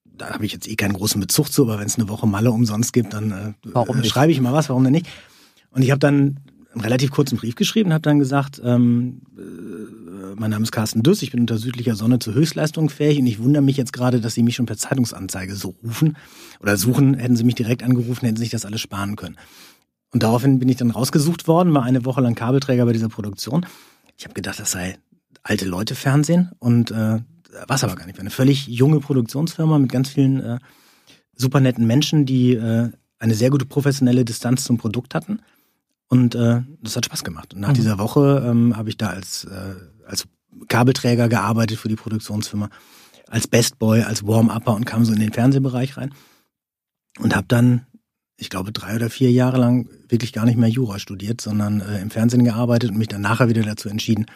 da 0.05 0.31
habe 0.31 0.45
ich 0.45 0.53
jetzt 0.53 0.69
eh 0.69 0.77
keinen 0.77 0.93
großen 0.93 1.21
Bezug 1.21 1.51
zu, 1.51 1.63
aber 1.63 1.79
wenn 1.79 1.87
es 1.87 1.99
eine 1.99 2.09
Woche 2.09 2.27
Malle 2.27 2.51
umsonst 2.51 2.93
gibt, 2.93 3.15
dann 3.15 3.57
äh, 3.67 4.05
schreibe 4.07 4.33
ich 4.33 4.41
mal 4.41 4.53
was, 4.53 4.69
warum 4.69 4.85
denn 4.85 4.93
nicht? 4.93 5.07
Und 5.71 5.83
ich 5.83 5.91
habe 5.91 5.99
dann 5.99 6.41
einen 6.73 6.83
relativ 6.83 7.11
kurzen 7.11 7.39
Brief 7.39 7.55
geschrieben, 7.55 7.93
habe 7.93 8.03
dann 8.03 8.19
gesagt, 8.19 8.61
ähm, 8.65 9.23
äh, 9.37 10.35
mein 10.37 10.51
Name 10.51 10.63
ist 10.63 10.73
Carsten 10.73 11.03
Düss, 11.03 11.23
ich 11.23 11.33
bin 11.33 11.41
unter 11.41 11.59
südlicher 11.59 11.97
Sonne 11.97 12.19
zur 12.19 12.35
Höchstleistung 12.35 12.91
fähig 12.91 13.19
und 13.19 13.27
ich 13.27 13.43
wundere 13.43 13.63
mich 13.63 13.77
jetzt 13.77 13.93
gerade, 13.93 14.21
dass 14.21 14.35
Sie 14.35 14.43
mich 14.43 14.57
schon 14.57 14.67
per 14.67 14.77
Zeitungsanzeige 14.77 15.55
so 15.55 15.75
rufen 15.83 16.17
oder 16.61 16.77
suchen, 16.77 17.15
hätten 17.15 17.37
Sie 17.37 17.45
mich 17.45 17.57
direkt 17.57 17.83
angerufen, 17.83 18.27
hätten 18.27 18.37
Sie 18.37 18.45
sich 18.45 18.51
das 18.51 18.65
alles 18.65 18.81
sparen 18.81 19.17
können. 19.17 19.37
Und 20.13 20.23
daraufhin 20.23 20.59
bin 20.59 20.69
ich 20.69 20.77
dann 20.77 20.91
rausgesucht 20.91 21.49
worden, 21.49 21.73
war 21.75 21.83
eine 21.83 22.05
Woche 22.05 22.21
lang 22.21 22.35
Kabelträger 22.35 22.85
bei 22.85 22.93
dieser 22.93 23.09
Produktion. 23.09 23.67
Ich 24.17 24.25
habe 24.25 24.35
gedacht, 24.35 24.61
das 24.61 24.71
sei 24.71 24.99
alte 25.43 25.67
Leute 25.67 25.95
Fernsehen 25.95 26.51
und 26.59 26.91
äh, 26.91 27.21
was 27.67 27.85
aber 27.85 27.97
gar 27.97 28.07
nicht. 28.07 28.17
War 28.17 28.23
eine 28.23 28.31
völlig 28.31 28.67
junge 28.67 29.01
Produktionsfirma 29.01 29.79
mit 29.79 29.91
ganz 29.91 30.11
vielen 30.11 30.41
äh, 30.41 30.59
super 31.35 31.61
netten 31.61 31.87
Menschen, 31.87 32.27
die 32.27 32.53
äh, 32.55 32.91
eine 33.19 33.35
sehr 33.35 33.51
gute 33.51 33.67
professionelle 33.67 34.25
Distanz 34.25 34.65
zum 34.65 34.79
Produkt 34.79 35.15
hatten. 35.15 35.41
Und 36.09 36.35
äh, 36.35 36.63
das 36.83 36.97
hat 36.97 37.07
Spaß 37.07 37.25
gemacht. 37.25 37.55
Und 37.55 37.61
nach 37.61 37.69
mhm. 37.69 37.75
dieser 37.75 37.99
Woche 37.99 38.45
ähm, 38.47 38.77
habe 38.77 38.89
ich 38.89 38.97
da 38.97 39.09
als, 39.09 39.45
äh, 39.45 39.75
als 40.07 40.27
Kabelträger 40.69 41.29
gearbeitet 41.29 41.79
für 41.79 41.89
die 41.89 41.97
Produktionsfirma, 41.97 42.69
als 43.29 43.47
Best 43.47 43.79
Boy, 43.79 44.03
als 44.03 44.27
Warm-Upper 44.27 44.75
und 44.75 44.87
kam 44.87 45.05
so 45.05 45.13
in 45.13 45.21
den 45.21 45.33
Fernsehbereich 45.33 45.97
rein. 45.97 46.13
Und 47.19 47.37
habe 47.37 47.47
dann, 47.49 47.87
ich 48.37 48.51
glaube, 48.51 48.73
drei 48.73 48.97
oder 48.97 49.11
vier 49.11 49.31
Jahre 49.31 49.59
lang 49.59 49.89
wirklich 50.09 50.33
gar 50.33 50.47
nicht 50.47 50.59
mehr 50.59 50.69
Jura 50.69 50.99
studiert, 50.99 51.41
sondern 51.41 51.81
äh, 51.81 52.01
im 52.01 52.11
Fernsehen 52.11 52.45
gearbeitet 52.45 52.91
und 52.91 52.99
mich 52.99 53.09
dann 53.09 53.21
nachher 53.21 53.49
wieder 53.49 53.63
dazu 53.63 53.89
entschieden, 53.89 54.27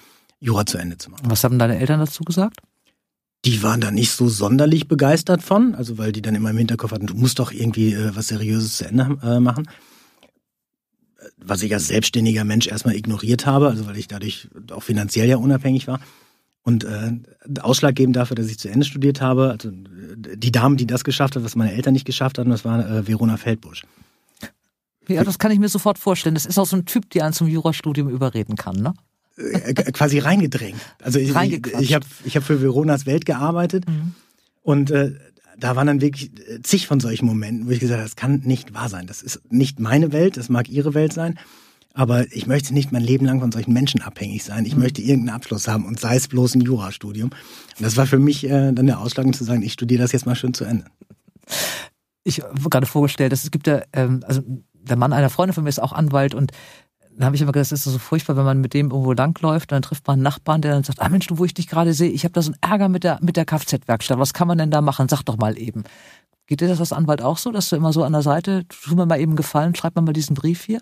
Jura 0.40 0.66
zu 0.66 0.78
Ende 0.78 0.98
zu 0.98 1.10
machen. 1.10 1.24
Was 1.28 1.44
haben 1.44 1.58
deine 1.58 1.78
Eltern 1.78 2.00
dazu 2.00 2.24
gesagt? 2.24 2.60
Die 3.44 3.62
waren 3.62 3.80
da 3.80 3.90
nicht 3.90 4.12
so 4.12 4.28
sonderlich 4.28 4.88
begeistert 4.88 5.42
von, 5.42 5.74
also 5.74 5.98
weil 5.98 6.12
die 6.12 6.22
dann 6.22 6.34
immer 6.34 6.50
im 6.50 6.58
Hinterkopf 6.58 6.92
hatten, 6.92 7.06
du 7.06 7.14
musst 7.14 7.38
doch 7.38 7.52
irgendwie 7.52 7.92
äh, 7.92 8.16
was 8.16 8.28
Seriöses 8.28 8.78
zu 8.78 8.86
Ende 8.86 9.18
äh, 9.22 9.40
machen. 9.40 9.68
Was 11.38 11.62
ich 11.62 11.72
als 11.74 11.88
selbstständiger 11.88 12.44
Mensch 12.44 12.66
erstmal 12.66 12.96
ignoriert 12.96 13.44
habe, 13.46 13.68
also 13.68 13.86
weil 13.86 13.98
ich 13.98 14.08
dadurch 14.08 14.48
auch 14.70 14.82
finanziell 14.82 15.28
ja 15.28 15.36
unabhängig 15.36 15.86
war. 15.86 16.00
Und 16.62 16.84
äh, 16.84 17.12
ausschlaggebend 17.60 18.16
dafür, 18.16 18.36
dass 18.36 18.46
ich 18.46 18.58
zu 18.58 18.70
Ende 18.70 18.86
studiert 18.86 19.20
habe, 19.20 19.50
also 19.50 19.70
die 19.70 20.52
Dame, 20.52 20.76
die 20.76 20.86
das 20.86 21.04
geschafft 21.04 21.36
hat, 21.36 21.44
was 21.44 21.56
meine 21.56 21.72
Eltern 21.74 21.92
nicht 21.92 22.06
geschafft 22.06 22.38
hatten, 22.38 22.48
das 22.48 22.64
war 22.64 22.88
äh, 22.88 23.06
Verona 23.06 23.36
Feldbusch. 23.36 23.82
Ja, 25.06 25.22
das 25.22 25.38
kann 25.38 25.52
ich 25.52 25.58
mir 25.58 25.68
sofort 25.68 25.98
vorstellen. 25.98 26.34
Das 26.34 26.46
ist 26.46 26.58
auch 26.58 26.66
so 26.66 26.76
ein 26.76 26.86
Typ, 26.86 27.10
der 27.10 27.24
einen 27.24 27.34
zum 27.34 27.46
Jurastudium 27.46 28.08
überreden 28.08 28.56
kann, 28.56 28.76
ne? 28.76 28.94
Äh, 29.36 29.74
quasi 29.74 30.20
reingedrängt. 30.20 30.80
Also 31.02 31.18
ich, 31.18 31.34
ich, 31.34 31.66
ich 31.80 31.94
habe 31.94 32.06
ich 32.24 32.36
hab 32.36 32.44
für 32.44 32.62
Veronas 32.62 33.04
Welt 33.04 33.26
gearbeitet 33.26 33.84
mhm. 33.88 34.14
und 34.62 34.92
äh, 34.92 35.14
da 35.58 35.74
waren 35.74 35.88
dann 35.88 36.00
wirklich 36.00 36.30
äh, 36.48 36.62
zig 36.62 36.86
von 36.86 37.00
solchen 37.00 37.26
Momenten, 37.26 37.66
wo 37.66 37.70
ich 37.70 37.80
gesagt 37.80 37.98
habe, 37.98 38.08
das 38.08 38.16
kann 38.16 38.42
nicht 38.44 38.74
wahr 38.74 38.88
sein. 38.88 39.06
Das 39.08 39.22
ist 39.22 39.40
nicht 39.50 39.80
meine 39.80 40.12
Welt, 40.12 40.36
das 40.36 40.48
mag 40.48 40.68
ihre 40.68 40.94
Welt 40.94 41.12
sein. 41.12 41.38
Aber 41.94 42.32
ich 42.32 42.46
möchte 42.46 42.74
nicht 42.74 42.92
mein 42.92 43.02
Leben 43.02 43.26
lang 43.26 43.40
von 43.40 43.52
solchen 43.52 43.72
Menschen 43.72 44.02
abhängig 44.02 44.44
sein. 44.44 44.66
Ich 44.66 44.74
mhm. 44.74 44.82
möchte 44.82 45.02
irgendeinen 45.02 45.36
Abschluss 45.36 45.66
haben 45.66 45.84
und 45.84 45.98
sei 45.98 46.16
es 46.16 46.28
bloß 46.28 46.54
ein 46.54 46.60
Jurastudium. 46.60 47.30
Und 47.30 47.82
das 47.82 47.96
war 47.96 48.06
für 48.06 48.18
mich 48.20 48.44
äh, 48.44 48.72
dann 48.72 48.86
der 48.86 49.00
Ausschlag, 49.00 49.32
zu 49.34 49.44
sagen, 49.44 49.62
ich 49.62 49.72
studiere 49.72 50.02
das 50.02 50.12
jetzt 50.12 50.26
mal 50.26 50.36
schön 50.36 50.54
zu 50.54 50.64
Ende. 50.64 50.86
Ich 52.22 52.40
habe 52.40 52.70
gerade 52.70 52.86
vorgestellt, 52.86 53.32
es 53.32 53.50
gibt 53.50 53.66
ja, 53.66 53.82
ähm, 53.92 54.20
also 54.26 54.42
der 54.72 54.96
Mann 54.96 55.12
einer 55.12 55.30
Freundin 55.30 55.54
von 55.54 55.64
mir 55.64 55.70
ist 55.70 55.82
auch 55.82 55.92
Anwalt 55.92 56.34
und 56.34 56.52
dann 57.16 57.26
habe 57.26 57.37
ich 57.37 57.42
immer 57.42 57.52
gedacht, 57.52 57.71
das 57.71 57.87
ist 57.87 57.92
so 57.92 57.99
furchtbar, 57.99 58.37
wenn 58.37 58.44
man 58.44 58.61
mit 58.61 58.75
dem 58.75 58.90
irgendwo 58.90 59.12
langläuft, 59.12 59.71
dann 59.73 59.83
trifft 59.83 60.06
man 60.06 60.14
einen 60.14 60.23
Nachbarn, 60.23 60.62
der 60.62 60.73
dann 60.73 60.83
sagt, 60.83 61.00
ah 61.00 61.09
Mensch, 61.09 61.26
du, 61.26 61.38
wo 61.38 61.44
ich 61.44 61.54
dich 61.54 61.68
gerade 61.68 61.94
sehe, 61.94 62.11
ich 62.11 62.25
habe 62.25 62.33
da 62.33 62.42
so 62.42 62.52
einen 62.52 62.73
Ärger 62.73 62.88
mit 62.88 63.04
der, 63.04 63.18
mit 63.23 63.37
der 63.37 63.44
Kfz-Werkstatt, 63.44 64.18
was 64.18 64.35
kann 64.35 64.49
man 64.49 64.58
denn 64.58 64.71
da 64.71 64.80
machen? 64.80 65.08
Sag 65.08 65.23
doch 65.23 65.36
mal 65.36 65.56
eben. 65.58 65.84
Geht 66.47 66.60
dir 66.60 66.69
das 66.69 66.80
als 66.80 66.93
Anwalt 66.93 67.23
auch 67.23 67.38
so, 67.38 67.52
dass 67.52 67.69
du 67.69 67.76
immer 67.76 67.93
so 67.93 68.02
an 68.02 68.12
der 68.12 68.23
Seite, 68.23 68.65
tu 68.69 68.95
mir 68.97 69.06
mal 69.06 69.21
eben 69.21 69.36
gefallen, 69.36 69.75
schreib 69.75 69.97
mir 69.97 70.02
mal 70.02 70.12
diesen 70.12 70.34
Brief 70.34 70.65
hier? 70.65 70.80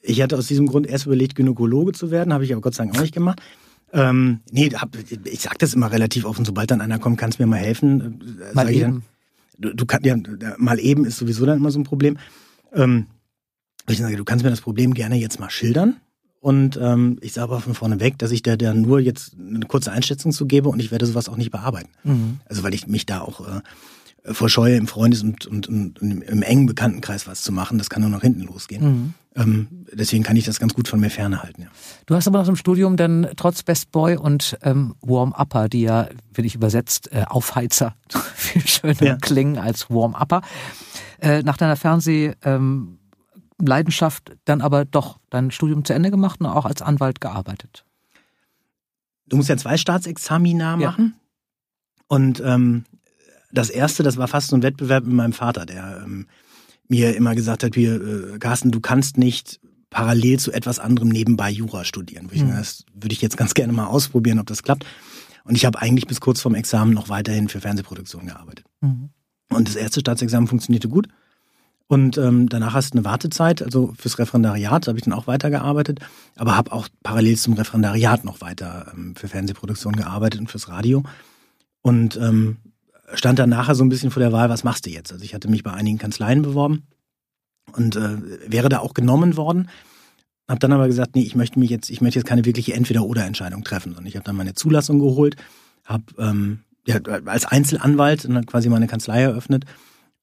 Ich 0.00 0.22
hatte 0.22 0.36
aus 0.36 0.46
diesem 0.46 0.66
Grund 0.66 0.86
erst 0.86 1.06
überlegt, 1.06 1.34
Gynäkologe 1.34 1.92
zu 1.92 2.10
werden, 2.10 2.32
habe 2.32 2.44
ich 2.44 2.52
aber 2.52 2.62
Gott 2.62 2.74
sei 2.74 2.84
Dank 2.84 2.96
auch 2.96 3.02
nicht 3.02 3.14
gemacht. 3.14 3.40
Ähm, 3.92 4.40
nee, 4.50 4.70
hab, 4.70 4.96
ich 5.24 5.40
sag 5.40 5.58
das 5.58 5.74
immer 5.74 5.92
relativ 5.92 6.24
offen, 6.24 6.44
sobald 6.44 6.70
dann 6.70 6.80
einer 6.80 6.98
kommt, 6.98 7.18
kannst 7.18 7.38
du 7.38 7.42
mir 7.42 7.48
mal 7.48 7.58
helfen. 7.58 8.20
Äh, 8.40 8.54
mal 8.54 8.70
eben. 8.70 8.80
Dann, 8.80 9.02
du, 9.58 9.74
du 9.74 9.86
kannst 9.86 10.06
ja, 10.06 10.16
mal 10.58 10.80
eben 10.80 11.04
ist 11.04 11.18
sowieso 11.18 11.46
dann 11.46 11.58
immer 11.58 11.70
so 11.70 11.78
ein 11.78 11.84
Problem. 11.84 12.18
Ähm, 12.72 13.06
ich 13.92 13.98
sage, 13.98 14.16
du 14.16 14.24
kannst 14.24 14.44
mir 14.44 14.50
das 14.50 14.60
Problem 14.60 14.94
gerne 14.94 15.16
jetzt 15.16 15.40
mal 15.40 15.50
schildern. 15.50 15.96
Und 16.40 16.78
ähm, 16.80 17.18
ich 17.22 17.32
sage 17.32 17.50
aber 17.50 17.60
von 17.60 17.74
vorne 17.74 17.98
weg, 17.98 18.18
dass 18.18 18.30
ich 18.30 18.42
da, 18.42 18.56
da 18.56 18.72
nur 18.72 19.00
jetzt 19.00 19.34
eine 19.36 19.66
kurze 19.66 19.90
Einschätzung 19.90 20.30
zu 20.30 20.46
gebe 20.46 20.68
und 20.68 20.78
ich 20.80 20.92
werde 20.92 21.04
sowas 21.06 21.28
auch 21.28 21.36
nicht 21.36 21.50
bearbeiten. 21.50 21.90
Mhm. 22.04 22.38
Also 22.48 22.62
weil 22.62 22.72
ich 22.72 22.86
mich 22.86 23.04
da 23.04 23.20
auch 23.20 23.40
äh, 23.40 23.62
verscheue, 24.34 24.76
im 24.76 24.86
Freundes- 24.86 25.22
und, 25.22 25.46
und, 25.46 25.68
und, 25.68 26.00
und, 26.00 26.22
im 26.22 26.42
engen 26.42 26.66
Bekanntenkreis 26.66 27.26
was 27.26 27.42
zu 27.42 27.52
machen. 27.52 27.78
Das 27.78 27.90
kann 27.90 28.02
nur 28.02 28.10
nach 28.10 28.20
hinten 28.20 28.42
losgehen. 28.42 28.84
Mhm. 28.84 29.14
Ähm, 29.34 29.66
deswegen 29.92 30.22
kann 30.22 30.36
ich 30.36 30.44
das 30.44 30.60
ganz 30.60 30.72
gut 30.74 30.88
von 30.88 31.00
mir 31.00 31.10
ferne 31.10 31.42
halten. 31.42 31.62
Ja. 31.62 31.68
Du 32.06 32.14
hast 32.14 32.26
aber 32.26 32.38
nach 32.38 32.46
dem 32.46 32.56
Studium 32.56 32.96
dann 32.96 33.28
trotz 33.36 33.62
Best 33.62 33.92
Boy 33.92 34.16
und 34.16 34.56
ähm, 34.62 34.94
Warm-Upper, 35.02 35.68
die 35.68 35.82
ja, 35.82 36.08
wenn 36.32 36.44
ich 36.44 36.54
übersetzt, 36.54 37.12
äh, 37.12 37.24
Aufheizer 37.26 37.94
viel 38.34 38.66
schöner 38.66 39.02
ja. 39.02 39.16
klingen 39.16 39.58
als 39.58 39.90
Warm-Upper, 39.90 40.42
äh, 41.20 41.42
nach 41.42 41.56
deiner 41.56 41.76
Fernseh- 41.76 42.34
ähm, 42.44 42.98
Leidenschaft 43.58 44.36
dann 44.44 44.60
aber 44.60 44.84
doch 44.84 45.18
dein 45.30 45.50
Studium 45.50 45.84
zu 45.84 45.94
Ende 45.94 46.10
gemacht 46.10 46.40
und 46.40 46.46
auch 46.46 46.66
als 46.66 46.82
Anwalt 46.82 47.20
gearbeitet. 47.20 47.84
Du 49.26 49.36
musst 49.36 49.48
ja 49.48 49.56
zwei 49.56 49.76
Staatsexamina 49.76 50.76
machen. 50.76 51.14
Ja. 51.16 52.06
Und 52.08 52.40
ähm, 52.44 52.84
das 53.50 53.70
erste, 53.70 54.02
das 54.02 54.16
war 54.16 54.28
fast 54.28 54.48
so 54.48 54.56
ein 54.56 54.62
Wettbewerb 54.62 55.04
mit 55.04 55.14
meinem 55.14 55.32
Vater, 55.32 55.66
der 55.66 56.02
ähm, 56.04 56.26
mir 56.88 57.16
immer 57.16 57.34
gesagt 57.34 57.64
hat, 57.64 57.74
hier, 57.74 58.34
äh, 58.34 58.38
Carsten, 58.38 58.70
du 58.70 58.80
kannst 58.80 59.16
nicht 59.16 59.60
parallel 59.90 60.38
zu 60.38 60.52
etwas 60.52 60.78
anderem 60.78 61.08
nebenbei 61.08 61.50
Jura 61.50 61.84
studieren. 61.84 62.28
Mhm. 62.32 62.50
Das 62.50 62.84
würde 62.92 63.14
ich 63.14 63.22
jetzt 63.22 63.36
ganz 63.36 63.54
gerne 63.54 63.72
mal 63.72 63.86
ausprobieren, 63.86 64.38
ob 64.38 64.46
das 64.46 64.62
klappt. 64.62 64.84
Und 65.44 65.54
ich 65.54 65.64
habe 65.64 65.80
eigentlich 65.80 66.06
bis 66.06 66.20
kurz 66.20 66.40
vorm 66.40 66.54
Examen 66.54 66.92
noch 66.92 67.08
weiterhin 67.08 67.48
für 67.48 67.60
Fernsehproduktion 67.60 68.26
gearbeitet. 68.26 68.66
Mhm. 68.80 69.10
Und 69.48 69.68
das 69.68 69.76
erste 69.76 70.00
Staatsexamen 70.00 70.48
funktionierte 70.48 70.88
gut. 70.88 71.08
Und 71.88 72.18
ähm, 72.18 72.48
danach 72.48 72.74
hast 72.74 72.94
du 72.94 72.98
eine 72.98 73.04
Wartezeit, 73.04 73.62
also 73.62 73.94
fürs 73.96 74.18
Referendariat, 74.18 74.86
da 74.86 74.90
habe 74.90 74.98
ich 74.98 75.04
dann 75.04 75.12
auch 75.12 75.28
weitergearbeitet, 75.28 76.00
aber 76.34 76.56
habe 76.56 76.72
auch 76.72 76.88
parallel 77.04 77.36
zum 77.36 77.54
Referendariat 77.54 78.24
noch 78.24 78.40
weiter 78.40 78.92
ähm, 78.92 79.14
für 79.14 79.28
Fernsehproduktion 79.28 79.94
gearbeitet 79.94 80.40
und 80.40 80.50
fürs 80.50 80.68
Radio. 80.68 81.04
Und 81.82 82.16
ähm, 82.16 82.56
stand 83.14 83.38
dann 83.38 83.50
nachher 83.50 83.76
so 83.76 83.84
ein 83.84 83.88
bisschen 83.88 84.10
vor 84.10 84.20
der 84.20 84.32
Wahl, 84.32 84.48
was 84.48 84.64
machst 84.64 84.86
du 84.86 84.90
jetzt? 84.90 85.12
Also 85.12 85.24
ich 85.24 85.32
hatte 85.32 85.48
mich 85.48 85.62
bei 85.62 85.72
einigen 85.72 85.98
Kanzleien 85.98 86.42
beworben 86.42 86.88
und 87.72 87.94
äh, 87.94 88.18
wäre 88.50 88.68
da 88.68 88.80
auch 88.80 88.92
genommen 88.92 89.36
worden. 89.36 89.68
Habe 90.48 90.58
dann 90.58 90.72
aber 90.72 90.88
gesagt, 90.88 91.14
nee, 91.14 91.22
ich 91.22 91.36
möchte 91.36 91.58
mich 91.60 91.70
jetzt, 91.70 91.88
ich 91.90 92.00
möchte 92.00 92.18
jetzt 92.18 92.28
keine 92.28 92.44
wirkliche 92.44 92.74
Entweder-oder-Entscheidung 92.74 93.62
treffen, 93.62 93.90
sondern 93.94 94.06
ich 94.06 94.16
habe 94.16 94.24
dann 94.24 94.36
meine 94.36 94.54
Zulassung 94.54 94.98
geholt, 94.98 95.36
habe 95.84 96.04
ähm, 96.18 96.60
ja, 96.84 97.00
als 97.26 97.44
Einzelanwalt 97.44 98.28
quasi 98.46 98.68
meine 98.68 98.88
Kanzlei 98.88 99.22
eröffnet 99.22 99.64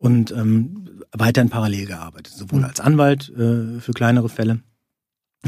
und 0.03 0.31
ähm, 0.31 1.01
weiterhin 1.13 1.49
parallel 1.49 1.85
gearbeitet, 1.85 2.33
sowohl 2.33 2.59
mhm. 2.59 2.65
als 2.65 2.79
Anwalt 2.81 3.29
äh, 3.29 3.79
für 3.79 3.93
kleinere 3.93 4.27
Fälle 4.27 4.59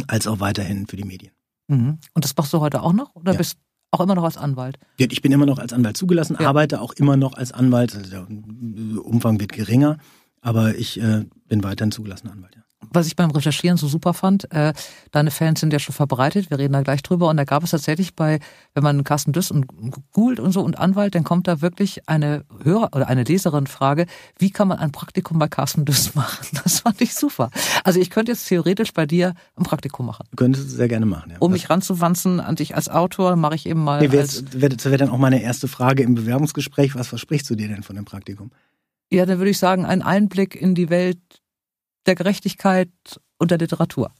als 0.07 0.27
auch 0.27 0.39
weiterhin 0.39 0.87
für 0.87 0.95
die 0.95 1.03
Medien. 1.03 1.33
Mhm. 1.67 1.99
Und 2.13 2.25
das 2.25 2.35
machst 2.35 2.53
du 2.53 2.59
heute 2.59 2.81
auch 2.81 2.93
noch 2.93 3.15
oder 3.15 3.33
ja. 3.33 3.37
bist 3.37 3.57
auch 3.91 3.99
immer 3.99 4.15
noch 4.15 4.23
als 4.23 4.37
Anwalt? 4.37 4.77
Ja, 4.97 5.07
ich 5.09 5.21
bin 5.21 5.31
immer 5.31 5.45
noch 5.45 5.59
als 5.59 5.73
Anwalt 5.73 5.97
zugelassen, 5.97 6.37
ja. 6.39 6.47
arbeite 6.47 6.81
auch 6.81 6.93
immer 6.93 7.17
noch 7.17 7.33
als 7.33 7.51
Anwalt. 7.51 7.95
Also 7.95 8.09
der 8.09 9.05
Umfang 9.05 9.39
wird 9.39 9.51
geringer, 9.51 9.97
aber 10.41 10.75
ich 10.75 11.01
äh, 11.01 11.25
bin 11.47 11.63
weiterhin 11.63 11.91
zugelassener 11.91 12.31
Anwalt. 12.31 12.55
Ja 12.55 12.64
was 12.91 13.07
ich 13.07 13.15
beim 13.15 13.31
Recherchieren 13.31 13.77
so 13.77 13.87
super 13.87 14.13
fand, 14.13 14.51
äh, 14.51 14.73
deine 15.11 15.31
Fans 15.31 15.59
sind 15.59 15.73
ja 15.73 15.79
schon 15.79 15.95
verbreitet, 15.95 16.49
wir 16.49 16.59
reden 16.59 16.73
da 16.73 16.81
gleich 16.81 17.01
drüber. 17.01 17.29
Und 17.29 17.37
da 17.37 17.43
gab 17.43 17.63
es 17.63 17.71
tatsächlich 17.71 18.15
bei, 18.15 18.39
wenn 18.73 18.83
man 18.83 19.03
Carsten 19.03 19.33
Düss 19.33 19.51
und 19.51 19.67
googelt 20.11 20.39
und 20.39 20.51
so 20.51 20.61
und 20.61 20.77
Anwalt, 20.77 21.15
dann 21.15 21.23
kommt 21.23 21.47
da 21.47 21.61
wirklich 21.61 22.07
eine 22.07 22.45
Hörer 22.63 22.89
oder 22.95 23.07
eine 23.07 23.23
Leserin 23.23 23.67
Frage, 23.67 24.05
wie 24.37 24.51
kann 24.51 24.67
man 24.67 24.79
ein 24.79 24.91
Praktikum 24.91 25.39
bei 25.39 25.47
Carsten 25.47 25.85
Düss 25.85 26.15
machen? 26.15 26.45
Das 26.65 26.79
fand 26.79 26.99
ich 27.01 27.13
super. 27.13 27.51
Also 27.83 27.99
ich 27.99 28.09
könnte 28.09 28.31
jetzt 28.31 28.47
theoretisch 28.47 28.91
bei 28.93 29.05
dir 29.05 29.33
ein 29.55 29.63
Praktikum 29.63 30.07
machen. 30.07 30.25
Könntest 30.35 30.65
du 30.65 30.69
sehr 30.75 30.87
gerne 30.87 31.05
machen, 31.05 31.31
ja. 31.31 31.37
Um 31.39 31.51
mich 31.51 31.69
ranzuwanzen 31.69 32.39
an 32.39 32.55
dich 32.55 32.75
als 32.75 32.89
Autor, 32.89 33.35
mache 33.35 33.55
ich 33.55 33.67
eben 33.67 33.83
mal. 33.83 34.01
Nee, 34.01 34.11
wäre 34.11 34.27
wär 34.51 34.97
dann 34.97 35.09
auch 35.09 35.17
meine 35.17 35.41
erste 35.41 35.67
Frage 35.67 36.03
im 36.03 36.15
Bewerbungsgespräch, 36.15 36.95
was 36.95 37.07
versprichst 37.07 37.49
du 37.49 37.55
dir 37.55 37.67
denn 37.67 37.83
von 37.83 37.95
dem 37.95 38.05
Praktikum? 38.05 38.51
Ja, 39.11 39.25
dann 39.25 39.37
würde 39.37 39.51
ich 39.51 39.59
sagen, 39.59 39.85
ein 39.85 40.01
Einblick 40.01 40.55
in 40.55 40.73
die 40.73 40.89
Welt 40.89 41.19
der 42.05 42.15
Gerechtigkeit 42.15 42.89
und 43.37 43.51
der 43.51 43.57
Literatur. 43.57 44.11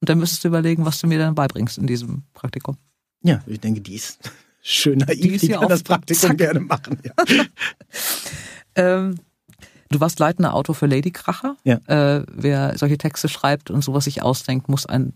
Und 0.00 0.08
dann 0.08 0.18
müsstest 0.18 0.44
du 0.44 0.48
überlegen, 0.48 0.84
was 0.84 1.00
du 1.00 1.06
mir 1.06 1.18
dann 1.18 1.34
beibringst 1.34 1.78
in 1.78 1.86
diesem 1.86 2.24
Praktikum. 2.34 2.76
Ja, 3.22 3.42
ich 3.46 3.60
denke, 3.60 3.80
die 3.80 3.94
ist 3.94 4.30
schön 4.62 4.98
naiv, 4.98 5.20
die, 5.20 5.28
ist 5.30 5.42
die 5.42 5.48
kann 5.48 5.68
das 5.68 5.82
Praktikum 5.82 6.30
zack. 6.30 6.38
gerne 6.38 6.60
machen. 6.60 7.00
Ja. 7.02 7.12
ähm, 8.76 9.18
Du 9.88 10.00
warst 10.00 10.18
leitender 10.18 10.54
Autor 10.54 10.74
für 10.74 10.86
Lady 10.86 11.10
Kracher. 11.10 11.56
Ja. 11.64 11.76
Äh, 11.86 12.24
wer 12.32 12.76
solche 12.76 12.98
Texte 12.98 13.28
schreibt 13.28 13.70
und 13.70 13.82
sowas 13.82 14.04
sich 14.04 14.22
ausdenkt, 14.22 14.68
muss 14.68 14.86
ein 14.86 15.14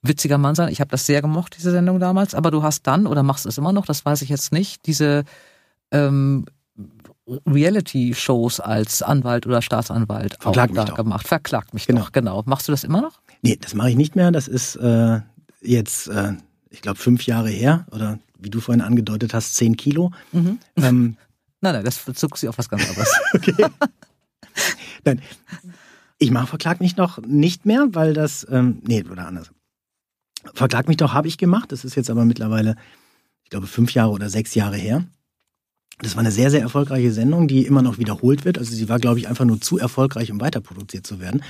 witziger 0.00 0.38
Mann 0.38 0.54
sein. 0.54 0.70
Ich 0.70 0.80
habe 0.80 0.90
das 0.90 1.06
sehr 1.06 1.22
gemocht, 1.22 1.56
diese 1.58 1.70
Sendung 1.70 2.00
damals. 2.00 2.34
Aber 2.34 2.50
du 2.50 2.62
hast 2.62 2.86
dann, 2.86 3.06
oder 3.06 3.22
machst 3.22 3.46
es 3.46 3.58
immer 3.58 3.72
noch, 3.72 3.86
das 3.86 4.04
weiß 4.04 4.22
ich 4.22 4.28
jetzt 4.30 4.52
nicht, 4.52 4.86
diese 4.86 5.24
ähm, 5.90 6.46
Reality-Shows 7.46 8.60
als 8.60 9.02
Anwalt 9.02 9.46
oder 9.46 9.62
Staatsanwalt 9.62 10.36
Verklagt 10.40 10.72
auch 10.72 10.76
da 10.76 10.84
doch. 10.84 10.96
gemacht. 10.96 11.26
Verklagt 11.28 11.74
mich 11.74 11.86
Genau. 11.86 12.02
doch, 12.02 12.12
genau. 12.12 12.42
Machst 12.46 12.68
du 12.68 12.72
das 12.72 12.84
immer 12.84 13.00
noch? 13.00 13.20
Nee, 13.42 13.56
das 13.60 13.74
mache 13.74 13.90
ich 13.90 13.96
nicht 13.96 14.16
mehr. 14.16 14.30
Das 14.30 14.48
ist 14.48 14.76
äh, 14.76 15.20
jetzt, 15.60 16.08
äh, 16.08 16.32
ich 16.70 16.82
glaube, 16.82 16.98
fünf 16.98 17.24
Jahre 17.26 17.50
her 17.50 17.86
oder 17.90 18.18
wie 18.38 18.50
du 18.50 18.60
vorhin 18.60 18.82
angedeutet 18.82 19.34
hast, 19.34 19.54
zehn 19.54 19.76
Kilo. 19.76 20.10
Mhm. 20.32 20.58
Ähm, 20.76 21.16
Nein, 21.64 21.74
nein, 21.74 21.84
das 21.84 21.98
bezog 21.98 22.36
sich 22.36 22.48
auf 22.48 22.58
was 22.58 22.68
ganz 22.68 22.88
anderes. 22.88 23.08
okay. 23.34 23.54
Nein, 25.04 25.22
ich 26.18 26.32
mache 26.32 26.48
Verklag 26.48 26.80
mich 26.80 26.96
noch 26.96 27.18
nicht 27.18 27.66
mehr, 27.66 27.86
weil 27.92 28.14
das, 28.14 28.44
ähm, 28.50 28.80
nee, 28.84 29.04
oder 29.04 29.28
anders. 29.28 29.52
Verklag 30.54 30.88
mich 30.88 30.96
doch 30.96 31.12
habe 31.14 31.28
ich 31.28 31.38
gemacht. 31.38 31.70
Das 31.70 31.84
ist 31.84 31.94
jetzt 31.94 32.10
aber 32.10 32.24
mittlerweile, 32.24 32.74
ich 33.44 33.50
glaube, 33.50 33.68
fünf 33.68 33.94
Jahre 33.94 34.10
oder 34.10 34.28
sechs 34.28 34.56
Jahre 34.56 34.76
her. 34.76 35.04
Das 36.02 36.16
war 36.16 36.20
eine 36.20 36.32
sehr, 36.32 36.50
sehr 36.50 36.60
erfolgreiche 36.60 37.12
Sendung, 37.12 37.46
die 37.46 37.64
immer 37.64 37.80
noch 37.80 37.96
wiederholt 37.96 38.44
wird. 38.44 38.58
Also 38.58 38.74
sie 38.74 38.88
war, 38.88 38.98
glaube 38.98 39.20
ich, 39.20 39.28
einfach 39.28 39.44
nur 39.44 39.60
zu 39.60 39.78
erfolgreich, 39.78 40.32
um 40.32 40.40
weiterproduziert 40.40 41.06
zu 41.06 41.20
werden, 41.20 41.42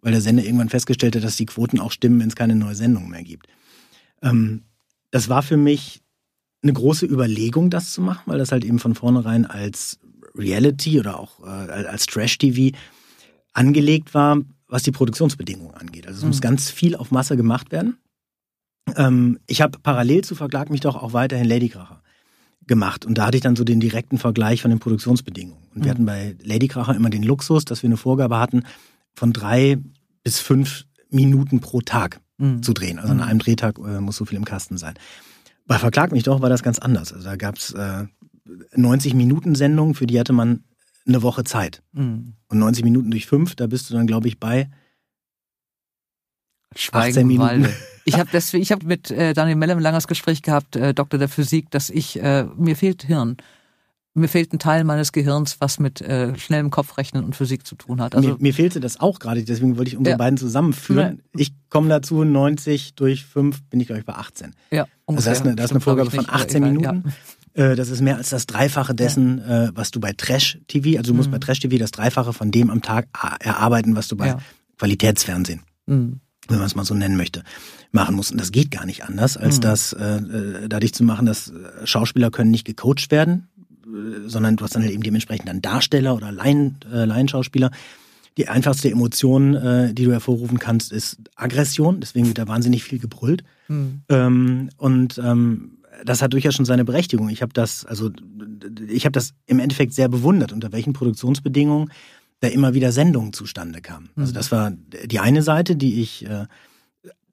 weil 0.00 0.12
der 0.12 0.20
Sender 0.20 0.44
irgendwann 0.44 0.68
festgestellt 0.68 1.16
hat, 1.16 1.24
dass 1.24 1.36
die 1.36 1.46
Quoten 1.46 1.80
auch 1.80 1.90
stimmen, 1.90 2.20
wenn 2.20 2.28
es 2.28 2.36
keine 2.36 2.54
neue 2.54 2.76
Sendung 2.76 3.10
mehr 3.10 3.24
gibt. 3.24 3.48
Ähm, 4.22 4.62
das 5.10 5.28
war 5.28 5.42
für 5.42 5.56
mich 5.56 6.02
eine 6.62 6.72
große 6.72 7.04
Überlegung, 7.04 7.68
das 7.68 7.92
zu 7.92 8.00
machen, 8.00 8.22
weil 8.26 8.38
das 8.38 8.52
halt 8.52 8.64
eben 8.64 8.78
von 8.78 8.94
vornherein 8.94 9.44
als 9.44 9.98
Reality 10.36 11.00
oder 11.00 11.18
auch 11.18 11.40
äh, 11.40 11.84
als 11.86 12.06
Trash-TV 12.06 12.76
angelegt 13.54 14.14
war, 14.14 14.38
was 14.68 14.84
die 14.84 14.92
Produktionsbedingungen 14.92 15.74
angeht. 15.74 16.06
Also 16.06 16.18
es 16.18 16.24
muss 16.24 16.40
ganz 16.40 16.70
viel 16.70 16.94
auf 16.94 17.10
Masse 17.10 17.36
gemacht 17.36 17.72
werden. 17.72 17.98
Ähm, 18.94 19.40
ich 19.48 19.62
habe 19.62 19.78
parallel 19.80 20.22
zu 20.22 20.36
Verklag 20.36 20.70
mich 20.70 20.80
doch 20.80 20.94
auch 20.94 21.12
weiterhin 21.12 21.46
Ladykracher 21.46 22.02
gemacht 22.66 23.04
und 23.04 23.16
da 23.18 23.26
hatte 23.26 23.36
ich 23.36 23.42
dann 23.42 23.56
so 23.56 23.64
den 23.64 23.80
direkten 23.80 24.18
Vergleich 24.18 24.60
von 24.62 24.70
den 24.70 24.80
Produktionsbedingungen. 24.80 25.58
Und 25.74 25.84
wir 25.84 25.86
Mhm. 25.86 25.90
hatten 25.90 26.06
bei 26.06 26.36
Ladykracher 26.42 26.94
immer 26.96 27.10
den 27.10 27.22
Luxus, 27.22 27.64
dass 27.64 27.82
wir 27.82 27.88
eine 27.88 27.96
Vorgabe 27.96 28.38
hatten 28.38 28.62
von 29.14 29.32
drei 29.32 29.78
bis 30.24 30.40
fünf 30.40 30.84
Minuten 31.10 31.60
pro 31.60 31.80
Tag 31.80 32.20
Mhm. 32.38 32.62
zu 32.62 32.72
drehen. 32.72 32.98
Also 32.98 33.12
an 33.12 33.18
Mhm. 33.18 33.22
einem 33.24 33.38
Drehtag 33.38 33.78
äh, 33.78 34.00
muss 34.00 34.16
so 34.16 34.24
viel 34.24 34.36
im 34.36 34.44
Kasten 34.44 34.76
sein. 34.78 34.94
Bei 35.66 35.78
Verklag 35.78 36.12
mich 36.12 36.22
doch 36.24 36.42
war 36.42 36.48
das 36.48 36.62
ganz 36.62 36.78
anders. 36.78 37.12
Also 37.12 37.24
da 37.24 37.36
gab's 37.36 37.72
äh, 37.72 38.04
90 38.74 39.14
Minuten 39.14 39.54
Sendungen, 39.54 39.94
für 39.94 40.06
die 40.06 40.18
hatte 40.20 40.32
man 40.32 40.64
eine 41.06 41.22
Woche 41.22 41.44
Zeit. 41.44 41.82
Mhm. 41.92 42.34
Und 42.48 42.58
90 42.58 42.84
Minuten 42.84 43.10
durch 43.10 43.26
fünf, 43.26 43.54
da 43.54 43.66
bist 43.68 43.88
du 43.90 43.94
dann, 43.94 44.06
glaube 44.06 44.28
ich, 44.28 44.38
bei 44.40 44.68
Schweigen 46.74 47.08
18 47.10 47.20
im 47.22 47.26
Minuten. 47.28 47.48
Walde. 47.64 47.74
Ich 48.08 48.18
habe 48.18 48.30
ich 48.34 48.72
habe 48.72 48.86
mit 48.86 49.10
äh, 49.10 49.34
Daniel 49.34 49.56
Mellem 49.56 49.78
ein 49.78 49.82
langes 49.82 50.06
Gespräch 50.06 50.40
gehabt, 50.42 50.76
äh, 50.76 50.94
Doktor 50.94 51.18
der 51.18 51.28
Physik, 51.28 51.70
dass 51.70 51.90
ich 51.90 52.18
äh, 52.22 52.44
mir 52.56 52.76
fehlt 52.76 53.02
Hirn. 53.02 53.36
Mir 54.14 54.28
fehlt 54.28 54.50
ein 54.54 54.58
Teil 54.58 54.84
meines 54.84 55.12
Gehirns, 55.12 55.56
was 55.60 55.78
mit 55.78 56.00
äh, 56.00 56.38
schnellem 56.38 56.70
Kopfrechnen 56.70 57.22
und 57.24 57.36
Physik 57.36 57.66
zu 57.66 57.74
tun 57.74 58.00
hat. 58.00 58.14
Also 58.14 58.28
mir, 58.30 58.36
mir 58.38 58.54
fehlte 58.54 58.80
das 58.80 58.98
auch 58.98 59.18
gerade, 59.18 59.42
deswegen 59.44 59.76
wollte 59.76 59.90
ich 59.90 59.96
unsere 59.98 60.12
Ja. 60.12 60.16
beiden 60.16 60.38
zusammenführen. 60.38 61.20
Ich 61.36 61.52
komme 61.68 61.88
dazu, 61.90 62.24
90 62.24 62.94
durch 62.94 63.26
fünf 63.26 63.62
bin 63.64 63.80
ich, 63.80 63.88
glaube 63.88 64.00
ich, 64.00 64.06
bei 64.06 64.14
18. 64.14 64.54
ja, 64.70 64.82
Also 64.84 64.88
ungefähr. 65.04 65.30
das 65.32 65.38
ist 65.40 65.46
eine, 65.46 65.56
das 65.56 65.64
ist 65.66 65.70
eine 65.72 65.80
Vorgabe 65.80 66.10
von 66.10 66.20
nicht, 66.20 66.30
aber 66.30 66.38
18 66.42 66.62
egal, 66.62 66.72
Minuten. 66.94 67.12
Äh, 67.54 67.74
Das 67.76 67.90
ist 67.90 68.00
mehr 68.00 68.16
als 68.16 68.30
das 68.30 68.46
Dreifache 68.46 68.94
dessen, 68.94 69.38
äh, 69.40 69.70
was 69.74 69.90
du 69.90 69.98
bei 70.00 70.12
Trash-TV, 70.14 70.96
also 70.98 71.10
du 71.12 71.16
musst 71.16 71.28
Mhm. 71.28 71.32
bei 71.32 71.38
Trash-TV 71.40 71.76
das 71.76 71.90
Dreifache 71.90 72.32
von 72.32 72.50
dem 72.50 72.70
am 72.70 72.80
Tag 72.82 73.08
erarbeiten, 73.40 73.96
was 73.96 74.08
du 74.08 74.16
bei 74.16 74.28
Ja. 74.28 74.38
Qualitätsfernsehen, 74.78 75.60
Ja. 75.88 75.94
Mhm. 75.94 76.20
Wenn 76.48 76.58
man 76.58 76.66
es 76.66 76.74
mal 76.74 76.84
so 76.84 76.94
nennen 76.94 77.16
möchte, 77.16 77.42
machen 77.92 78.14
musst. 78.14 78.32
Und 78.32 78.40
das 78.40 78.52
geht 78.52 78.70
gar 78.70 78.86
nicht 78.86 79.04
anders, 79.04 79.36
als 79.36 79.56
Mhm. 79.56 79.60
das 79.62 79.92
äh, 79.92 80.16
äh, 80.16 80.68
dadurch 80.68 80.94
zu 80.94 81.04
machen, 81.04 81.26
dass 81.26 81.48
äh, 81.48 81.86
Schauspieler 81.86 82.30
können 82.30 82.50
nicht 82.50 82.64
gecoacht 82.64 83.10
werden, 83.10 83.48
äh, 83.84 84.28
sondern 84.28 84.56
du 84.56 84.64
hast 84.64 84.74
dann 84.74 84.82
halt 84.82 84.92
eben 84.92 85.02
dementsprechend 85.02 85.48
dann 85.48 85.62
Darsteller 85.62 86.14
oder 86.14 86.32
Laien, 86.32 86.76
äh, 86.92 87.04
Laienschauspieler. 87.04 87.70
Die 88.36 88.48
einfachste 88.48 88.90
Emotion, 88.90 89.54
äh, 89.54 89.94
die 89.94 90.04
du 90.04 90.12
hervorrufen 90.12 90.58
kannst, 90.58 90.92
ist 90.92 91.16
Aggression. 91.36 92.00
Deswegen 92.00 92.26
wird 92.26 92.36
da 92.38 92.46
wahnsinnig 92.46 92.84
viel 92.84 92.98
gebrüllt. 92.98 93.44
Mhm. 93.68 94.02
Ähm, 94.10 94.68
und 94.76 95.18
ähm, 95.24 95.78
das 96.04 96.20
hat 96.20 96.34
durchaus 96.34 96.54
schon 96.54 96.66
seine 96.66 96.84
Berechtigung. 96.84 97.30
Ich 97.30 97.40
habe 97.40 97.54
das, 97.54 97.86
also 97.86 98.10
ich 98.86 99.06
habe 99.06 99.12
das 99.12 99.32
im 99.46 99.58
Endeffekt 99.58 99.94
sehr 99.94 100.08
bewundert, 100.10 100.52
unter 100.52 100.70
welchen 100.70 100.92
Produktionsbedingungen 100.92 101.90
da 102.40 102.48
immer 102.48 102.74
wieder 102.74 102.92
Sendungen 102.92 103.32
zustande 103.32 103.80
kamen. 103.80 104.10
Also 104.16 104.30
Mhm. 104.30 104.34
das 104.34 104.52
war 104.52 104.70
die 104.70 105.18
eine 105.20 105.42
Seite, 105.42 105.74
die 105.76 106.00
ich 106.02 106.26
äh, 106.26 106.46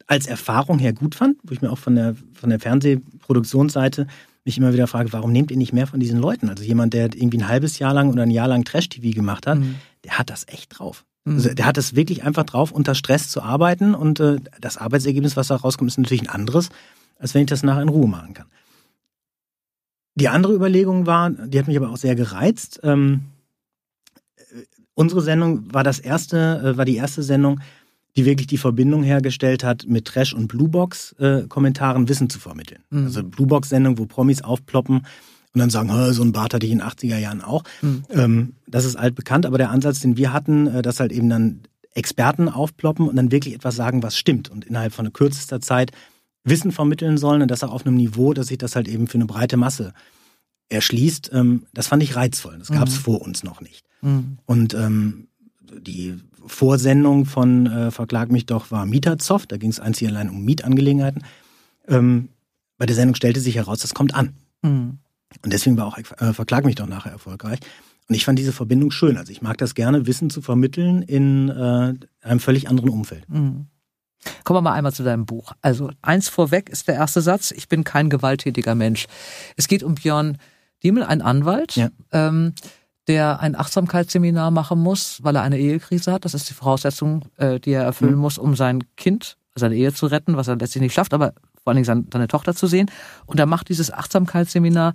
als 0.07 0.27
Erfahrung 0.27 0.79
her 0.79 0.93
gut 0.93 1.15
fand, 1.15 1.37
wo 1.43 1.53
ich 1.53 1.61
mir 1.61 1.71
auch 1.71 1.77
von 1.77 1.95
der 1.95 2.15
von 2.33 2.49
der 2.49 2.59
Fernsehproduktionsseite 2.59 4.07
mich 4.45 4.57
immer 4.57 4.73
wieder 4.73 4.87
frage, 4.87 5.13
warum 5.13 5.31
nehmt 5.31 5.51
ihr 5.51 5.57
nicht 5.57 5.71
mehr 5.73 5.87
von 5.87 5.99
diesen 6.01 6.19
Leuten? 6.19 6.49
Also 6.49 6.63
jemand, 6.63 6.93
der 6.93 7.05
irgendwie 7.15 7.37
ein 7.37 7.47
halbes 7.47 7.79
Jahr 7.79 7.93
lang 7.93 8.11
oder 8.11 8.23
ein 8.23 8.31
Jahr 8.31 8.47
lang 8.49 8.65
Trash-TV 8.65 9.15
gemacht 9.15 9.47
hat, 9.47 9.59
Mhm. 9.59 9.75
der 10.03 10.17
hat 10.19 10.29
das 10.29 10.45
echt 10.49 10.77
drauf. 10.79 11.05
Mhm. 11.23 11.35
Also 11.35 11.53
der 11.53 11.65
hat 11.65 11.77
es 11.77 11.95
wirklich 11.95 12.23
einfach 12.23 12.43
drauf, 12.43 12.71
unter 12.73 12.93
Stress 12.95 13.29
zu 13.29 13.41
arbeiten 13.41 13.95
und 13.95 14.19
äh, 14.19 14.37
das 14.59 14.77
Arbeitsergebnis, 14.77 15.37
was 15.37 15.47
da 15.47 15.55
rauskommt, 15.55 15.89
ist 15.91 15.97
natürlich 15.97 16.23
ein 16.23 16.29
anderes, 16.29 16.69
als 17.19 17.33
wenn 17.33 17.41
ich 17.43 17.47
das 17.49 17.63
nachher 17.63 17.81
in 17.83 17.89
Ruhe 17.89 18.07
machen 18.07 18.33
kann. 18.33 18.47
Die 20.15 20.27
andere 20.27 20.53
Überlegung 20.53 21.05
war, 21.07 21.29
die 21.31 21.57
hat 21.57 21.67
mich 21.67 21.77
aber 21.77 21.89
auch 21.89 21.97
sehr 21.97 22.15
gereizt. 22.15 22.81
Ähm, 22.83 23.21
äh, 23.23 23.32
unsere 24.95 25.21
Sendung 25.21 25.73
war 25.73 25.83
das 25.83 25.99
erste, 25.99 26.61
äh, 26.63 26.77
war 26.77 26.85
die 26.85 26.95
erste 26.95 27.23
Sendung, 27.23 27.59
die 28.15 28.25
wirklich 28.25 28.47
die 28.47 28.57
Verbindung 28.59 29.01
hergestellt 29.03 29.63
hat, 29.63 29.85
mit 29.87 30.05
Trash- 30.05 30.33
und 30.35 30.47
Bluebox-Kommentaren 30.47 32.07
Wissen 32.09 32.29
zu 32.29 32.39
vermitteln. 32.39 32.83
Mhm. 32.89 33.05
Also 33.05 33.23
Bluebox-Sendung, 33.23 33.97
wo 33.97 34.05
Promis 34.05 34.41
aufploppen 34.41 34.97
und 34.97 35.59
dann 35.59 35.69
sagen, 35.69 35.91
"Hä, 35.93 36.11
so 36.13 36.23
ein 36.23 36.31
Bart 36.31 36.53
hatte 36.53 36.65
ich 36.65 36.71
in 36.71 36.79
den 36.79 36.87
80er 36.87 37.17
Jahren 37.17 37.41
auch. 37.41 37.63
Mhm. 37.81 38.03
Ähm, 38.09 38.53
das 38.67 38.85
ist 38.85 38.95
altbekannt, 38.95 39.45
aber 39.45 39.57
der 39.57 39.71
Ansatz, 39.71 39.99
den 39.99 40.17
wir 40.17 40.31
hatten, 40.33 40.67
äh, 40.67 40.81
dass 40.81 40.99
halt 40.99 41.11
eben 41.11 41.29
dann 41.29 41.61
Experten 41.95 42.49
aufploppen 42.49 43.07
und 43.07 43.15
dann 43.15 43.31
wirklich 43.31 43.53
etwas 43.55 43.75
sagen, 43.75 44.01
was 44.03 44.17
stimmt 44.17 44.49
und 44.49 44.65
innerhalb 44.65 44.93
von 44.93 45.11
kürzester 45.13 45.59
Zeit 45.61 45.91
Wissen 46.43 46.71
vermitteln 46.71 47.17
sollen 47.17 47.41
und 47.43 47.49
das 47.51 47.63
auch 47.63 47.71
auf 47.71 47.85
einem 47.85 47.95
Niveau, 47.95 48.33
dass 48.33 48.47
sich 48.47 48.57
das 48.57 48.75
halt 48.75 48.87
eben 48.87 49.07
für 49.07 49.15
eine 49.17 49.25
breite 49.25 49.57
Masse 49.57 49.93
erschließt. 50.69 51.31
Ähm, 51.33 51.63
das 51.73 51.87
fand 51.87 52.03
ich 52.03 52.15
reizvoll. 52.15 52.57
Das 52.59 52.69
gab 52.69 52.87
es 52.87 52.95
Mhm. 52.95 52.99
vor 53.01 53.21
uns 53.21 53.43
noch 53.43 53.61
nicht. 53.61 53.82
Mhm. 54.03 54.37
Und 54.45 54.73
ähm, 54.73 55.27
die 55.61 56.15
Vorsendung 56.45 57.25
von 57.25 57.67
äh, 57.67 57.91
Verklag 57.91 58.31
mich 58.31 58.45
doch 58.45 58.69
war 58.69 58.85
Mieterzoff. 58.85 59.47
Da 59.47 59.57
ging 59.57 59.69
es 59.69 59.79
einzig 59.79 60.07
allein 60.07 60.29
um 60.29 60.43
Mietangelegenheiten. 60.43 61.23
Ähm, 61.87 62.29
bei 62.77 62.85
der 62.85 62.95
Sendung 62.95 63.15
stellte 63.15 63.39
sich 63.39 63.55
heraus, 63.55 63.79
das 63.79 63.93
kommt 63.93 64.13
an. 64.13 64.33
Mhm. 64.61 64.99
Und 65.43 65.53
deswegen 65.53 65.77
war 65.77 65.87
auch 65.87 65.97
äh, 65.97 66.33
Verklag 66.33 66.65
mich 66.65 66.75
doch 66.75 66.87
nachher 66.87 67.11
erfolgreich. 67.11 67.59
Und 68.09 68.15
ich 68.15 68.25
fand 68.25 68.37
diese 68.37 68.51
Verbindung 68.51 68.91
schön. 68.91 69.17
Also 69.17 69.31
ich 69.31 69.41
mag 69.41 69.57
das 69.57 69.73
gerne, 69.75 70.05
Wissen 70.05 70.29
zu 70.29 70.41
vermitteln 70.41 71.01
in 71.01 71.49
äh, 71.49 71.93
einem 72.21 72.39
völlig 72.39 72.67
anderen 72.69 72.89
Umfeld. 72.89 73.27
Mhm. 73.29 73.67
Kommen 74.43 74.57
wir 74.57 74.61
mal 74.61 74.73
einmal 74.73 74.93
zu 74.93 75.03
deinem 75.03 75.25
Buch. 75.25 75.53
Also 75.61 75.89
eins 76.01 76.29
vorweg 76.29 76.69
ist 76.69 76.87
der 76.87 76.95
erste 76.95 77.21
Satz, 77.21 77.51
ich 77.51 77.67
bin 77.67 77.83
kein 77.83 78.09
gewalttätiger 78.09 78.75
Mensch. 78.75 79.07
Es 79.57 79.67
geht 79.67 79.83
um 79.83 79.95
Björn 79.95 80.37
Diemel, 80.83 81.03
ein 81.03 81.21
Anwalt, 81.21 81.75
Ja. 81.75 81.89
ähm, 82.11 82.53
der 83.07 83.39
ein 83.41 83.55
Achtsamkeitsseminar 83.55 84.51
machen 84.51 84.79
muss, 84.79 85.19
weil 85.23 85.35
er 85.35 85.41
eine 85.41 85.57
Ehekrise 85.57 86.11
hat. 86.11 86.25
Das 86.25 86.33
ist 86.33 86.49
die 86.49 86.53
Voraussetzung, 86.53 87.25
äh, 87.37 87.59
die 87.59 87.71
er 87.71 87.83
erfüllen 87.83 88.15
Mhm. 88.15 88.21
muss, 88.21 88.37
um 88.37 88.55
sein 88.55 88.83
Kind, 88.95 89.37
seine 89.55 89.75
Ehe 89.75 89.93
zu 89.93 90.05
retten, 90.07 90.37
was 90.37 90.47
er 90.47 90.55
letztlich 90.55 90.81
nicht 90.81 90.93
schafft, 90.93 91.13
aber 91.13 91.33
vor 91.63 91.71
allen 91.71 91.75
Dingen 91.77 91.85
seine, 91.85 92.05
seine 92.11 92.27
Tochter 92.27 92.55
zu 92.55 92.67
sehen. 92.67 92.89
Und 93.25 93.39
er 93.39 93.45
macht 93.45 93.69
dieses 93.69 93.91
Achtsamkeitsseminar 93.91 94.93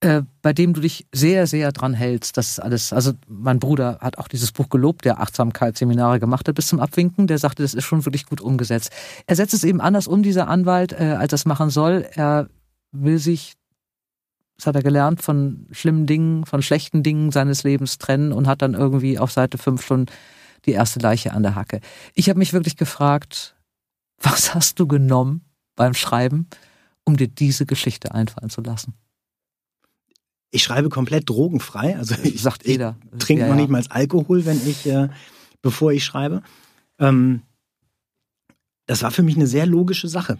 äh, 0.00 0.22
bei 0.42 0.52
dem 0.52 0.74
du 0.74 0.80
dich 0.80 1.08
sehr, 1.12 1.48
sehr 1.48 1.72
dran 1.72 1.92
hältst. 1.92 2.36
Das 2.36 2.50
ist 2.50 2.60
alles, 2.60 2.92
also 2.92 3.14
mein 3.26 3.58
Bruder 3.58 3.98
hat 4.00 4.16
auch 4.18 4.28
dieses 4.28 4.52
Buch 4.52 4.68
gelobt, 4.68 5.04
der 5.04 5.18
Achtsamkeitsseminare 5.20 6.20
gemacht 6.20 6.46
hat 6.46 6.54
bis 6.54 6.68
zum 6.68 6.78
Abwinken. 6.78 7.26
Der 7.26 7.38
sagte, 7.38 7.64
das 7.64 7.74
ist 7.74 7.82
schon 7.84 8.04
wirklich 8.04 8.26
gut 8.26 8.40
umgesetzt. 8.40 8.92
Er 9.26 9.34
setzt 9.34 9.54
es 9.54 9.64
eben 9.64 9.80
anders 9.80 10.06
um, 10.06 10.22
dieser 10.22 10.46
Anwalt, 10.46 10.92
äh, 10.92 11.16
als 11.18 11.32
er 11.32 11.36
es 11.36 11.46
machen 11.46 11.70
soll. 11.70 12.06
Er 12.14 12.48
will 12.92 13.18
sich, 13.18 13.54
das 14.58 14.66
hat 14.66 14.74
er 14.74 14.82
gelernt, 14.82 15.22
von 15.22 15.68
schlimmen 15.70 16.06
Dingen, 16.06 16.44
von 16.44 16.62
schlechten 16.62 17.04
Dingen 17.04 17.30
seines 17.30 17.62
Lebens 17.62 17.98
trennen 17.98 18.32
und 18.32 18.48
hat 18.48 18.60
dann 18.60 18.74
irgendwie 18.74 19.18
auf 19.18 19.30
Seite 19.30 19.56
5 19.56 19.84
schon 19.84 20.06
die 20.66 20.72
erste 20.72 20.98
Leiche 20.98 21.32
an 21.32 21.44
der 21.44 21.54
Hacke. 21.54 21.80
Ich 22.14 22.28
habe 22.28 22.40
mich 22.40 22.52
wirklich 22.52 22.76
gefragt, 22.76 23.54
was 24.20 24.54
hast 24.54 24.80
du 24.80 24.88
genommen 24.88 25.44
beim 25.76 25.94
Schreiben, 25.94 26.48
um 27.04 27.16
dir 27.16 27.28
diese 27.28 27.66
Geschichte 27.66 28.12
einfallen 28.12 28.50
zu 28.50 28.60
lassen? 28.60 28.94
Ich 30.50 30.64
schreibe 30.64 30.88
komplett 30.88 31.28
drogenfrei. 31.28 31.96
Also 31.96 32.16
ich, 32.24 32.42
Sagt 32.42 32.62
ich 32.62 32.72
jeder. 32.72 32.96
trinke 33.20 33.42
Ja, 33.42 33.48
noch 33.48 33.54
nicht 33.54 33.70
mal 33.70 33.84
Alkohol, 33.90 34.44
wenn 34.44 34.60
ich, 34.66 34.86
äh, 34.86 35.08
bevor 35.62 35.92
ich 35.92 36.04
schreibe. 36.04 36.42
Ähm, 36.98 37.42
das 38.86 39.02
war 39.02 39.12
für 39.12 39.22
mich 39.22 39.36
eine 39.36 39.46
sehr 39.46 39.66
logische 39.66 40.08
Sache, 40.08 40.38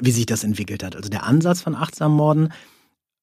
wie 0.00 0.12
sich 0.12 0.26
das 0.26 0.44
entwickelt 0.44 0.84
hat. 0.84 0.94
Also 0.94 1.08
der 1.08 1.24
Ansatz 1.24 1.60
von 1.60 1.74
achtsamen 1.74 2.16
Morden 2.16 2.52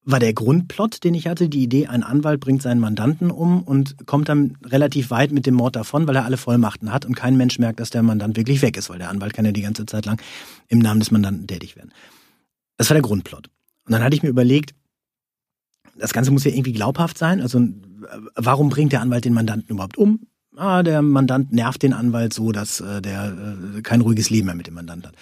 war 0.05 0.19
der 0.19 0.33
Grundplot, 0.33 1.03
den 1.03 1.15
ich 1.15 1.27
hatte, 1.27 1.49
die 1.49 1.63
Idee, 1.63 1.87
ein 1.87 2.03
Anwalt 2.03 2.39
bringt 2.39 2.61
seinen 2.61 2.79
Mandanten 2.79 3.31
um 3.31 3.63
und 3.63 4.05
kommt 4.05 4.29
dann 4.29 4.55
relativ 4.63 5.09
weit 5.09 5.31
mit 5.31 5.47
dem 5.47 5.55
Mord 5.55 5.75
davon, 5.75 6.07
weil 6.07 6.15
er 6.15 6.25
alle 6.25 6.37
Vollmachten 6.37 6.93
hat 6.93 7.05
und 7.05 7.15
kein 7.15 7.35
Mensch 7.35 7.57
merkt, 7.57 7.79
dass 7.79 7.89
der 7.89 8.03
Mandant 8.03 8.37
wirklich 8.37 8.61
weg 8.61 8.77
ist, 8.77 8.89
weil 8.89 8.99
der 8.99 9.09
Anwalt 9.09 9.33
kann 9.33 9.45
ja 9.45 9.51
die 9.51 9.63
ganze 9.63 9.85
Zeit 9.87 10.05
lang 10.05 10.21
im 10.67 10.77
Namen 10.79 10.99
des 10.99 11.09
Mandanten 11.09 11.47
tätig 11.47 11.75
werden. 11.75 11.91
Das 12.77 12.89
war 12.89 12.93
der 12.93 13.01
Grundplot. 13.01 13.47
Und 13.85 13.91
dann 13.93 14.03
hatte 14.03 14.15
ich 14.15 14.21
mir 14.21 14.29
überlegt, 14.29 14.75
das 15.97 16.13
Ganze 16.13 16.29
muss 16.31 16.43
ja 16.43 16.51
irgendwie 16.51 16.73
glaubhaft 16.73 17.17
sein. 17.17 17.41
Also 17.41 17.59
warum 18.35 18.69
bringt 18.69 18.91
der 18.91 19.01
Anwalt 19.01 19.25
den 19.25 19.33
Mandanten 19.33 19.69
überhaupt 19.69 19.97
um? 19.97 20.27
Ah, 20.57 20.83
der 20.83 21.01
Mandant 21.01 21.51
nervt 21.51 21.83
den 21.83 21.93
Anwalt 21.93 22.33
so, 22.33 22.51
dass 22.51 22.79
äh, 22.79 23.01
der 23.01 23.35
äh, 23.77 23.81
kein 23.81 24.01
ruhiges 24.01 24.29
Leben 24.29 24.47
mehr 24.47 24.55
mit 24.55 24.67
dem 24.67 24.73
Mandant 24.73 25.07
hat. 25.07 25.15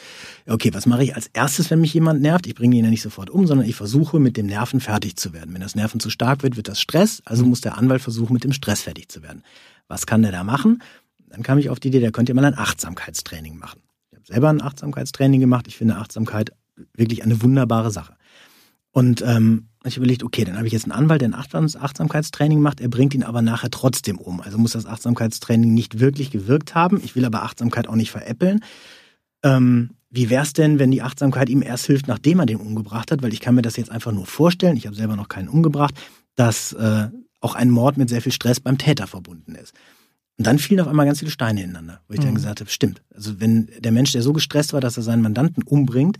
Okay, 0.48 0.74
was 0.74 0.86
mache 0.86 1.04
ich 1.04 1.16
als 1.16 1.28
erstes, 1.34 1.70
wenn 1.72 1.82
mich 1.82 1.94
jemand 1.94 2.22
nervt? 2.22 2.48
Ich 2.48 2.56
bringe 2.56 2.76
ihn 2.76 2.86
ja 2.86 2.90
nicht 2.90 3.02
sofort 3.02 3.30
um, 3.30 3.48
sondern 3.48 3.68
ich 3.68 3.76
versuche, 3.76 4.20
mit 4.20 4.38
dem 4.38 4.48
Nerven 4.48 4.80
fertig 4.80 5.16
zu 5.16 5.34
werden. 5.34 5.54
Wenn 5.54 5.62
das 5.62 5.76
Nerven 5.76 6.00
zu 6.00 6.10
stark 6.10 6.44
wird, 6.44 6.58
wird 6.58 6.68
das 6.68 6.80
Stress, 6.80 7.22
also 7.26 7.46
muss 7.46 7.62
der 7.62 7.78
Anwalt 7.78 8.02
versuchen, 8.02 8.34
mit 8.34 8.44
dem 8.44 8.54
Stress 8.54 8.82
fertig 8.82 9.10
zu 9.10 9.22
werden. 9.22 9.44
Was 9.88 10.06
kann 10.06 10.22
der 10.22 10.32
da 10.32 10.44
machen? 10.44 10.82
Dann 11.28 11.44
kam 11.44 11.58
ich 11.58 11.70
auf 11.70 11.80
die 11.80 11.90
Idee, 11.90 12.00
der 12.00 12.12
könnte 12.12 12.32
ja 12.32 12.36
mal 12.36 12.46
ein 12.46 12.58
Achtsamkeitstraining 12.58 13.58
machen. 13.58 13.82
Ich 14.12 14.18
habe 14.18 14.26
selber 14.28 14.50
ein 14.50 14.62
Achtsamkeitstraining 14.62 15.40
gemacht. 15.40 15.68
Ich 15.68 15.78
finde 15.78 15.96
Achtsamkeit 15.96 16.52
wirklich 16.96 17.24
eine 17.24 17.42
wunderbare 17.42 17.92
Sache. 17.92 18.16
Und 18.94 19.24
ähm, 19.26 19.70
ich 19.84 19.98
überlegt, 19.98 20.24
okay, 20.24 20.46
dann 20.46 20.56
habe 20.56 20.68
ich 20.68 20.72
jetzt 20.72 20.86
einen 20.86 20.94
Anwalt, 20.94 21.22
der 21.22 21.30
ein 21.30 21.34
Achtsamkeitstraining 21.36 22.62
macht, 22.62 22.80
er 22.80 22.88
bringt 22.88 23.14
ihn 23.14 23.24
aber 23.24 23.42
nachher 23.42 23.70
trotzdem 23.70 24.18
um. 24.18 24.40
Also 24.40 24.58
muss 24.58 24.72
das 24.72 24.86
Achtsamkeitstraining 24.86 25.74
nicht 25.74 26.00
wirklich 26.00 26.32
gewirkt 26.32 26.74
haben. 26.76 27.02
Ich 27.04 27.16
will 27.16 27.26
aber 27.26 27.44
Achtsamkeit 27.44 27.88
auch 27.90 27.96
nicht 27.96 28.12
veräppeln. 28.12 28.62
Ähm, 29.44 29.90
wie 30.10 30.30
wäre 30.30 30.44
es 30.44 30.54
denn, 30.54 30.78
wenn 30.78 30.92
die 30.92 31.02
Achtsamkeit 31.02 31.50
ihm 31.50 31.64
erst 31.64 31.88
hilft, 31.88 32.08
nachdem 32.08 32.40
er 32.40 32.46
den 32.46 32.58
umgebracht 32.58 33.12
hat? 33.12 33.24
Weil 33.24 33.34
ich 33.34 33.42
kann 33.42 33.56
mir 33.56 33.64
das 33.64 33.76
jetzt 33.76 33.90
einfach 33.90 34.12
nur 34.12 34.28
vorstellen, 34.28 34.78
ich 34.78 34.86
habe 34.86 34.96
selber 34.96 35.16
noch 35.16 35.28
keinen 35.28 35.50
umgebracht, 35.50 35.96
dass 36.36 36.72
äh, 36.74 37.10
auch 37.42 37.56
ein 37.56 37.72
Mord 37.72 37.98
mit 37.98 38.10
sehr 38.10 38.22
viel 38.22 38.32
Stress 38.32 38.60
beim 38.60 38.78
Täter 38.78 39.08
verbunden 39.08 39.56
ist. 39.56 39.74
Und 40.38 40.48
dann 40.48 40.60
fielen 40.60 40.82
auf 40.82 40.88
einmal 40.88 41.06
ganz 41.06 41.20
viele 41.20 41.32
Steine 41.32 41.64
ineinander, 41.64 42.02
wo 42.08 42.14
ich 42.14 42.20
mhm. 42.20 42.26
dann 42.26 42.36
gesagt 42.36 42.60
habe, 42.60 42.70
stimmt. 42.70 43.02
Also 43.14 43.40
wenn 43.40 43.70
der 43.80 43.92
Mensch, 43.92 44.12
der 44.12 44.22
so 44.22 44.34
gestresst 44.34 44.72
war, 44.74 44.82
dass 44.82 44.98
er 44.98 45.04
seinen 45.04 45.24
Mandanten 45.24 45.64
umbringt, 45.64 46.18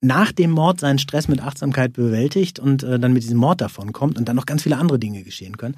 nach 0.00 0.32
dem 0.32 0.50
Mord 0.50 0.80
seinen 0.80 0.98
Stress 0.98 1.28
mit 1.28 1.40
Achtsamkeit 1.40 1.92
bewältigt 1.94 2.58
und 2.58 2.82
äh, 2.82 2.98
dann 2.98 3.12
mit 3.12 3.22
diesem 3.22 3.38
Mord 3.38 3.60
davon 3.60 3.92
kommt 3.92 4.18
und 4.18 4.28
dann 4.28 4.36
noch 4.36 4.46
ganz 4.46 4.62
viele 4.62 4.76
andere 4.76 4.98
Dinge 4.98 5.22
geschehen 5.22 5.56
können. 5.56 5.76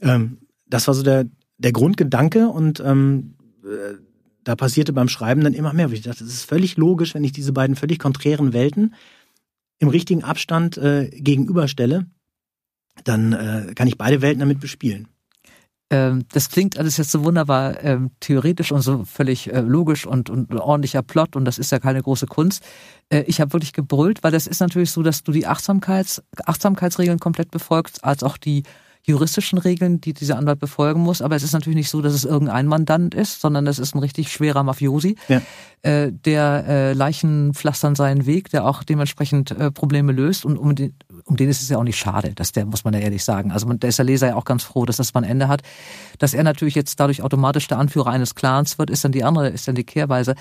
Ähm, 0.00 0.38
das 0.66 0.86
war 0.86 0.94
so 0.94 1.02
der, 1.02 1.26
der 1.58 1.72
Grundgedanke 1.72 2.48
und 2.48 2.80
ähm, 2.80 3.34
äh, 3.64 3.94
da 4.44 4.56
passierte 4.56 4.92
beim 4.92 5.08
Schreiben 5.08 5.42
dann 5.42 5.52
immer 5.52 5.72
mehr. 5.74 5.90
Ich 5.92 6.02
dachte, 6.02 6.24
es 6.24 6.32
ist 6.32 6.44
völlig 6.44 6.76
logisch, 6.76 7.14
wenn 7.14 7.24
ich 7.24 7.32
diese 7.32 7.52
beiden 7.52 7.76
völlig 7.76 7.98
konträren 7.98 8.52
Welten 8.52 8.94
im 9.78 9.88
richtigen 9.88 10.24
Abstand 10.24 10.78
äh, 10.78 11.10
gegenüberstelle, 11.10 12.06
dann 13.04 13.32
äh, 13.32 13.72
kann 13.74 13.86
ich 13.86 13.98
beide 13.98 14.22
Welten 14.22 14.40
damit 14.40 14.60
bespielen 14.60 15.08
ähm, 15.90 16.24
das 16.32 16.50
klingt 16.50 16.78
alles 16.78 16.96
jetzt 16.98 17.10
so 17.10 17.24
wunderbar 17.24 17.82
ähm, 17.82 18.10
theoretisch 18.20 18.72
und 18.72 18.82
so 18.82 19.04
völlig 19.04 19.52
äh, 19.52 19.60
logisch 19.60 20.06
und, 20.06 20.28
und 20.28 20.54
ordentlicher 20.54 21.02
Plot 21.02 21.34
und 21.34 21.44
das 21.44 21.58
ist 21.58 21.72
ja 21.72 21.78
keine 21.78 22.02
große 22.02 22.26
Kunst. 22.26 22.62
Äh, 23.08 23.22
ich 23.22 23.40
habe 23.40 23.52
wirklich 23.52 23.72
gebrüllt, 23.72 24.22
weil 24.22 24.32
das 24.32 24.46
ist 24.46 24.60
natürlich 24.60 24.90
so, 24.90 25.02
dass 25.02 25.22
du 25.22 25.32
die 25.32 25.46
Achtsamkeits, 25.46 26.22
Achtsamkeitsregeln 26.44 27.18
komplett 27.18 27.50
befolgst, 27.50 28.04
als 28.04 28.22
auch 28.22 28.36
die 28.36 28.64
juristischen 29.08 29.58
Regeln, 29.58 30.00
die 30.00 30.12
dieser 30.12 30.36
Anwalt 30.36 30.60
befolgen 30.60 31.00
muss. 31.00 31.22
Aber 31.22 31.34
es 31.34 31.42
ist 31.42 31.54
natürlich 31.54 31.76
nicht 31.76 31.88
so, 31.88 32.02
dass 32.02 32.12
es 32.12 32.24
irgendein 32.24 32.66
Mandant 32.66 33.14
ist, 33.14 33.40
sondern 33.40 33.66
es 33.66 33.78
ist 33.78 33.94
ein 33.94 34.00
richtig 34.00 34.30
schwerer 34.30 34.62
Mafiosi, 34.62 35.16
ja. 35.28 35.40
äh, 35.82 36.12
der 36.12 36.64
äh, 36.68 36.92
Leichen 36.92 37.54
pflastern 37.54 37.94
seinen 37.94 38.26
Weg, 38.26 38.50
der 38.50 38.66
auch 38.66 38.84
dementsprechend 38.84 39.50
äh, 39.52 39.70
Probleme 39.70 40.12
löst. 40.12 40.44
Und 40.44 40.58
um 40.58 40.74
den, 40.74 40.94
um 41.28 41.36
den 41.36 41.48
ist 41.48 41.60
es 41.60 41.68
ja 41.68 41.78
auch 41.78 41.84
nicht 41.84 41.98
schade, 41.98 42.34
dass 42.34 42.52
der, 42.52 42.64
muss 42.64 42.84
man 42.84 42.94
ja 42.94 43.00
ehrlich 43.00 43.22
sagen. 43.22 43.52
Also 43.52 43.66
man, 43.66 43.78
da 43.78 43.86
ist 43.88 43.98
der 43.98 44.06
Leser 44.06 44.28
ja 44.28 44.34
auch 44.34 44.44
ganz 44.44 44.62
froh, 44.62 44.86
dass 44.86 44.96
das 44.96 45.12
mal 45.14 45.22
ein 45.22 45.30
Ende 45.30 45.48
hat. 45.48 45.62
Dass 46.18 46.34
er 46.34 46.42
natürlich 46.42 46.74
jetzt 46.74 46.98
dadurch 46.98 47.22
automatisch 47.22 47.68
der 47.68 47.78
Anführer 47.78 48.10
eines 48.10 48.34
Clans 48.34 48.78
wird, 48.78 48.90
ist 48.90 49.04
dann 49.04 49.12
die 49.12 49.24
andere, 49.24 49.48
ist 49.48 49.68
dann 49.68 49.74
die 49.74 49.84
Kehrweise. 49.84 50.34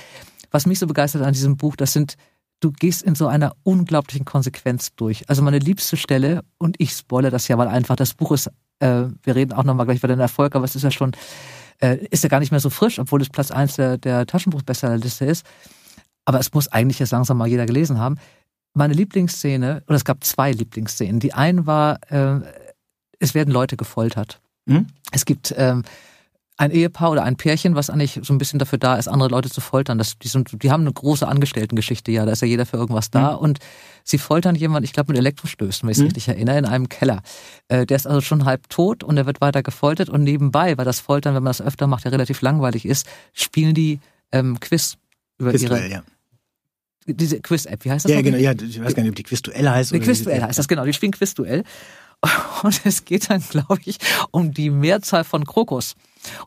Was 0.50 0.66
mich 0.66 0.80
so 0.80 0.88
begeistert 0.88 1.24
an 1.24 1.34
diesem 1.34 1.58
Buch, 1.58 1.76
das 1.76 1.94
sind 1.94 2.16
du 2.60 2.72
gehst 2.72 3.04
in 3.04 3.16
so 3.16 3.28
einer 3.28 3.56
unglaublichen 3.64 4.26
Konsequenz 4.26 4.96
durch. 4.96 5.30
Also 5.30 5.42
meine 5.42 5.60
liebste 5.60 5.98
Stelle, 5.98 6.44
und 6.58 6.76
ich 6.80 6.92
spoilere 6.92 7.32
das 7.32 7.48
ja 7.48 7.56
mal 7.56 7.68
einfach, 7.68 7.96
das 7.96 8.14
Buch 8.14 8.32
ist, 8.32 8.48
äh, 8.80 9.04
wir 9.24 9.36
reden 9.36 9.54
auch 9.54 9.64
nochmal 9.64 9.86
gleich 9.86 10.00
über 10.00 10.08
den 10.08 10.20
Erfolg, 10.20 10.56
aber 10.56 10.66
es 10.66 10.76
ist 10.76 10.84
ja 10.84 10.92
schon, 10.92 11.12
äh, 11.80 11.98
ist 12.10 12.24
ja 12.24 12.30
gar 12.30 12.40
nicht 12.40 12.52
mehr 12.52 12.60
so 12.60 12.70
frisch, 12.70 13.00
obwohl 13.00 13.22
es 13.22 13.30
Platz 13.30 13.52
eins 13.52 13.76
der, 13.76 13.98
der 13.98 14.26
Taschenbuchbestsellerliste 14.26 15.26
ist. 15.26 15.46
Aber 16.26 16.40
es 16.40 16.54
muss 16.54 16.68
eigentlich 16.68 17.00
jetzt 17.00 17.12
langsam 17.12 17.38
mal 17.38 17.48
jeder 17.48 17.66
gelesen 17.66 18.00
haben. 18.00 18.18
Meine 18.78 18.94
Lieblingsszene, 18.94 19.84
oder 19.88 19.96
es 19.96 20.06
gab 20.06 20.24
zwei 20.24 20.52
Lieblingsszenen. 20.52 21.20
Die 21.20 21.34
eine 21.34 21.66
war, 21.66 22.00
äh, 22.12 22.42
es 23.20 23.34
werden 23.34 23.52
Leute 23.52 23.76
gefoltert. 23.76 24.40
Hm? 24.70 24.88
Es 25.12 25.26
gibt 25.26 25.54
ähm, 25.58 25.84
ein 26.58 26.70
Ehepaar 26.70 27.12
oder 27.12 27.24
ein 27.24 27.38
Pärchen, 27.38 27.74
was 27.74 27.90
eigentlich 27.90 28.20
so 28.22 28.34
ein 28.34 28.38
bisschen 28.38 28.60
dafür 28.60 28.78
da 28.78 28.96
ist, 28.96 29.08
andere 29.08 29.30
Leute 29.30 29.50
zu 29.50 29.62
foltern. 29.62 29.98
Das, 29.98 30.20
die, 30.20 30.28
sind, 30.28 30.62
die 30.62 30.72
haben 30.72 30.82
eine 30.82 30.94
große 30.94 31.28
Angestelltengeschichte, 31.28 32.12
ja, 32.12 32.26
da 32.26 32.32
ist 32.32 32.42
ja 32.42 32.48
jeder 32.48 32.68
für 32.68 32.78
irgendwas 32.78 33.10
da. 33.10 33.34
Mhm. 33.34 33.40
Und 33.40 33.60
sie 34.04 34.20
foltern 34.20 34.54
jemanden, 34.54 34.86
ich 34.86 34.94
glaube, 34.94 35.12
mit 35.12 35.20
Elektrostößen, 35.20 35.88
wenn 35.88 35.92
ich 35.92 35.98
es 35.98 36.02
mhm. 36.02 36.08
richtig 36.08 36.28
erinnere, 36.28 36.60
in 36.60 36.66
einem 36.66 36.88
Keller. 36.88 37.24
Äh, 37.70 37.88
der 37.88 37.98
ist 37.98 38.06
also 38.06 38.22
schon 38.22 38.46
halb 38.46 38.70
tot 38.70 39.04
und 39.04 39.18
er 39.18 39.26
wird 39.26 39.42
weiter 39.42 39.64
gefoltert. 39.64 40.10
Und 40.10 40.24
nebenbei, 40.24 40.78
weil 40.78 40.86
das 40.86 41.00
Foltern, 41.00 41.34
wenn 41.34 41.44
man 41.44 41.50
das 41.50 41.62
öfter 41.62 41.88
macht, 41.88 42.06
ja 42.06 42.12
relativ 42.12 42.42
langweilig 42.42 42.86
ist, 42.86 43.08
spielen 43.34 43.74
die 43.74 44.00
ähm, 44.32 44.60
Quiz 44.60 44.98
über 45.40 45.52
Quizduell, 45.52 45.82
ihre. 45.82 45.92
Ja. 45.92 46.04
Diese 47.08 47.40
Quiz-App, 47.40 47.86
wie 47.86 47.92
heißt 47.92 48.06
das? 48.06 48.12
Ja, 48.12 48.22
genau, 48.22 48.38
ja, 48.38 48.52
ich 48.52 48.84
weiß 48.84 48.94
gar 48.94 49.04
nicht, 49.04 49.12
ob 49.12 49.16
die 49.16 49.24
Quizduell 49.24 49.70
heißt. 49.70 49.94
Die 49.94 50.00
Quizduell 50.00 50.42
heißt 50.42 50.60
das, 50.60 50.68
genau, 50.68 50.86
die 50.86 50.94
spielen 50.94 51.14
Quizduell. 51.14 51.64
Und 52.64 52.82
es 52.84 53.06
geht 53.06 53.30
dann, 53.30 53.42
glaube 53.48 53.80
ich, 53.86 53.98
um 54.32 54.54
die 54.54 54.70
Mehrzahl 54.70 55.24
von 55.24 55.46
Krokus. 55.46 55.96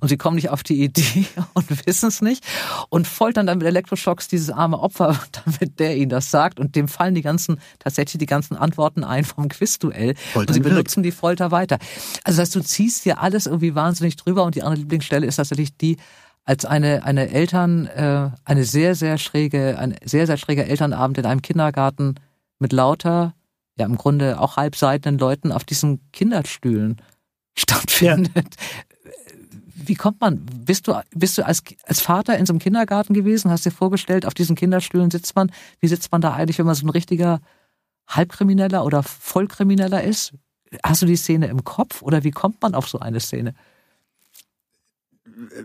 Und 0.01 0.09
sie 0.09 0.16
kommen 0.16 0.37
nicht 0.37 0.51
auf 0.51 0.62
die 0.62 0.83
Idee 0.83 1.25
und 1.55 1.87
wissen 1.87 2.09
es 2.09 2.20
nicht 2.20 2.44
und 2.90 3.07
foltern 3.07 3.46
dann 3.46 3.59
mit 3.59 3.66
Elektroschocks 3.66 4.29
dieses 4.29 4.51
arme 4.51 4.79
Opfer, 4.79 5.18
damit 5.44 5.79
der 5.79 5.96
ihnen 5.96 6.11
das 6.11 6.31
sagt. 6.31 6.61
Und 6.61 6.77
dem 6.77 6.88
fallen 6.88 7.14
die 7.14 7.23
ganzen, 7.23 7.61
tatsächlich 7.79 8.18
die 8.18 8.27
ganzen 8.27 8.57
Antworten 8.57 9.05
ein 9.05 9.25
vom 9.25 9.49
Quizduell. 9.49 10.16
Und 10.35 10.53
sie 10.53 10.61
benutzen 10.61 11.03
die 11.03 11.12
Folter 11.12 11.51
weiter. 11.51 11.79
Also 12.25 12.38
das 12.38 12.49
heißt, 12.49 12.57
du 12.57 12.61
ziehst 12.61 13.05
dir 13.05 13.20
alles 13.20 13.46
irgendwie 13.46 13.75
wahnsinnig 13.75 14.16
drüber 14.16 14.44
und 14.44 14.55
die 14.55 14.62
andere 14.62 14.81
Lieblingsstelle 14.81 15.27
ist 15.27 15.37
tatsächlich 15.37 15.77
die, 15.77 15.96
als 16.44 16.64
eine, 16.64 17.05
eine 17.05 17.31
Eltern, 17.31 17.87
äh, 17.87 18.31
eine 18.44 18.64
sehr, 18.64 18.94
sehr 18.94 19.18
schräge, 19.18 19.79
ein 19.79 19.94
sehr, 20.05 20.26
sehr 20.26 20.37
schräger 20.37 20.66
Elternabend 20.66 21.18
in 21.18 21.26
einem 21.26 21.42
Kindergarten 21.42 22.16
mit 22.59 22.72
lauter 22.72 23.35
ja 23.81 23.87
im 23.87 23.96
Grunde 23.96 24.38
auch 24.38 24.57
halbseitenden 24.57 25.18
Leuten 25.18 25.50
auf 25.50 25.64
diesen 25.64 26.00
Kinderstühlen 26.12 27.00
stattfindet. 27.59 28.35
Ja. 28.37 29.12
Wie 29.74 29.94
kommt 29.94 30.20
man? 30.20 30.44
Bist 30.44 30.87
du, 30.87 31.00
bist 31.11 31.38
du 31.38 31.44
als, 31.44 31.62
als 31.85 32.00
Vater 32.00 32.37
in 32.37 32.46
so 32.46 32.53
einem 32.53 32.61
Kindergarten 32.61 33.14
gewesen? 33.14 33.50
Hast 33.50 33.64
dir 33.64 33.70
vorgestellt, 33.72 34.26
auf 34.26 34.35
diesen 34.35 34.55
Kinderstühlen 34.55 35.11
sitzt 35.11 35.35
man? 35.35 35.50
Wie 35.81 35.88
sitzt 35.88 36.12
man 36.12 36.20
da 36.20 36.35
eigentlich, 36.35 36.59
wenn 36.59 36.66
man 36.66 36.74
so 36.74 36.87
ein 36.87 36.90
richtiger 36.90 37.40
Halbkrimineller 38.07 38.85
oder 38.85 39.03
Vollkrimineller 39.03 40.05
ist? 40.05 40.35
Hast 40.85 41.03
du 41.03 41.07
die 41.07 41.16
Szene 41.16 41.46
im 41.46 41.64
Kopf 41.64 42.03
oder 42.03 42.22
wie 42.22 42.31
kommt 42.31 42.61
man 42.62 42.74
auf 42.74 42.88
so 42.88 43.00
eine 43.00 43.18
Szene? 43.18 43.55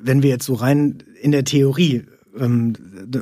Wenn 0.01 0.23
wir 0.23 0.29
jetzt 0.29 0.45
so 0.45 0.53
rein 0.53 1.03
in 1.21 1.31
der 1.31 1.43
Theorie 1.43 2.05
ähm, 2.37 2.73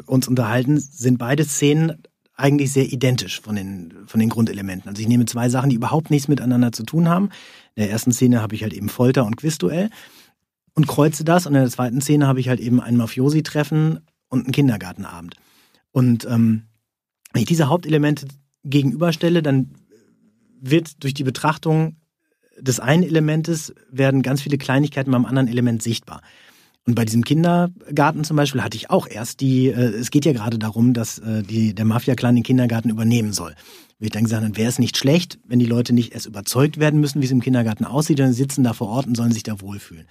uns 0.06 0.28
unterhalten, 0.28 0.80
sind 0.80 1.18
beide 1.18 1.46
Szenen 1.46 2.04
eigentlich 2.36 2.72
sehr 2.72 2.92
identisch 2.92 3.42
von 3.42 3.56
den, 3.56 3.94
von 4.08 4.20
den 4.20 4.30
Grundelementen. 4.30 4.90
Also 4.90 5.02
ich 5.02 5.08
nehme 5.08 5.26
zwei 5.26 5.50
Sachen, 5.50 5.70
die 5.70 5.76
überhaupt 5.76 6.10
nichts 6.10 6.28
miteinander 6.28 6.72
zu 6.72 6.84
tun 6.84 7.08
haben. 7.08 7.26
In 7.76 7.84
der 7.84 7.92
ersten 7.92 8.12
Szene 8.12 8.42
habe 8.42 8.56
ich 8.56 8.64
halt 8.64 8.74
eben 8.74 8.90
Folter 8.90 9.26
und 9.26 9.38
Quizduell 9.38 9.90
und 10.74 10.88
kreuze 10.88 11.24
das. 11.24 11.46
Und 11.46 11.54
in 11.54 11.62
der 11.62 11.70
zweiten 11.70 12.02
Szene 12.02 12.28
habe 12.28 12.40
ich 12.40 12.50
halt 12.50 12.60
eben 12.60 12.82
ein 12.82 12.98
Mafiosi-Treffen 12.98 14.00
und 14.30 14.46
einen 14.46 14.52
Kindergartenabend. 14.52 15.36
Und 15.92 16.26
ähm, 16.26 16.64
wenn 17.34 17.42
ich 17.42 17.48
diese 17.48 17.70
Hauptelemente 17.70 18.28
gegenüberstelle, 18.64 19.44
dann 19.44 19.72
wird 20.60 21.04
durch 21.04 21.14
die 21.14 21.24
Betrachtung 21.24 21.98
des 22.60 22.80
einen 22.80 23.04
Elementes 23.04 23.74
werden 23.90 24.22
ganz 24.22 24.42
viele 24.42 24.58
Kleinigkeiten 24.58 25.12
beim 25.12 25.26
anderen 25.26 25.48
Element 25.48 25.84
sichtbar. 25.84 26.22
Und 26.86 26.96
bei 26.96 27.06
diesem 27.06 27.24
Kindergarten 27.24 28.24
zum 28.24 28.36
Beispiel 28.36 28.62
hatte 28.62 28.76
ich 28.76 28.90
auch 28.90 29.08
erst 29.08 29.40
die, 29.40 29.68
äh, 29.68 29.94
es 29.96 30.12
geht 30.12 30.26
ja 30.26 30.34
gerade 30.34 30.60
darum, 30.60 30.94
dass 30.94 31.18
äh, 31.20 31.44
die, 31.44 31.74
der 31.74 31.86
Mafia-Clan 31.86 32.36
den 32.36 32.44
Kindergarten 32.44 32.90
übernehmen 32.90 33.32
soll. 33.32 33.56
Wie 34.00 34.08
ich 34.08 34.12
dann 34.12 34.24
gesagt 34.24 34.44
habe, 34.44 34.58
wäre 34.58 34.68
es 34.68 34.80
nicht 34.80 34.98
schlecht, 34.98 35.40
wenn 35.48 35.60
die 35.60 35.66
Leute 35.66 35.94
nicht 35.94 36.14
erst 36.14 36.26
überzeugt 36.26 36.78
werden 36.78 37.00
müssen, 37.00 37.22
wie 37.22 37.26
es 37.26 37.32
im 37.32 37.42
Kindergarten 37.42 37.86
aussieht, 37.86 38.18
sondern 38.18 38.34
sitzen 38.34 38.64
da 38.64 38.74
vor 38.74 38.90
Ort 38.90 39.08
und 39.08 39.16
sollen 39.16 39.32
sich 39.32 39.44
da 39.44 39.62
wohlfühlen. 39.62 40.08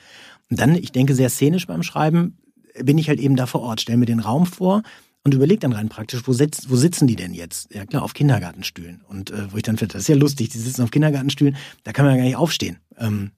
Und 0.51 0.61
dann, 0.61 0.75
ich 0.75 0.93
denke, 0.93 1.15
sehr 1.15 1.29
szenisch 1.29 1.67
beim 1.67 1.83
Schreiben, 1.83 2.39
bin 2.83 2.97
ich 2.97 3.09
halt 3.09 3.21
eben 3.21 3.37
da 3.37 3.45
vor 3.45 3.61
Ort, 3.61 3.83
stelle 3.83 3.99
mir 3.99 4.07
den 4.07 4.21
Raum 4.21 4.47
vor 4.47 4.83
und 5.25 5.35
überlege 5.35 5.61
dann 5.61 5.75
rein 5.75 5.91
praktisch, 5.91 6.23
wo, 6.25 6.33
sitz, 6.33 6.71
wo 6.71 6.77
sitzen 6.77 7.07
die 7.07 7.17
denn 7.17 7.35
jetzt? 7.35 7.73
Ja 7.75 7.85
klar, 7.85 8.03
auf 8.03 8.15
Kindergartenstühlen. 8.15 9.03
Und 9.07 9.31
äh, 9.31 9.53
wo 9.53 9.59
ich 9.59 9.63
dann 9.63 9.77
finde, 9.77 9.93
das 9.93 10.03
ist 10.03 10.09
ja 10.09 10.17
lustig, 10.17 10.49
die 10.49 10.59
sitzen 10.59 10.83
auf 10.83 10.91
Kindergartenstühlen, 10.91 11.57
da 11.85 11.93
kann 11.93 12.07
man 12.07 12.15
ja 12.15 12.21
gar 12.21 12.27
nicht 12.27 12.37
aufstehen. 12.37 12.79
Ähm, 12.97 13.33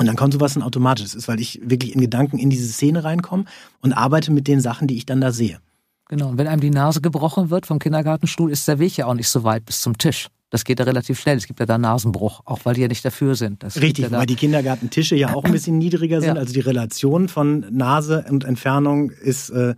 und 0.00 0.06
dann 0.06 0.16
kommt 0.16 0.32
sowas 0.32 0.54
dann 0.54 0.62
automatisch. 0.62 1.04
Das 1.04 1.14
ist, 1.14 1.28
weil 1.28 1.40
ich 1.40 1.60
wirklich 1.62 1.94
in 1.94 2.00
Gedanken 2.00 2.38
in 2.38 2.48
diese 2.48 2.66
Szene 2.72 3.04
reinkomme 3.04 3.44
und 3.82 3.92
arbeite 3.92 4.32
mit 4.32 4.48
den 4.48 4.62
Sachen, 4.62 4.88
die 4.88 4.96
ich 4.96 5.04
dann 5.04 5.20
da 5.20 5.30
sehe. 5.30 5.60
Genau. 6.08 6.30
Und 6.30 6.38
wenn 6.38 6.46
einem 6.46 6.62
die 6.62 6.70
Nase 6.70 7.02
gebrochen 7.02 7.50
wird 7.50 7.66
vom 7.66 7.78
Kindergartenstuhl, 7.78 8.50
ist 8.50 8.66
der 8.66 8.78
Weg 8.78 8.96
ja 8.96 9.04
auch 9.04 9.12
nicht 9.12 9.28
so 9.28 9.44
weit 9.44 9.66
bis 9.66 9.82
zum 9.82 9.98
Tisch. 9.98 10.28
Das 10.48 10.64
geht 10.64 10.78
ja 10.78 10.86
relativ 10.86 11.20
schnell. 11.20 11.36
Es 11.36 11.46
gibt 11.46 11.60
ja 11.60 11.66
da 11.66 11.76
Nasenbruch, 11.76 12.40
auch 12.46 12.60
weil 12.64 12.76
die 12.76 12.80
ja 12.80 12.88
nicht 12.88 13.04
dafür 13.04 13.34
sind. 13.34 13.62
Das 13.62 13.78
Richtig, 13.78 14.06
ja 14.06 14.10
weil 14.10 14.24
die 14.24 14.36
Kindergartentische 14.36 15.16
ja 15.16 15.34
auch 15.34 15.44
ein 15.44 15.52
bisschen 15.52 15.76
niedriger 15.76 16.22
sind. 16.22 16.36
Ja. 16.36 16.40
Also 16.40 16.54
die 16.54 16.60
Relation 16.60 17.28
von 17.28 17.66
Nase 17.70 18.24
und 18.26 18.44
Entfernung 18.44 19.10
ist 19.10 19.50
äh, 19.50 19.74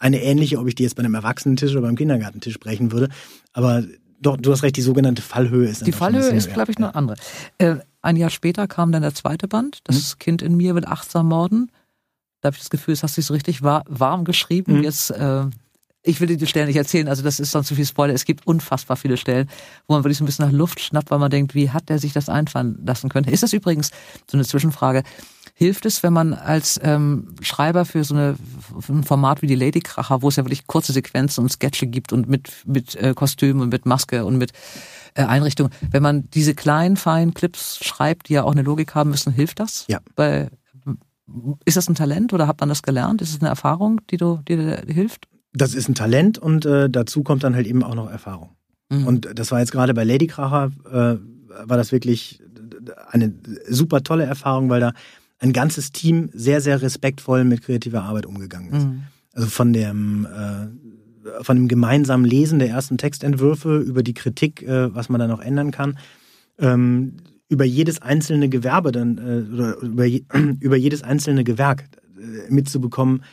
eine 0.00 0.20
ähnliche, 0.20 0.58
ob 0.58 0.66
ich 0.66 0.74
die 0.74 0.82
jetzt 0.82 0.96
bei 0.96 1.04
einem 1.04 1.14
Erwachsenentisch 1.14 1.70
oder 1.70 1.82
beim 1.82 1.94
Kindergartentisch 1.94 2.54
sprechen 2.54 2.90
würde. 2.90 3.08
Aber 3.52 3.84
doch, 4.20 4.36
du 4.36 4.52
hast 4.52 4.62
recht, 4.62 4.76
die 4.76 4.82
sogenannte 4.82 5.22
Fallhöhe 5.22 5.66
ist 5.66 5.86
Die 5.86 5.92
Fallhöhe 5.92 6.30
ist, 6.30 6.52
glaube 6.52 6.70
ich, 6.70 6.76
eine 6.76 6.94
andere. 6.94 7.16
Äh, 7.58 7.76
ein 8.02 8.16
Jahr 8.16 8.30
später 8.30 8.68
kam 8.68 8.92
dann 8.92 9.02
der 9.02 9.14
zweite 9.14 9.48
Band, 9.48 9.80
Das 9.84 10.18
Kind 10.18 10.42
in 10.42 10.56
mir 10.56 10.74
will 10.74 10.84
achtsam 10.84 11.28
morden. 11.28 11.70
Da 12.40 12.48
habe 12.48 12.54
ich 12.54 12.60
das 12.60 12.70
Gefühl, 12.70 12.94
es 12.94 13.02
hast 13.02 13.16
du 13.16 13.22
so 13.22 13.34
richtig 13.34 13.62
war, 13.62 13.84
warm 13.88 14.24
geschrieben. 14.24 14.78
Mhm. 14.78 14.82
Jetzt, 14.84 15.10
äh, 15.10 15.44
ich 16.02 16.20
will 16.20 16.28
dir 16.28 16.38
die 16.38 16.46
Stellen 16.46 16.66
nicht 16.66 16.76
erzählen, 16.76 17.08
also 17.08 17.22
das 17.22 17.40
ist 17.40 17.50
sonst 17.50 17.66
zu 17.66 17.74
viel 17.74 17.84
Spoiler. 17.84 18.14
Es 18.14 18.24
gibt 18.24 18.46
unfassbar 18.46 18.96
viele 18.96 19.18
Stellen, 19.18 19.50
wo 19.86 19.94
man 19.94 20.04
wirklich 20.04 20.18
so 20.18 20.24
ein 20.24 20.26
bisschen 20.26 20.46
nach 20.46 20.52
Luft 20.52 20.80
schnappt, 20.80 21.10
weil 21.10 21.18
man 21.18 21.30
denkt, 21.30 21.54
wie 21.54 21.70
hat 21.70 21.88
der 21.88 21.98
sich 21.98 22.14
das 22.14 22.28
einfallen 22.30 22.78
lassen 22.84 23.10
können? 23.10 23.28
Ist 23.28 23.42
das 23.42 23.52
übrigens 23.52 23.90
so 24.30 24.36
eine 24.36 24.46
Zwischenfrage? 24.46 25.02
Hilft 25.60 25.84
es, 25.84 26.02
wenn 26.02 26.14
man 26.14 26.32
als 26.32 26.80
ähm, 26.82 27.34
Schreiber 27.42 27.84
für 27.84 28.02
so 28.02 28.14
eine, 28.14 28.34
für 28.80 28.94
ein 28.94 29.04
Format 29.04 29.42
wie 29.42 29.46
die 29.46 29.54
Ladykracher, 29.54 30.22
wo 30.22 30.28
es 30.28 30.36
ja 30.36 30.44
wirklich 30.46 30.66
kurze 30.66 30.94
Sequenzen 30.94 31.42
und 31.42 31.52
Sketche 31.52 31.86
gibt 31.86 32.14
und 32.14 32.30
mit, 32.30 32.50
mit 32.64 32.96
äh, 32.96 33.12
Kostüm 33.14 33.60
und 33.60 33.68
mit 33.68 33.84
Maske 33.84 34.24
und 34.24 34.38
mit 34.38 34.52
äh, 35.12 35.22
Einrichtung, 35.22 35.68
wenn 35.90 36.02
man 36.02 36.30
diese 36.30 36.54
kleinen, 36.54 36.96
feinen 36.96 37.34
Clips 37.34 37.84
schreibt, 37.84 38.30
die 38.30 38.32
ja 38.32 38.44
auch 38.44 38.52
eine 38.52 38.62
Logik 38.62 38.94
haben 38.94 39.10
müssen, 39.10 39.34
hilft 39.34 39.60
das? 39.60 39.84
Ja. 39.86 39.98
Bei, 40.16 40.48
ist 41.66 41.76
das 41.76 41.90
ein 41.90 41.94
Talent 41.94 42.32
oder 42.32 42.46
hat 42.46 42.58
man 42.60 42.70
das 42.70 42.80
gelernt? 42.80 43.20
Ist 43.20 43.34
es 43.34 43.40
eine 43.40 43.50
Erfahrung, 43.50 44.00
die 44.08 44.16
du, 44.16 44.40
die 44.48 44.56
dir 44.56 44.82
hilft? 44.86 45.28
Das 45.52 45.74
ist 45.74 45.90
ein 45.90 45.94
Talent 45.94 46.38
und 46.38 46.64
äh, 46.64 46.88
dazu 46.88 47.22
kommt 47.22 47.44
dann 47.44 47.54
halt 47.54 47.66
eben 47.66 47.82
auch 47.82 47.94
noch 47.94 48.10
Erfahrung. 48.10 48.56
Mhm. 48.88 49.06
Und 49.06 49.28
das 49.34 49.50
war 49.50 49.58
jetzt 49.58 49.72
gerade 49.72 49.92
bei 49.92 50.04
Lady 50.04 50.26
Kracher, 50.26 50.72
äh, 50.90 51.18
war 51.68 51.76
das 51.76 51.92
wirklich 51.92 52.40
eine 53.10 53.34
super 53.68 54.02
tolle 54.02 54.24
Erfahrung, 54.24 54.70
weil 54.70 54.80
da 54.80 54.94
ein 55.40 55.52
ganzes 55.52 55.90
Team 55.90 56.30
sehr, 56.32 56.60
sehr 56.60 56.80
respektvoll 56.80 57.44
mit 57.44 57.62
kreativer 57.62 58.02
Arbeit 58.02 58.26
umgegangen 58.26 58.72
ist. 58.72 58.86
Mhm. 58.86 59.02
Also 59.32 59.48
von 59.48 59.72
dem, 59.72 60.26
äh, 60.26 61.42
von 61.42 61.56
dem 61.56 61.68
gemeinsamen 61.68 62.24
Lesen 62.24 62.58
der 62.58 62.68
ersten 62.68 62.98
Textentwürfe 62.98 63.78
über 63.78 64.02
die 64.02 64.14
Kritik, 64.14 64.62
äh, 64.62 64.94
was 64.94 65.08
man 65.08 65.18
da 65.18 65.26
noch 65.26 65.40
ändern 65.40 65.70
kann, 65.70 65.98
ähm, 66.58 67.16
über 67.48 67.64
jedes 67.64 68.00
einzelne 68.00 68.48
Gewerbe 68.48 68.92
dann 68.92 69.18
äh, 69.18 69.52
oder 69.52 69.76
über, 69.78 70.04
je, 70.04 70.24
über 70.60 70.76
jedes 70.76 71.02
einzelne 71.02 71.42
Gewerk 71.42 71.84
äh, 72.16 72.52
mitzubekommen, 72.52 73.24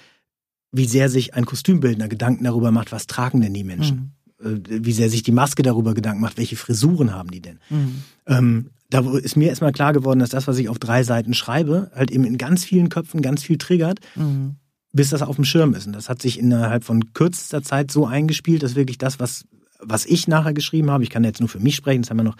wie 0.71 0.85
sehr 0.85 1.09
sich 1.09 1.33
ein 1.33 1.45
Kostümbildner 1.45 2.07
Gedanken 2.07 2.43
darüber 2.43 2.71
macht, 2.71 2.91
was 2.91 3.07
tragen 3.07 3.41
denn 3.41 3.53
die 3.53 3.63
Menschen, 3.63 4.13
Mhm. 4.39 4.63
äh, 4.69 4.85
wie 4.85 4.91
sehr 4.93 5.09
sich 5.09 5.23
die 5.23 5.31
Maske 5.31 5.61
darüber 5.63 5.93
Gedanken 5.93 6.21
macht, 6.21 6.37
welche 6.37 6.55
Frisuren 6.55 7.13
haben 7.13 7.31
die 7.31 7.41
denn. 7.41 7.59
Mhm. 7.69 8.03
Ähm, 8.27 8.69
da 8.89 8.99
ist 9.17 9.35
mir 9.35 9.49
erstmal 9.49 9.71
klar 9.73 9.93
geworden, 9.93 10.19
dass 10.19 10.29
das, 10.29 10.47
was 10.47 10.57
ich 10.57 10.69
auf 10.69 10.79
drei 10.79 11.03
Seiten 11.03 11.33
schreibe, 11.33 11.91
halt 11.93 12.11
eben 12.11 12.23
in 12.23 12.37
ganz 12.37 12.63
vielen 12.63 12.89
Köpfen 12.89 13.21
ganz 13.21 13.43
viel 13.43 13.57
triggert, 13.57 13.99
Mhm. 14.15 14.55
bis 14.93 15.09
das 15.09 15.21
auf 15.21 15.35
dem 15.35 15.45
Schirm 15.45 15.73
ist. 15.73 15.87
Und 15.87 15.93
das 15.93 16.09
hat 16.09 16.21
sich 16.21 16.39
innerhalb 16.39 16.83
von 16.83 17.13
kürzester 17.13 17.61
Zeit 17.61 17.91
so 17.91 18.05
eingespielt, 18.05 18.63
dass 18.63 18.75
wirklich 18.75 18.97
das, 18.97 19.19
was, 19.19 19.45
was 19.79 20.05
ich 20.05 20.27
nachher 20.27 20.53
geschrieben 20.53 20.89
habe, 20.89 21.03
ich 21.03 21.09
kann 21.09 21.23
jetzt 21.23 21.39
nur 21.39 21.49
für 21.49 21.59
mich 21.59 21.75
sprechen, 21.75 22.03
es 22.03 22.09
haben 22.09 22.17
ja 22.17 22.23
noch 22.23 22.37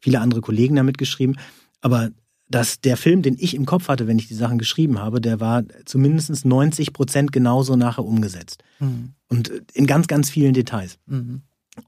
viele 0.00 0.20
andere 0.20 0.40
Kollegen 0.40 0.76
damit 0.76 0.96
geschrieben, 0.96 1.36
aber 1.80 2.10
dass 2.48 2.80
der 2.80 2.96
Film, 2.96 3.22
den 3.22 3.36
ich 3.38 3.54
im 3.54 3.64
Kopf 3.64 3.86
hatte, 3.88 4.08
wenn 4.08 4.18
ich 4.18 4.26
die 4.26 4.34
Sachen 4.34 4.58
geschrieben 4.58 4.98
habe, 4.98 5.20
der 5.20 5.38
war 5.38 5.62
zumindest 5.84 6.44
90 6.44 6.92
Prozent 6.92 7.30
genauso 7.30 7.76
nachher 7.76 8.04
umgesetzt. 8.04 8.64
Mhm. 8.80 9.12
Und 9.28 9.52
in 9.72 9.86
ganz, 9.86 10.08
ganz 10.08 10.30
vielen 10.30 10.52
Details. 10.52 10.98
Mhm. 11.06 11.42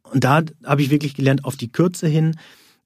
Und 0.05 0.23
da 0.23 0.43
habe 0.65 0.83
ich 0.83 0.91
wirklich 0.91 1.15
gelernt, 1.15 1.45
auf 1.45 1.57
die 1.57 1.73
Kürze 1.73 2.07
hin 2.07 2.37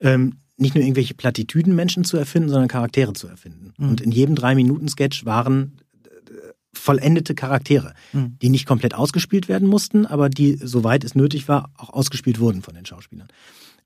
ähm, 0.01 0.37
nicht 0.57 0.75
nur 0.75 0.83
irgendwelche 0.83 1.15
Plattitüden 1.15 1.75
Menschen 1.75 2.05
zu 2.05 2.17
erfinden, 2.17 2.49
sondern 2.49 2.69
Charaktere 2.69 3.13
zu 3.13 3.29
erfinden. 3.29 3.73
Mhm. 3.79 3.89
Und 3.89 4.01
in 4.01 4.11
jedem 4.11 4.35
Drei-Minuten-Sketch 4.35 5.25
waren 5.27 5.79
äh, 6.05 6.31
vollendete 6.73 7.35
Charaktere, 7.35 7.93
Mhm. 8.13 8.39
die 8.41 8.49
nicht 8.49 8.67
komplett 8.67 8.95
ausgespielt 8.95 9.49
werden 9.49 9.69
mussten, 9.69 10.07
aber 10.07 10.29
die, 10.29 10.57
soweit 10.63 11.05
es 11.05 11.15
nötig 11.15 11.49
war, 11.49 11.71
auch 11.77 11.91
ausgespielt 11.91 12.39
wurden 12.41 12.63
von 12.63 12.75
den 12.75 12.87
Schauspielern. 12.87 13.29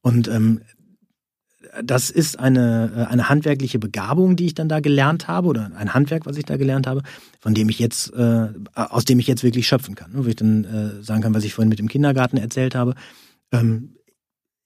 Und 0.01 0.29
ähm, 0.29 0.61
das 1.85 2.11
ist 2.11 2.39
eine, 2.39 2.91
äh, 2.97 3.13
eine 3.13 3.29
handwerkliche 3.29 3.79
Begabung, 3.79 4.35
die 4.37 4.47
ich 4.47 4.55
dann 4.55 4.69
da 4.69 4.81
gelernt 4.81 5.29
habe, 5.29 5.49
oder 5.49 5.71
ein 5.77 5.95
Handwerk, 5.95 6.27
was 6.27 6.37
ich 6.37 6.45
da 6.45 6.57
gelernt 6.57 6.87
habe, 6.87 7.03
von 7.39 7.55
dem 7.55 7.69
ich 7.69 7.79
jetzt, 7.79 8.13
äh, 8.15 8.49
aus 8.75 9.05
dem 9.05 9.19
ich 9.19 9.27
jetzt 9.27 9.43
wirklich 9.43 9.67
schöpfen 9.67 9.95
kann. 9.95 10.11
Wo 10.15 10.25
ich 10.27 10.37
dann 10.37 10.65
äh, 10.65 11.03
sagen 11.03 11.23
kann, 11.23 11.35
was 11.35 11.45
ich 11.45 11.55
vorhin 11.55 11.69
mit 11.69 11.79
dem 11.79 11.89
Kindergarten 11.89 12.39
erzählt 12.39 12.75
habe. 12.75 12.95
Ähm, 13.53 13.97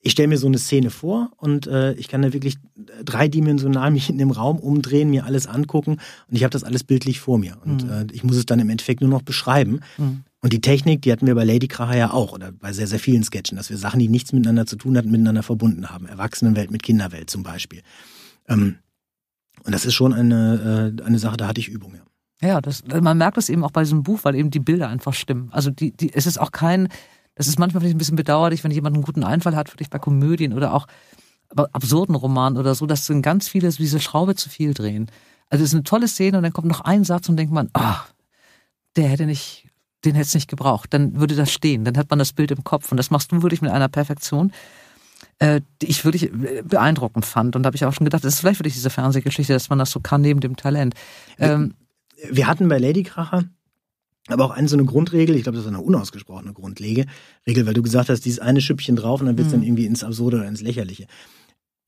ich 0.04 0.12
stelle 0.12 0.28
mir 0.28 0.36
so 0.38 0.46
eine 0.46 0.58
Szene 0.58 0.90
vor 0.90 1.30
und 1.38 1.66
äh, 1.66 1.94
ich 1.94 2.08
kann 2.08 2.20
da 2.20 2.32
wirklich 2.34 2.58
dreidimensional 3.04 3.90
mich 3.90 4.10
in 4.10 4.18
dem 4.18 4.30
Raum 4.30 4.58
umdrehen, 4.58 5.08
mir 5.10 5.24
alles 5.24 5.46
angucken 5.46 5.92
und 6.28 6.36
ich 6.36 6.44
habe 6.44 6.50
das 6.50 6.62
alles 6.62 6.84
bildlich 6.84 7.20
vor 7.20 7.38
mir. 7.38 7.56
Und 7.64 7.84
Mhm. 7.84 7.90
äh, 7.90 8.06
ich 8.12 8.22
muss 8.22 8.36
es 8.36 8.44
dann 8.44 8.60
im 8.60 8.68
Endeffekt 8.68 9.00
nur 9.00 9.08
noch 9.10 9.22
beschreiben. 9.22 9.80
Mhm. 9.96 10.24
Und 10.40 10.52
die 10.52 10.60
Technik, 10.60 11.00
die 11.02 11.10
hatten 11.10 11.26
wir 11.26 11.34
bei 11.34 11.44
Lady 11.44 11.68
Kracher 11.68 11.96
ja 11.96 12.12
auch 12.12 12.32
oder 12.32 12.52
bei 12.52 12.72
sehr, 12.74 12.86
sehr 12.86 12.98
vielen 12.98 13.24
Sketchen, 13.24 13.56
dass 13.56 13.70
wir 13.70 13.78
Sachen, 13.78 13.98
die 13.98 14.08
nichts 14.08 14.32
miteinander 14.34 14.66
zu 14.66 14.76
tun 14.76 14.96
hatten, 14.98 15.10
miteinander 15.10 15.42
verbunden 15.42 15.88
haben. 15.88 16.06
Erwachsenenwelt 16.06 16.70
mit 16.70 16.82
Kinderwelt 16.82 17.30
zum 17.30 17.42
Beispiel. 17.42 17.80
Ähm, 18.46 18.76
und 19.64 19.72
das 19.74 19.86
ist 19.86 19.94
schon 19.94 20.12
eine, 20.12 20.94
äh, 20.98 21.02
eine 21.02 21.18
Sache, 21.18 21.38
da 21.38 21.48
hatte 21.48 21.60
ich 21.60 21.68
Übung. 21.68 21.94
Ja. 21.94 22.00
Ja, 22.46 22.60
das, 22.60 22.82
man 22.86 23.16
merkt 23.16 23.38
das 23.38 23.48
eben 23.48 23.64
auch 23.64 23.70
bei 23.70 23.84
diesem 23.84 24.02
Buch, 24.02 24.20
weil 24.24 24.34
eben 24.34 24.50
die 24.50 24.60
Bilder 24.60 24.88
einfach 24.90 25.14
stimmen. 25.14 25.48
Also 25.50 25.70
die, 25.70 25.92
die, 25.92 26.12
es 26.12 26.26
ist 26.26 26.38
auch 26.38 26.52
kein, 26.52 26.88
das 27.34 27.48
ist 27.48 27.58
manchmal 27.58 27.80
vielleicht 27.80 27.96
ein 27.96 27.98
bisschen 27.98 28.16
bedauerlich, 28.16 28.64
wenn 28.64 28.70
jemand 28.70 28.94
einen 28.94 29.04
guten 29.04 29.24
Einfall 29.24 29.56
hat, 29.56 29.68
vielleicht 29.68 29.90
bei 29.90 29.98
Komödien 29.98 30.52
oder 30.52 30.74
auch 30.74 30.86
bei 31.54 31.64
absurden 31.72 32.14
Romanen 32.14 32.58
oder 32.58 32.74
so, 32.74 32.86
dass 32.86 33.06
dann 33.06 33.22
ganz 33.22 33.48
viele 33.48 33.70
so 33.70 33.78
diese 33.78 34.00
Schraube 34.00 34.34
zu 34.34 34.48
viel 34.48 34.74
drehen. 34.74 35.10
Also 35.50 35.62
es 35.62 35.70
ist 35.70 35.74
eine 35.74 35.84
tolle 35.84 36.08
Szene 36.08 36.36
und 36.38 36.42
dann 36.42 36.52
kommt 36.52 36.68
noch 36.68 36.80
ein 36.80 37.04
Satz 37.04 37.28
und 37.28 37.36
denkt 37.36 37.52
man, 37.52 37.70
ah, 37.74 38.00
der 38.96 39.08
hätte 39.08 39.26
nicht, 39.26 39.68
den 40.04 40.14
hätte 40.14 40.26
es 40.26 40.34
nicht 40.34 40.48
gebraucht. 40.48 40.92
Dann 40.94 41.20
würde 41.20 41.34
das 41.34 41.52
stehen, 41.52 41.84
dann 41.84 41.96
hat 41.96 42.10
man 42.10 42.18
das 42.18 42.32
Bild 42.32 42.50
im 42.50 42.64
Kopf 42.64 42.90
und 42.90 42.96
das 42.96 43.10
machst 43.10 43.30
du 43.32 43.42
wirklich 43.42 43.62
mit 43.62 43.70
einer 43.70 43.88
Perfektion, 43.88 44.52
äh, 45.38 45.60
die 45.82 45.86
ich 45.86 46.04
wirklich 46.04 46.24
äh, 46.32 46.62
beeindruckend 46.64 47.26
fand. 47.26 47.56
Und 47.56 47.62
da 47.62 47.68
habe 47.68 47.76
ich 47.76 47.84
auch 47.84 47.92
schon 47.92 48.04
gedacht, 48.04 48.24
das 48.24 48.34
ist 48.34 48.40
vielleicht 48.40 48.60
wirklich 48.60 48.74
diese 48.74 48.90
Fernsehgeschichte, 48.90 49.52
dass 49.52 49.68
man 49.70 49.78
das 49.78 49.90
so 49.90 50.00
kann 50.00 50.22
neben 50.22 50.40
dem 50.40 50.56
Talent. 50.56 50.94
Ähm, 51.38 51.74
Wir 52.30 52.46
hatten 52.46 52.68
bei 52.68 52.78
Lady 52.78 53.02
Kracher 53.02 53.44
aber 54.28 54.44
auch 54.44 54.50
eine 54.50 54.68
so 54.68 54.76
eine 54.76 54.84
Grundregel, 54.86 55.36
ich 55.36 55.42
glaube, 55.42 55.56
das 55.56 55.64
ist 55.66 55.68
eine 55.72 55.80
unausgesprochene 55.82 56.52
Grundregel, 56.52 57.06
Regel, 57.46 57.66
weil 57.66 57.74
du 57.74 57.82
gesagt 57.82 58.08
hast, 58.08 58.24
dieses 58.24 58.38
eine 58.38 58.60
Schüppchen 58.60 58.96
drauf 58.96 59.20
und 59.20 59.26
dann 59.26 59.36
wird's 59.36 59.50
Mhm. 59.50 59.56
dann 59.58 59.62
irgendwie 59.64 59.86
ins 59.86 60.02
Absurde 60.04 60.38
oder 60.38 60.48
ins 60.48 60.62
Lächerliche. 60.62 61.06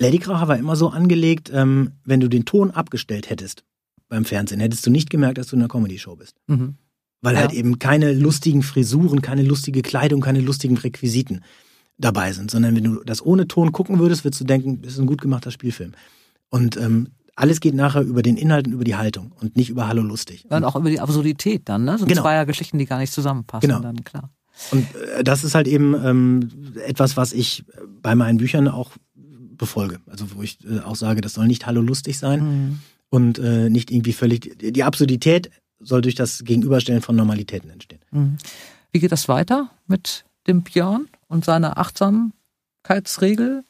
Lady 0.01 0.19
Kracher 0.19 0.47
war 0.49 0.59
immer 0.59 0.77
so 0.77 0.91
angelegt, 0.91 1.51
ähm, 1.53 1.93
wenn 2.05 2.21
du 2.21 2.29
den 2.29 2.45
Ton 2.45 2.71
abgestellt 2.71 3.31
hättest 3.31 3.65
beim 4.09 4.25
Fernsehen, 4.25 4.61
hättest 4.61 4.85
du 4.87 4.91
nicht 4.91 5.09
gemerkt, 5.11 5.39
dass 5.39 5.49
du 5.49 5.57
in 5.57 5.63
einer 5.63 5.69
Comedy-Show 5.69 6.17
bist. 6.17 6.37
mhm. 6.47 6.75
Weil 7.23 7.35
Ja. 7.35 7.41
halt 7.41 7.53
eben 7.55 7.79
keine 7.79 8.13
lustigen 8.13 8.63
Frisuren, 8.63 9.23
keine 9.23 9.43
lustige 9.43 9.81
Kleidung, 9.81 10.21
keine 10.21 10.41
lustigen 10.43 10.77
Requisiten 10.77 11.43
dabei 11.97 12.33
sind, 12.35 12.51
sondern 12.51 12.77
wenn 12.77 12.85
du 12.85 13.03
das 13.05 13.25
ohne 13.25 13.49
Ton 13.49 13.73
gucken 13.73 13.99
würdest, 13.99 14.23
würdest 14.25 14.43
du 14.43 14.45
denken, 14.45 14.83
das 14.83 14.93
ist 14.93 14.99
ein 14.99 15.07
gut 15.07 15.23
gemachter 15.23 15.51
Spielfilm. 15.51 15.93
Und 16.51 16.77
ähm, 16.77 17.09
alles 17.37 17.61
geht 17.61 17.75
nachher 17.75 18.03
über 18.03 18.23
den 18.23 18.37
Inhalt 18.37 18.67
und 18.67 18.73
über 18.73 18.85
die 18.85 18.97
Haltung 18.97 19.33
und 19.41 19.57
nicht 19.57 19.69
über 19.71 19.87
Hallo 19.89 20.03
lustig. 20.03 20.45
Und 20.49 20.65
auch 20.65 20.75
über 20.75 20.91
die 20.91 21.01
Absurdität 21.01 21.69
dann, 21.69 21.85
ne? 21.85 21.99
So 21.99 22.07
Genau. 22.07 22.23
zweier 22.23 22.47
Geschichten, 22.47 22.79
die 22.79 22.87
gar 22.87 22.99
nicht 22.99 23.13
zusammenpassen, 23.13 23.69
Genau. 23.69 23.81
dann 23.83 24.03
klar. 24.05 24.31
Und 24.73 24.87
äh, 24.97 25.23
das 25.23 25.45
ist 25.45 25.55
halt 25.55 25.69
eben 25.69 25.95
ähm, 26.03 26.49
etwas, 26.87 27.17
was 27.17 27.33
ich 27.35 27.65
bei 28.03 28.15
meinen 28.15 28.39
Büchern 28.39 28.69
auch 28.69 28.93
befolge. 29.15 30.01
Also 30.07 30.35
wo 30.35 30.43
ich 30.43 30.59
äh, 30.67 30.81
auch 30.81 30.97
sage, 30.97 31.21
das 31.21 31.35
soll 31.35 31.47
nicht 31.47 31.67
Hallo 31.67 31.83
lustig 31.83 32.19
sein 32.19 32.41
Mhm. 32.41 32.81
und 33.11 33.39
äh, 33.39 33.69
nicht 33.71 33.91
irgendwie 33.91 34.13
völlig. 34.15 34.59
Die 34.59 34.83
Absurdität 34.85 35.51
soll 35.79 36.01
durch 36.01 36.15
das 36.15 36.43
Gegenüberstellen 36.43 37.03
von 37.03 37.17
Normalitäten 37.17 37.69
entstehen. 37.71 38.01
Mhm. 38.13 38.39
Wie 38.93 38.99
geht 39.01 39.13
das 39.13 39.29
weiter 39.29 39.71
mit 39.87 40.25
dem 40.47 40.63
Björn 40.63 41.07
und 41.29 41.45
seiner 41.45 41.77
Achtsamkeitsregel 41.77 43.63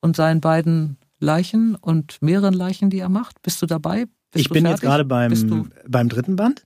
und 0.00 0.14
seinen 0.14 0.40
beiden 0.40 0.98
Leichen 1.18 1.74
und 1.76 2.20
mehreren 2.20 2.54
Leichen, 2.54 2.90
die 2.90 2.98
er 2.98 3.08
macht? 3.08 3.40
Bist 3.42 3.60
du 3.62 3.66
dabei? 3.66 4.06
Bist 4.32 4.42
ich 4.42 4.48
du 4.48 4.54
bin 4.54 4.64
jetzt 4.66 4.80
fertig? 4.80 5.08
gerade 5.08 5.28
Bist 5.30 5.44
du- 5.44 5.48
beim, 5.64 5.72
beim 5.88 6.08
dritten 6.08 6.36
Band 6.36 6.64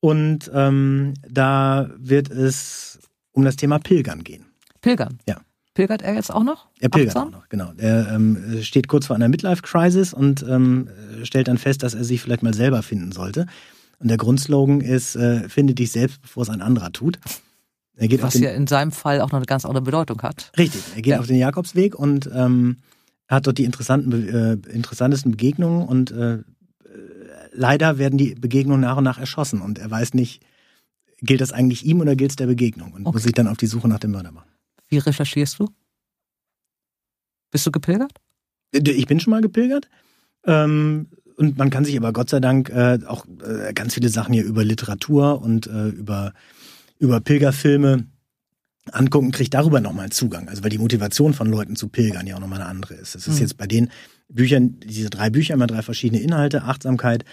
und 0.00 0.50
ähm, 0.54 1.14
da 1.28 1.90
wird 1.96 2.30
es 2.30 2.98
um 3.32 3.44
das 3.44 3.56
Thema 3.56 3.78
Pilgern 3.78 4.24
gehen. 4.24 4.46
Pilgern. 4.80 5.18
Ja. 5.28 5.36
Pilgert 5.74 6.02
er 6.02 6.14
jetzt 6.14 6.30
auch 6.32 6.42
noch? 6.44 6.66
Er 6.80 6.90
pilgert 6.90 7.16
Achtsam? 7.16 7.28
auch 7.28 7.38
noch, 7.38 7.48
genau. 7.48 7.72
Er 7.78 8.12
ähm, 8.12 8.58
steht 8.62 8.88
kurz 8.88 9.06
vor 9.06 9.16
einer 9.16 9.28
Midlife-Crisis 9.28 10.12
und 10.12 10.42
ähm, 10.46 10.88
stellt 11.22 11.48
dann 11.48 11.56
fest, 11.56 11.82
dass 11.82 11.94
er 11.94 12.04
sich 12.04 12.20
vielleicht 12.20 12.42
mal 12.42 12.52
selber 12.52 12.82
finden 12.82 13.10
sollte. 13.12 13.46
Und 13.98 14.08
der 14.08 14.18
Grundslogan 14.18 14.80
ist, 14.82 15.16
äh, 15.16 15.48
finde 15.48 15.74
dich 15.74 15.90
selbst, 15.92 16.20
bevor 16.20 16.42
es 16.42 16.50
ein 16.50 16.60
anderer 16.60 16.92
tut. 16.92 17.18
Er 17.96 18.22
Was 18.22 18.34
ja 18.34 18.50
in 18.50 18.66
seinem 18.66 18.90
Fall 18.92 19.20
auch 19.20 19.30
noch 19.32 19.38
eine 19.38 19.46
ganz 19.46 19.64
andere 19.64 19.82
Bedeutung 19.82 20.20
hat. 20.22 20.50
Richtig, 20.58 20.82
er 20.94 21.02
geht 21.02 21.12
Ja. 21.12 21.20
auf 21.20 21.26
den 21.26 21.36
Jakobsweg 21.36 21.94
und 21.94 22.28
ähm, 22.34 22.78
hat 23.32 23.46
dort 23.46 23.58
die 23.58 23.64
interessanten, 23.64 24.12
äh, 24.12 24.52
interessantesten 24.72 25.32
Begegnungen 25.32 25.86
und 25.86 26.10
äh, 26.10 26.34
äh, 26.34 26.42
leider 27.52 27.98
werden 27.98 28.18
die 28.18 28.34
Begegnungen 28.34 28.80
nach 28.82 28.96
und 28.96 29.04
nach 29.04 29.18
erschossen 29.18 29.60
und 29.60 29.78
er 29.78 29.90
weiß 29.90 30.14
nicht, 30.14 30.42
gilt 31.20 31.40
das 31.40 31.52
eigentlich 31.52 31.84
ihm 31.84 32.00
oder 32.00 32.16
gilt 32.16 32.32
es 32.32 32.36
der 32.36 32.46
Begegnung 32.46 32.92
und 32.92 33.06
Okay. 33.06 33.14
muss 33.14 33.22
sich 33.22 33.32
dann 33.32 33.48
auf 33.48 33.56
die 33.56 33.66
Suche 33.66 33.88
nach 33.88 34.00
dem 34.00 34.10
Mörder 34.10 34.32
machen. 34.32 34.48
Wie 34.88 34.98
recherchierst 34.98 35.58
du? 35.58 35.68
Bist 37.50 37.66
du 37.66 37.70
gepilgert? 37.70 38.12
Ich 38.72 39.06
bin 39.06 39.20
schon 39.20 39.30
mal 39.30 39.42
gepilgert. 39.42 39.88
Ähm, 40.44 41.08
und 41.36 41.56
man 41.58 41.70
kann 41.70 41.84
sich 41.84 41.96
aber 41.96 42.12
Gott 42.12 42.30
sei 42.30 42.40
Dank 42.40 42.70
äh, 42.70 42.98
auch 43.06 43.26
äh, 43.26 43.72
ganz 43.72 43.94
viele 43.94 44.08
Sachen 44.08 44.34
hier 44.34 44.44
über 44.44 44.64
Literatur 44.64 45.40
und 45.42 45.66
äh, 45.66 45.88
über, 45.88 46.32
über 46.98 47.20
Pilgerfilme 47.20 48.06
angucken, 48.90 49.30
kriegt 49.30 49.54
darüber 49.54 49.80
nochmal 49.80 50.10
Zugang. 50.10 50.48
Also 50.48 50.62
weil 50.62 50.70
die 50.70 50.78
Motivation 50.78 51.34
von 51.34 51.48
Leuten 51.48 51.76
zu 51.76 51.88
pilgern 51.88 52.26
ja 52.26 52.36
auch 52.36 52.40
nochmal 52.40 52.60
eine 52.60 52.68
andere 52.68 52.94
ist. 52.94 53.14
Das 53.14 53.28
ist 53.28 53.36
mhm. 53.36 53.40
jetzt 53.40 53.56
bei 53.56 53.66
den 53.66 53.90
Büchern, 54.28 54.80
diese 54.80 55.10
drei 55.10 55.30
Bücher, 55.30 55.54
immer 55.54 55.66
drei 55.66 55.82
verschiedene 55.82 56.20
Inhalte, 56.20 56.64
Achtsamkeit, 56.64 57.24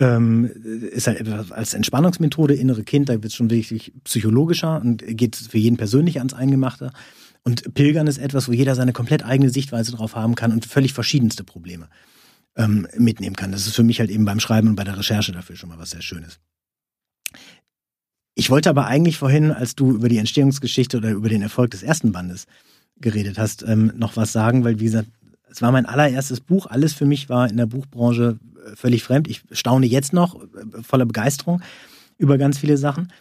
ähm, 0.00 0.46
ist 0.46 1.06
halt 1.06 1.20
etwas 1.20 1.52
als 1.52 1.74
Entspannungsmethode, 1.74 2.54
innere 2.54 2.82
Kind, 2.82 3.08
da 3.08 3.14
wird 3.14 3.26
es 3.26 3.34
schon 3.34 3.50
wirklich 3.50 3.92
psychologischer 4.04 4.80
und 4.80 5.04
geht 5.06 5.36
für 5.36 5.58
jeden 5.58 5.76
persönlich 5.76 6.18
ans 6.18 6.34
Eingemachte. 6.34 6.92
Und 7.44 7.74
Pilgern 7.74 8.06
ist 8.06 8.18
etwas, 8.18 8.48
wo 8.48 8.52
jeder 8.52 8.74
seine 8.74 8.92
komplett 8.92 9.24
eigene 9.24 9.50
Sichtweise 9.50 9.92
drauf 9.92 10.14
haben 10.14 10.34
kann 10.34 10.52
und 10.52 10.66
völlig 10.66 10.92
verschiedenste 10.92 11.44
Probleme 11.44 11.88
ähm, 12.56 12.86
mitnehmen 12.96 13.36
kann. 13.36 13.52
Das 13.52 13.66
ist 13.66 13.74
für 13.74 13.82
mich 13.82 14.00
halt 14.00 14.10
eben 14.10 14.24
beim 14.24 14.40
Schreiben 14.40 14.68
und 14.68 14.76
bei 14.76 14.84
der 14.84 14.96
Recherche 14.96 15.32
dafür 15.32 15.56
schon 15.56 15.68
mal 15.68 15.78
was 15.78 15.90
sehr 15.90 16.02
Schönes. 16.02 16.38
Ich 18.34 18.50
wollte 18.50 18.70
aber 18.70 18.86
eigentlich 18.86 19.18
vorhin, 19.18 19.50
als 19.50 19.74
du 19.74 19.92
über 19.92 20.08
die 20.08 20.18
Entstehungsgeschichte 20.18 20.96
oder 20.96 21.10
über 21.10 21.28
den 21.28 21.42
Erfolg 21.42 21.70
des 21.72 21.82
ersten 21.82 22.12
Bandes 22.12 22.46
geredet 23.00 23.38
hast, 23.38 23.62
ähm, 23.62 23.92
noch 23.96 24.16
was 24.16 24.32
sagen, 24.32 24.64
weil 24.64 24.80
wie 24.80 24.84
gesagt, 24.84 25.08
es 25.50 25.60
war 25.60 25.70
mein 25.70 25.86
allererstes 25.86 26.40
Buch. 26.40 26.66
Alles 26.66 26.94
für 26.94 27.04
mich 27.04 27.28
war 27.28 27.48
in 27.48 27.58
der 27.58 27.66
Buchbranche 27.66 28.38
äh, 28.56 28.76
völlig 28.76 29.02
fremd. 29.02 29.28
Ich 29.28 29.42
staune 29.52 29.86
jetzt 29.86 30.12
noch 30.12 30.40
äh, 30.42 30.82
voller 30.82 31.04
Begeisterung 31.04 31.60
über 32.16 32.38
ganz 32.38 32.58
viele 32.58 32.78
Sachen. 32.78 33.12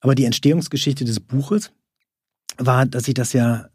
Aber 0.00 0.14
die 0.14 0.24
Entstehungsgeschichte 0.24 1.04
des 1.04 1.18
Buches 1.18 1.72
war, 2.58 2.86
dass 2.86 3.08
ich 3.08 3.14
das 3.14 3.32
ja 3.32 3.68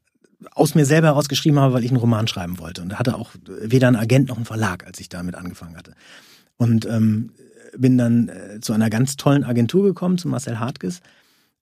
aus 0.52 0.76
mir 0.76 0.86
selber 0.86 1.08
herausgeschrieben 1.08 1.60
habe, 1.60 1.74
weil 1.74 1.84
ich 1.84 1.91
einen 1.91 2.00
Roman 2.00 2.28
schreiben 2.28 2.60
wollte. 2.60 2.82
Und 2.82 2.98
hatte 2.98 3.16
auch 3.16 3.32
weder 3.46 3.88
einen 3.88 3.98
Agent 3.98 4.30
noch 4.30 4.38
einen 4.38 4.46
Verlag, 4.46 4.86
als 4.86 5.00
ich 5.00 5.10
damit 5.10 5.36
angefangen 5.36 5.76
hatte. 5.76 5.93
Und 6.58 6.86
ähm, 6.86 7.32
bin 7.78 7.97
dann 7.97 8.30
äh, 8.30 8.59
zu 8.61 8.73
einer 8.73 8.89
ganz 8.89 9.17
tollen 9.17 9.43
Agentur 9.43 9.84
gekommen, 9.84 10.17
zu 10.17 10.28
Marcel 10.28 10.59
Hartges. 10.59 11.01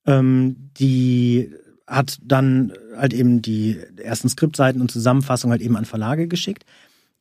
Ähm, 0.05 0.69
die 0.77 1.53
hat 1.87 2.17
dann 2.23 2.73
halt 2.95 3.13
eben 3.13 3.41
die 3.41 3.79
ersten 3.97 4.29
Skriptseiten 4.29 4.81
und 4.81 4.91
Zusammenfassungen 4.91 5.51
halt 5.51 5.61
eben 5.61 5.77
an 5.77 5.85
Verlage 5.85 6.27
geschickt. 6.27 6.63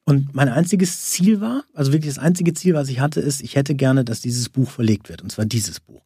Und 0.04 0.34
mein 0.34 0.48
einziges 0.48 1.06
Ziel 1.10 1.40
war, 1.40 1.64
also 1.74 1.92
wirklich 1.92 2.12
das 2.14 2.22
einzige 2.22 2.54
Ziel, 2.54 2.74
was 2.74 2.88
ich 2.88 3.00
hatte, 3.00 3.20
ist, 3.20 3.40
ich 3.40 3.54
hätte 3.54 3.74
gerne, 3.74 4.04
dass 4.04 4.20
dieses 4.20 4.48
Buch 4.48 4.70
verlegt 4.70 5.08
wird. 5.08 5.22
Und 5.22 5.30
zwar 5.30 5.44
dieses 5.44 5.78
Buch. 5.78 6.02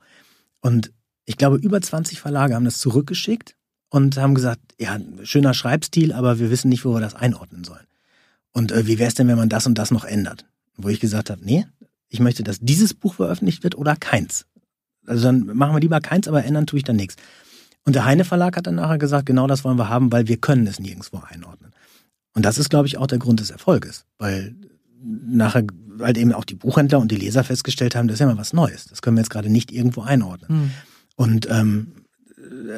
Und 0.60 0.92
ich 1.24 1.36
glaube, 1.36 1.56
über 1.56 1.80
20 1.80 2.20
Verlage 2.20 2.54
haben 2.54 2.64
das 2.64 2.78
zurückgeschickt 2.78 3.56
und 3.88 4.16
haben 4.18 4.34
gesagt, 4.34 4.60
ja, 4.78 4.98
schöner 5.22 5.54
Schreibstil, 5.54 6.12
aber 6.12 6.38
wir 6.38 6.50
wissen 6.50 6.68
nicht, 6.68 6.84
wo 6.84 6.92
wir 6.92 7.00
das 7.00 7.14
einordnen 7.14 7.64
sollen. 7.64 7.86
Und 8.52 8.72
äh, 8.72 8.86
wie 8.86 8.98
wäre 8.98 9.08
es 9.08 9.14
denn, 9.14 9.28
wenn 9.28 9.38
man 9.38 9.48
das 9.48 9.66
und 9.66 9.76
das 9.78 9.90
noch 9.90 10.04
ändert? 10.04 10.46
Wo 10.76 10.88
ich 10.88 11.00
gesagt 11.00 11.30
habe, 11.30 11.44
nee, 11.44 11.66
ich 12.08 12.20
möchte, 12.20 12.42
dass 12.42 12.58
dieses 12.60 12.94
Buch 12.94 13.14
veröffentlicht 13.14 13.62
wird 13.64 13.76
oder 13.76 13.96
keins. 13.96 14.46
Also 15.06 15.24
dann 15.24 15.46
machen 15.56 15.74
wir 15.74 15.80
lieber 15.80 16.00
keins, 16.00 16.28
aber 16.28 16.44
ändern 16.44 16.66
tue 16.66 16.78
ich 16.78 16.84
dann 16.84 16.96
nichts. 16.96 17.16
Und 17.84 17.94
der 17.94 18.04
Heine 18.04 18.24
Verlag 18.24 18.56
hat 18.56 18.66
dann 18.66 18.74
nachher 18.74 18.98
gesagt, 18.98 19.26
genau 19.26 19.46
das 19.46 19.64
wollen 19.64 19.78
wir 19.78 19.88
haben, 19.88 20.10
weil 20.10 20.26
wir 20.26 20.36
können 20.38 20.66
es 20.66 20.80
nirgendwo 20.80 21.18
einordnen. 21.18 21.72
Und 22.34 22.44
das 22.44 22.58
ist, 22.58 22.68
glaube 22.68 22.88
ich, 22.88 22.98
auch 22.98 23.06
der 23.06 23.18
Grund 23.18 23.40
des 23.40 23.50
Erfolges, 23.50 24.04
weil 24.18 24.54
nachher 25.02 25.64
halt 26.00 26.18
eben 26.18 26.32
auch 26.32 26.44
die 26.44 26.54
Buchhändler 26.54 26.98
und 26.98 27.10
die 27.10 27.16
Leser 27.16 27.44
festgestellt 27.44 27.94
haben, 27.94 28.08
das 28.08 28.14
ist 28.14 28.20
ja 28.20 28.26
mal 28.26 28.38
was 28.38 28.52
Neues. 28.52 28.86
Das 28.86 29.02
können 29.02 29.16
wir 29.16 29.22
jetzt 29.22 29.30
gerade 29.30 29.48
nicht 29.48 29.72
irgendwo 29.72 30.02
einordnen. 30.02 30.58
Mhm. 30.58 30.70
Und 31.14 31.48
ähm, 31.48 31.92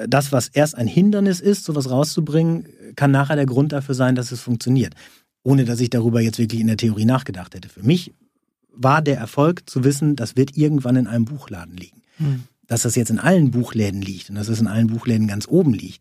das, 0.07 0.33
was 0.33 0.49
erst 0.49 0.77
ein 0.77 0.87
Hindernis 0.87 1.41
ist, 1.41 1.65
sowas 1.65 1.91
rauszubringen, 1.91 2.69
kann 2.97 3.11
nachher 3.11 3.37
der 3.37 3.47
Grund 3.47 3.73
dafür 3.73 3.95
sein, 3.95 4.15
dass 4.15 4.33
es 4.33 4.41
funktioniert. 4.41 4.95
Ohne 5.43 5.65
dass 5.65 5.81
ich 5.81 5.91
darüber 5.91 6.21
jetzt 6.21 6.39
wirklich 6.39 6.61
in 6.61 6.67
der 6.67 6.77
Theorie 6.77 7.05
nachgedacht 7.05 7.55
hätte. 7.55 7.69
Für 7.69 7.83
mich 7.83 8.13
war 8.79 9.03
der 9.03 9.19
Erfolg 9.19 9.69
zu 9.69 9.85
wissen, 9.85 10.17
das 10.17 10.37
wird 10.37 10.57
irgendwann 10.57 10.97
in 10.97 11.07
einem 11.07 11.25
Buchladen 11.25 11.77
liegen. 11.77 12.03
Mhm. 12.19 12.45
Dass 12.67 12.83
das 12.83 12.95
jetzt 12.95 13.11
in 13.11 13.19
allen 13.19 13.51
Buchläden 13.51 14.03
liegt 14.03 14.31
und 14.31 14.37
dass 14.37 14.49
es 14.49 14.61
in 14.61 14.67
allen 14.67 14.89
Buchläden 14.89 15.27
ganz 15.27 15.49
oben 15.49 15.75
liegt, 15.75 16.01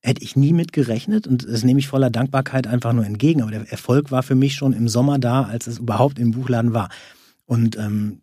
hätte 0.00 0.22
ich 0.22 0.36
nie 0.36 0.52
mit 0.52 0.72
gerechnet 0.72 1.26
und 1.26 1.48
das 1.48 1.64
nehme 1.64 1.80
ich 1.80 1.88
voller 1.88 2.10
Dankbarkeit 2.10 2.66
einfach 2.66 2.92
nur 2.92 3.06
entgegen. 3.06 3.42
Aber 3.42 3.50
der 3.50 3.70
Erfolg 3.70 4.10
war 4.10 4.22
für 4.22 4.34
mich 4.34 4.54
schon 4.54 4.72
im 4.72 4.88
Sommer 4.88 5.18
da, 5.18 5.42
als 5.42 5.66
es 5.66 5.78
überhaupt 5.78 6.18
im 6.18 6.32
Buchladen 6.32 6.74
war. 6.74 6.88
Und 7.46 7.76
ähm, 7.76 8.20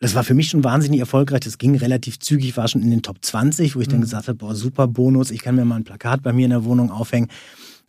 das 0.00 0.14
war 0.14 0.22
für 0.22 0.34
mich 0.34 0.48
schon 0.48 0.64
wahnsinnig 0.64 1.00
erfolgreich. 1.00 1.40
Das 1.40 1.58
ging 1.58 1.74
relativ 1.76 2.18
zügig, 2.18 2.56
war 2.56 2.68
schon 2.68 2.82
in 2.82 2.90
den 2.90 3.02
Top 3.02 3.18
20, 3.20 3.74
wo 3.74 3.80
ich 3.80 3.88
dann 3.88 3.98
mhm. 3.98 4.02
gesagt 4.02 4.28
habe, 4.28 4.38
boah, 4.38 4.54
super 4.54 4.86
Bonus, 4.86 5.30
ich 5.30 5.40
kann 5.40 5.56
mir 5.56 5.64
mal 5.64 5.76
ein 5.76 5.84
Plakat 5.84 6.22
bei 6.22 6.32
mir 6.32 6.44
in 6.44 6.50
der 6.50 6.64
Wohnung 6.64 6.90
aufhängen. 6.90 7.28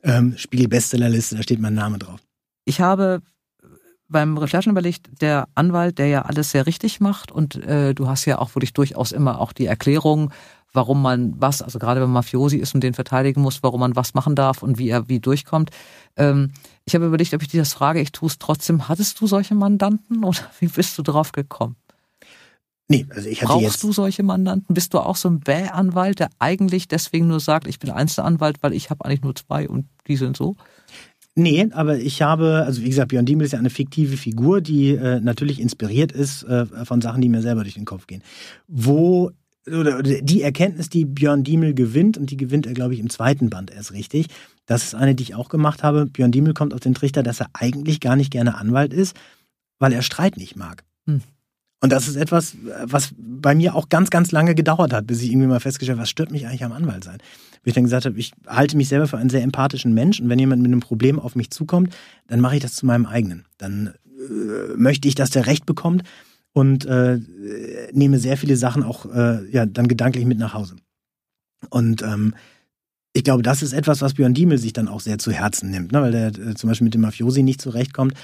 Ähm, 0.02 0.36
Spiegel 0.38 0.68
Bestsellerliste, 0.68 1.36
da 1.36 1.44
steht 1.44 1.60
mein 1.60 1.74
Name 1.74 2.00
drauf. 2.00 2.20
Ich 2.66 2.80
habe 2.80 3.22
beim 4.10 4.38
Recherchen 4.38 4.72
überlegt, 4.72 5.22
der 5.22 5.48
Anwalt, 5.56 5.98
der 6.00 6.08
ja 6.08 6.22
alles 6.24 6.52
sehr 6.52 6.66
richtig 6.66 7.00
macht 7.00 7.32
und 7.32 7.56
äh, 7.56 7.94
du 7.94 8.08
hast 8.08 8.26
ja 8.26 8.40
auch 8.40 8.56
wirklich 8.56 8.74
durchaus 8.74 9.12
immer 9.12 9.40
auch 9.40 9.54
die 9.54 9.68
Erklärung, 9.68 10.32
warum 10.74 11.02
man 11.02 11.34
was, 11.40 11.62
also 11.62 11.80
gerade 11.80 12.02
wenn 12.02 12.10
man 12.10 12.16
Mafiosi 12.16 12.58
ist 12.58 12.76
und 12.76 12.82
den 12.82 12.94
verteidigen 12.94 13.42
muss, 13.42 13.64
warum 13.64 13.80
man 13.80 13.96
was 13.96 14.14
machen 14.14 14.36
darf 14.36 14.64
und 14.64 14.78
wie 14.78 14.90
er 14.90 15.10
wie 15.10 15.20
durchkommt. 15.20 15.72
Ähm, 16.16 16.52
ich 16.86 16.96
habe 16.96 17.06
überlegt, 17.06 17.34
ob 17.34 17.42
ich 17.42 17.48
dir 17.48 17.62
das 17.62 17.74
frage, 17.74 18.02
ich 18.02 18.12
tue 18.12 18.28
es 18.28 18.38
trotzdem. 18.38 18.88
Hattest 18.88 19.20
du 19.22 19.28
solche 19.28 19.56
Mandanten 19.56 20.24
oder 20.24 20.40
wie 20.60 20.68
bist 20.68 20.98
du 20.98 21.04
drauf 21.04 21.32
gekommen? 21.32 21.76
Nee, 22.92 23.06
also 23.12 23.30
ich 23.30 23.44
hatte 23.44 23.54
Brauchst 23.54 23.64
jetzt 23.64 23.84
du 23.84 23.94
solche 23.94 24.24
Mandanten? 24.24 24.74
Bist 24.74 24.96
du 24.96 25.00
auch 25.00 25.16
so 25.16 25.30
ein 25.30 25.42
Bäh-Anwalt, 25.42 26.20
der 26.20 26.30
eigentlich 26.40 26.88
deswegen 26.88 27.28
nur 27.28 27.40
sagt, 27.40 27.68
ich 27.68 27.78
bin 27.78 27.92
Einzelanwalt, 27.92 28.64
weil 28.64 28.74
ich 28.74 28.90
habe 28.90 29.06
eigentlich 29.06 29.22
nur 29.22 29.36
zwei 29.36 29.70
und 29.70 29.86
die 30.08 30.16
sind 30.16 30.36
so? 30.36 30.56
Nee, 31.40 31.70
aber 31.72 31.98
ich 31.98 32.22
habe, 32.22 32.64
also 32.66 32.82
wie 32.82 32.90
gesagt, 32.90 33.10
Björn 33.10 33.26
Diemel 33.26 33.46
ist 33.46 33.54
ja 33.54 33.60
eine 33.60 33.70
fiktive 33.70 34.18
Figur, 34.18 34.60
die 34.60 34.90
äh, 34.90 35.22
natürlich 35.22 35.62
inspiriert 35.62 36.12
ist 36.12 36.44
äh, 36.44 36.66
von 36.66 37.00
Sachen, 37.02 37.22
die 37.22 37.30
mir 37.30 37.42
selber 37.42 37.64
durch 37.64 37.76
den 37.76 37.86
Kopf 37.86 38.08
gehen. 38.08 38.22
Wo 38.68 39.32
oder 39.66 40.02
die 40.04 40.42
Erkenntnis, 40.42 40.90
die 40.90 41.06
Björn 41.06 41.44
Diemel 41.44 41.74
gewinnt, 41.74 42.18
und 42.18 42.30
die 42.32 42.38
gewinnt 42.38 42.66
er, 42.66 42.74
glaube 42.74 42.94
ich, 42.94 43.00
im 43.00 43.10
zweiten 43.10 43.50
Band 43.50 43.72
erst 43.72 43.94
richtig. 43.94 44.28
Das 44.66 44.84
ist 44.84 44.96
eine, 44.96 45.16
die 45.16 45.24
ich 45.24 45.36
auch 45.36 45.48
gemacht 45.48 45.82
habe. 45.82 46.08
Björn 46.08 46.32
Diemel 46.32 46.54
kommt 46.54 46.74
auf 46.74 46.82
den 46.82 46.94
Trichter, 46.94 47.24
dass 47.24 47.40
er 47.40 47.48
eigentlich 47.54 48.02
gar 48.02 48.18
nicht 48.18 48.32
gerne 48.32 48.58
Anwalt 48.58 48.94
ist, 48.94 49.16
weil 49.78 49.94
er 49.94 50.02
Streit 50.02 50.36
nicht 50.36 50.58
mag. 50.58 50.84
Hm. 51.06 51.22
Und 51.82 51.92
das 51.94 52.08
ist 52.08 52.18
etwas, 52.18 52.56
was 52.84 53.14
bei 53.18 53.56
mir 53.56 53.74
auch 53.74 53.88
ganz, 53.88 54.10
ganz 54.10 54.32
lange 54.32 54.54
gedauert 54.54 54.92
hat, 54.92 55.08
bis 55.08 55.22
ich 55.22 55.32
irgendwie 55.32 55.48
mal 55.48 55.62
festgestellt 55.62 55.98
habe, 55.98 56.04
was 56.04 56.10
stört 56.10 56.32
mich 56.32 56.46
eigentlich 56.46 56.66
am 56.66 56.74
Anwalt 56.74 57.06
sein? 57.06 57.20
Wo 57.64 57.70
ich 57.70 57.74
dann 57.74 57.86
gesagt 57.86 58.06
habe, 58.06 58.20
ich 58.20 58.34
halte 58.48 58.76
mich 58.76 58.90
selber 58.90 59.08
für 59.08 59.18
einen 59.18 59.30
sehr 59.30 59.44
empathischen 59.44 59.94
Mensch 59.94 60.20
und 60.20 60.28
wenn 60.28 60.40
jemand 60.40 60.62
mit 60.62 60.72
einem 60.72 60.82
Problem 60.82 61.20
auf 61.20 61.36
mich 61.36 61.52
zukommt, 61.52 61.96
dann 62.28 62.42
mache 62.42 62.56
ich 62.56 62.62
das 62.62 62.76
zu 62.76 62.86
meinem 62.86 63.06
eigenen. 63.06 63.46
Dann 63.58 63.94
äh, 64.06 64.76
möchte 64.76 65.08
ich, 65.08 65.16
dass 65.16 65.30
der 65.30 65.48
Recht 65.48 65.66
bekommt 65.66 66.04
und 66.52 66.86
äh, 66.86 67.20
nehme 67.94 68.20
sehr 68.20 68.36
viele 68.36 68.58
Sachen 68.58 68.84
auch 68.84 69.06
äh, 69.06 69.50
ja 69.50 69.66
dann 69.66 69.88
gedanklich 69.88 70.26
mit 70.26 70.38
nach 70.38 70.54
Hause. 70.54 70.76
Und 71.70 72.02
ähm, 72.02 72.34
ich 73.14 73.24
glaube, 73.24 73.44
das 73.44 73.64
ist 73.64 73.74
etwas, 73.74 74.02
was 74.02 74.16
Björn 74.16 74.34
Diemel 74.34 74.58
sich 74.58 74.74
dann 74.74 74.88
auch 74.90 75.00
sehr 75.00 75.18
zu 75.18 75.32
Herzen 75.32 75.70
nimmt, 75.72 75.94
ne? 75.94 76.02
weil 76.02 76.12
der 76.12 76.28
äh, 76.28 76.56
zum 76.56 76.70
Beispiel 76.70 76.86
mit 76.86 76.94
dem 76.94 77.02
Mafiosi 77.02 77.42
nicht 77.42 77.62
zurechtkommt 77.62 78.16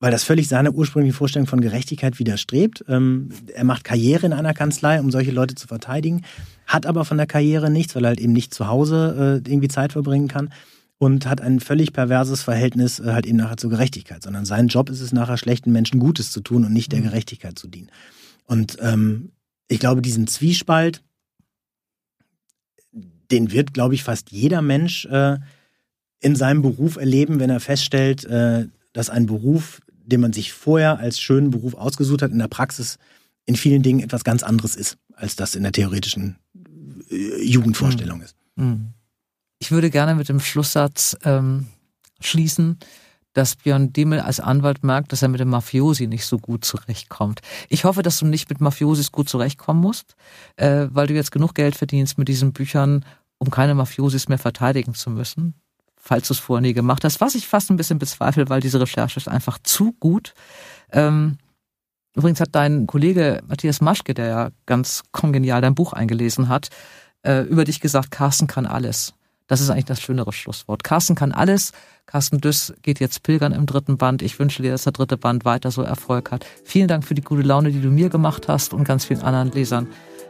weil 0.00 0.10
das 0.10 0.24
völlig 0.24 0.48
seiner 0.48 0.72
ursprünglichen 0.72 1.16
Vorstellung 1.16 1.46
von 1.46 1.60
Gerechtigkeit 1.60 2.18
widerstrebt. 2.18 2.84
Ähm, 2.88 3.30
er 3.52 3.64
macht 3.64 3.84
Karriere 3.84 4.26
in 4.26 4.32
einer 4.32 4.54
Kanzlei, 4.54 5.00
um 5.00 5.10
solche 5.10 5.32
Leute 5.32 5.54
zu 5.54 5.66
verteidigen, 5.66 6.22
hat 6.66 6.86
aber 6.86 7.04
von 7.04 7.16
der 7.16 7.26
Karriere 7.26 7.70
nichts, 7.70 7.94
weil 7.94 8.04
er 8.04 8.08
halt 8.08 8.20
eben 8.20 8.32
nicht 8.32 8.54
zu 8.54 8.68
Hause 8.68 9.42
äh, 9.44 9.50
irgendwie 9.50 9.68
Zeit 9.68 9.92
verbringen 9.92 10.28
kann 10.28 10.50
und 10.98 11.26
hat 11.26 11.40
ein 11.40 11.60
völlig 11.60 11.92
perverses 11.92 12.42
Verhältnis 12.42 13.00
äh, 13.00 13.12
halt 13.12 13.26
eben 13.26 13.38
nachher 13.38 13.56
zur 13.56 13.70
Gerechtigkeit, 13.70 14.22
sondern 14.22 14.44
sein 14.44 14.68
Job 14.68 14.90
ist 14.90 15.00
es 15.00 15.12
nachher 15.12 15.36
schlechten 15.36 15.72
Menschen 15.72 16.00
Gutes 16.00 16.30
zu 16.30 16.40
tun 16.40 16.64
und 16.64 16.72
nicht 16.72 16.92
der 16.92 17.00
mhm. 17.00 17.04
Gerechtigkeit 17.04 17.58
zu 17.58 17.68
dienen. 17.68 17.90
Und 18.44 18.78
ähm, 18.80 19.32
ich 19.68 19.78
glaube, 19.80 20.02
diesen 20.02 20.26
Zwiespalt, 20.26 21.02
den 23.30 23.52
wird, 23.52 23.74
glaube 23.74 23.94
ich, 23.94 24.02
fast 24.02 24.30
jeder 24.30 24.62
Mensch 24.62 25.04
äh, 25.06 25.38
in 26.20 26.34
seinem 26.34 26.62
Beruf 26.62 26.96
erleben, 26.96 27.40
wenn 27.40 27.50
er 27.50 27.60
feststellt, 27.60 28.24
äh, 28.24 28.66
dass 28.92 29.10
ein 29.10 29.26
Beruf 29.26 29.80
den 30.08 30.20
man 30.20 30.32
sich 30.32 30.52
vorher 30.52 30.98
als 30.98 31.20
schönen 31.20 31.50
Beruf 31.50 31.74
ausgesucht 31.74 32.22
hat, 32.22 32.32
in 32.32 32.38
der 32.38 32.48
Praxis 32.48 32.98
in 33.46 33.56
vielen 33.56 33.82
Dingen 33.82 34.00
etwas 34.00 34.24
ganz 34.24 34.42
anderes 34.42 34.74
ist, 34.74 34.96
als 35.14 35.36
das 35.36 35.54
in 35.54 35.62
der 35.62 35.72
theoretischen 35.72 36.38
äh, 37.10 37.42
Jugendvorstellung 37.42 38.18
mhm. 38.18 38.24
ist. 38.24 38.36
Mhm. 38.56 38.88
Ich 39.58 39.70
würde 39.70 39.90
gerne 39.90 40.14
mit 40.14 40.28
dem 40.28 40.40
Schlusssatz 40.40 41.16
ähm, 41.24 41.66
schließen, 42.20 42.78
dass 43.32 43.56
Björn 43.56 43.92
Dimmel 43.92 44.20
als 44.20 44.40
Anwalt 44.40 44.82
merkt, 44.82 45.12
dass 45.12 45.22
er 45.22 45.28
mit 45.28 45.40
dem 45.40 45.48
Mafiosi 45.48 46.06
nicht 46.06 46.24
so 46.24 46.38
gut 46.38 46.64
zurechtkommt. 46.64 47.40
Ich 47.68 47.84
hoffe, 47.84 48.02
dass 48.02 48.18
du 48.18 48.26
nicht 48.26 48.48
mit 48.48 48.60
Mafiosis 48.60 49.12
gut 49.12 49.28
zurechtkommen 49.28 49.80
musst, 49.80 50.14
äh, 50.56 50.86
weil 50.90 51.06
du 51.06 51.14
jetzt 51.14 51.32
genug 51.32 51.54
Geld 51.54 51.76
verdienst 51.76 52.18
mit 52.18 52.28
diesen 52.28 52.52
Büchern, 52.52 53.04
um 53.38 53.50
keine 53.50 53.74
Mafiosis 53.74 54.28
mehr 54.28 54.38
verteidigen 54.38 54.94
zu 54.94 55.10
müssen 55.10 55.54
falls 56.08 56.28
du 56.28 56.32
es 56.32 56.40
vorher 56.40 56.62
nie 56.62 56.72
gemacht 56.72 57.04
hast, 57.04 57.20
was 57.20 57.34
ich 57.34 57.46
fast 57.46 57.70
ein 57.70 57.76
bisschen 57.76 57.98
bezweifle, 57.98 58.48
weil 58.48 58.60
diese 58.60 58.80
Recherche 58.80 59.18
ist 59.18 59.28
einfach 59.28 59.58
zu 59.62 59.92
gut. 60.00 60.32
Ähm, 60.90 61.36
übrigens 62.14 62.40
hat 62.40 62.48
dein 62.52 62.86
Kollege 62.86 63.42
Matthias 63.46 63.82
Maschke, 63.82 64.14
der 64.14 64.26
ja 64.26 64.50
ganz 64.64 65.02
kongenial 65.12 65.60
dein 65.60 65.74
Buch 65.74 65.92
eingelesen 65.92 66.48
hat, 66.48 66.70
äh, 67.22 67.42
über 67.42 67.64
dich 67.64 67.80
gesagt, 67.80 68.10
Carsten 68.10 68.46
kann 68.46 68.64
alles. 68.64 69.12
Das 69.48 69.60
ist 69.60 69.68
eigentlich 69.68 69.84
das 69.84 70.00
schönere 70.00 70.32
Schlusswort. 70.32 70.82
Carsten 70.82 71.14
kann 71.14 71.32
alles. 71.32 71.72
Carsten 72.06 72.40
Düss 72.40 72.72
geht 72.80 73.00
jetzt 73.00 73.22
pilgern 73.22 73.52
im 73.52 73.66
dritten 73.66 73.98
Band. 73.98 74.22
Ich 74.22 74.38
wünsche 74.38 74.62
dir, 74.62 74.72
dass 74.72 74.84
der 74.84 74.92
dritte 74.92 75.18
Band 75.18 75.44
weiter 75.44 75.70
so 75.70 75.82
Erfolg 75.82 76.30
hat. 76.30 76.46
Vielen 76.64 76.88
Dank 76.88 77.04
für 77.04 77.14
die 77.14 77.22
gute 77.22 77.42
Laune, 77.42 77.70
die 77.70 77.82
du 77.82 77.90
mir 77.90 78.08
gemacht 78.08 78.48
hast 78.48 78.72
und 78.72 78.84
ganz 78.84 79.04
vielen 79.04 79.22
anderen 79.22 79.52
Lesern. 79.52 79.88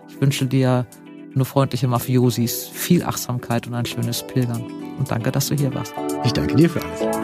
Ich 0.09 0.21
wünsche 0.21 0.47
dir 0.47 0.87
nur 1.35 1.47
freundliche 1.47 1.89
Mafiosis, 1.89 2.69
viel 2.69 3.05
Achtsamkeit 3.05 3.67
und 3.67 3.75
ein 3.75 3.87
schönes 3.87 4.23
Pilgern. 4.23 4.63
Und 4.99 5.11
danke, 5.11 5.31
dass 5.31 5.49
du 5.49 5.55
hier 5.55 5.73
warst. 5.75 5.95
Ich 6.25 6.33
danke 6.33 6.57
dir 6.57 6.69
für 6.69 6.81
alles. 6.83 7.17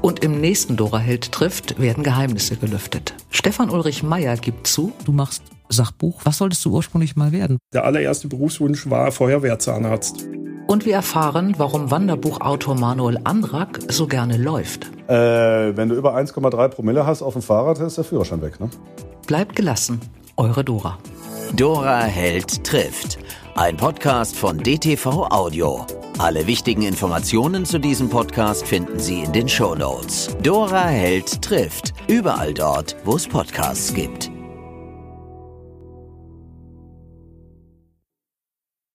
Und 0.00 0.24
im 0.24 0.40
nächsten 0.40 0.76
Dora 0.76 0.98
Held 0.98 1.32
trifft 1.32 1.80
werden 1.80 2.04
Geheimnisse 2.04 2.56
gelüftet. 2.56 3.14
Stefan 3.30 3.70
Ulrich 3.70 4.02
Meyer 4.02 4.36
gibt 4.36 4.66
zu, 4.66 4.92
du 5.04 5.12
machst 5.12 5.42
Sachbuch. 5.68 6.20
Was 6.24 6.38
solltest 6.38 6.64
du 6.64 6.72
ursprünglich 6.72 7.16
mal 7.16 7.32
werden? 7.32 7.58
Der 7.74 7.84
allererste 7.84 8.28
Berufswunsch 8.28 8.88
war 8.88 9.12
Feuerwehrzahnarzt. 9.12 10.26
Und 10.66 10.84
wir 10.84 10.94
erfahren, 10.94 11.54
warum 11.58 11.90
Wanderbuchautor 11.90 12.74
Manuel 12.74 13.18
Andrak 13.24 13.80
so 13.88 14.06
gerne 14.06 14.36
läuft. 14.36 14.86
Äh, 15.08 15.76
wenn 15.76 15.88
du 15.88 15.94
über 15.94 16.14
1,3 16.14 16.68
Promille 16.68 17.06
hast 17.06 17.22
auf 17.22 17.32
dem 17.32 17.42
Fahrrad, 17.42 17.78
ist 17.80 17.96
der 17.96 18.04
Führerschein 18.04 18.42
weg, 18.42 18.60
ne? 18.60 18.68
Bleibt 19.26 19.56
gelassen. 19.56 20.00
Eure 20.36 20.64
Dora. 20.64 20.98
Dora 21.54 22.02
Held 22.02 22.62
trifft. 22.64 23.18
Ein 23.54 23.76
Podcast 23.76 24.36
von 24.36 24.58
DTV 24.58 25.28
Audio. 25.30 25.86
Alle 26.18 26.46
wichtigen 26.46 26.82
Informationen 26.82 27.64
zu 27.64 27.78
diesem 27.78 28.08
Podcast 28.08 28.66
finden 28.66 28.98
Sie 28.98 29.20
in 29.20 29.32
den 29.32 29.48
Show 29.48 29.74
Notes. 29.74 30.36
Dora 30.42 30.86
Held 30.86 31.42
trifft. 31.42 31.94
Überall 32.06 32.54
dort, 32.54 32.96
wo 33.04 33.16
es 33.16 33.26
Podcasts 33.26 33.94
gibt. 33.94 34.30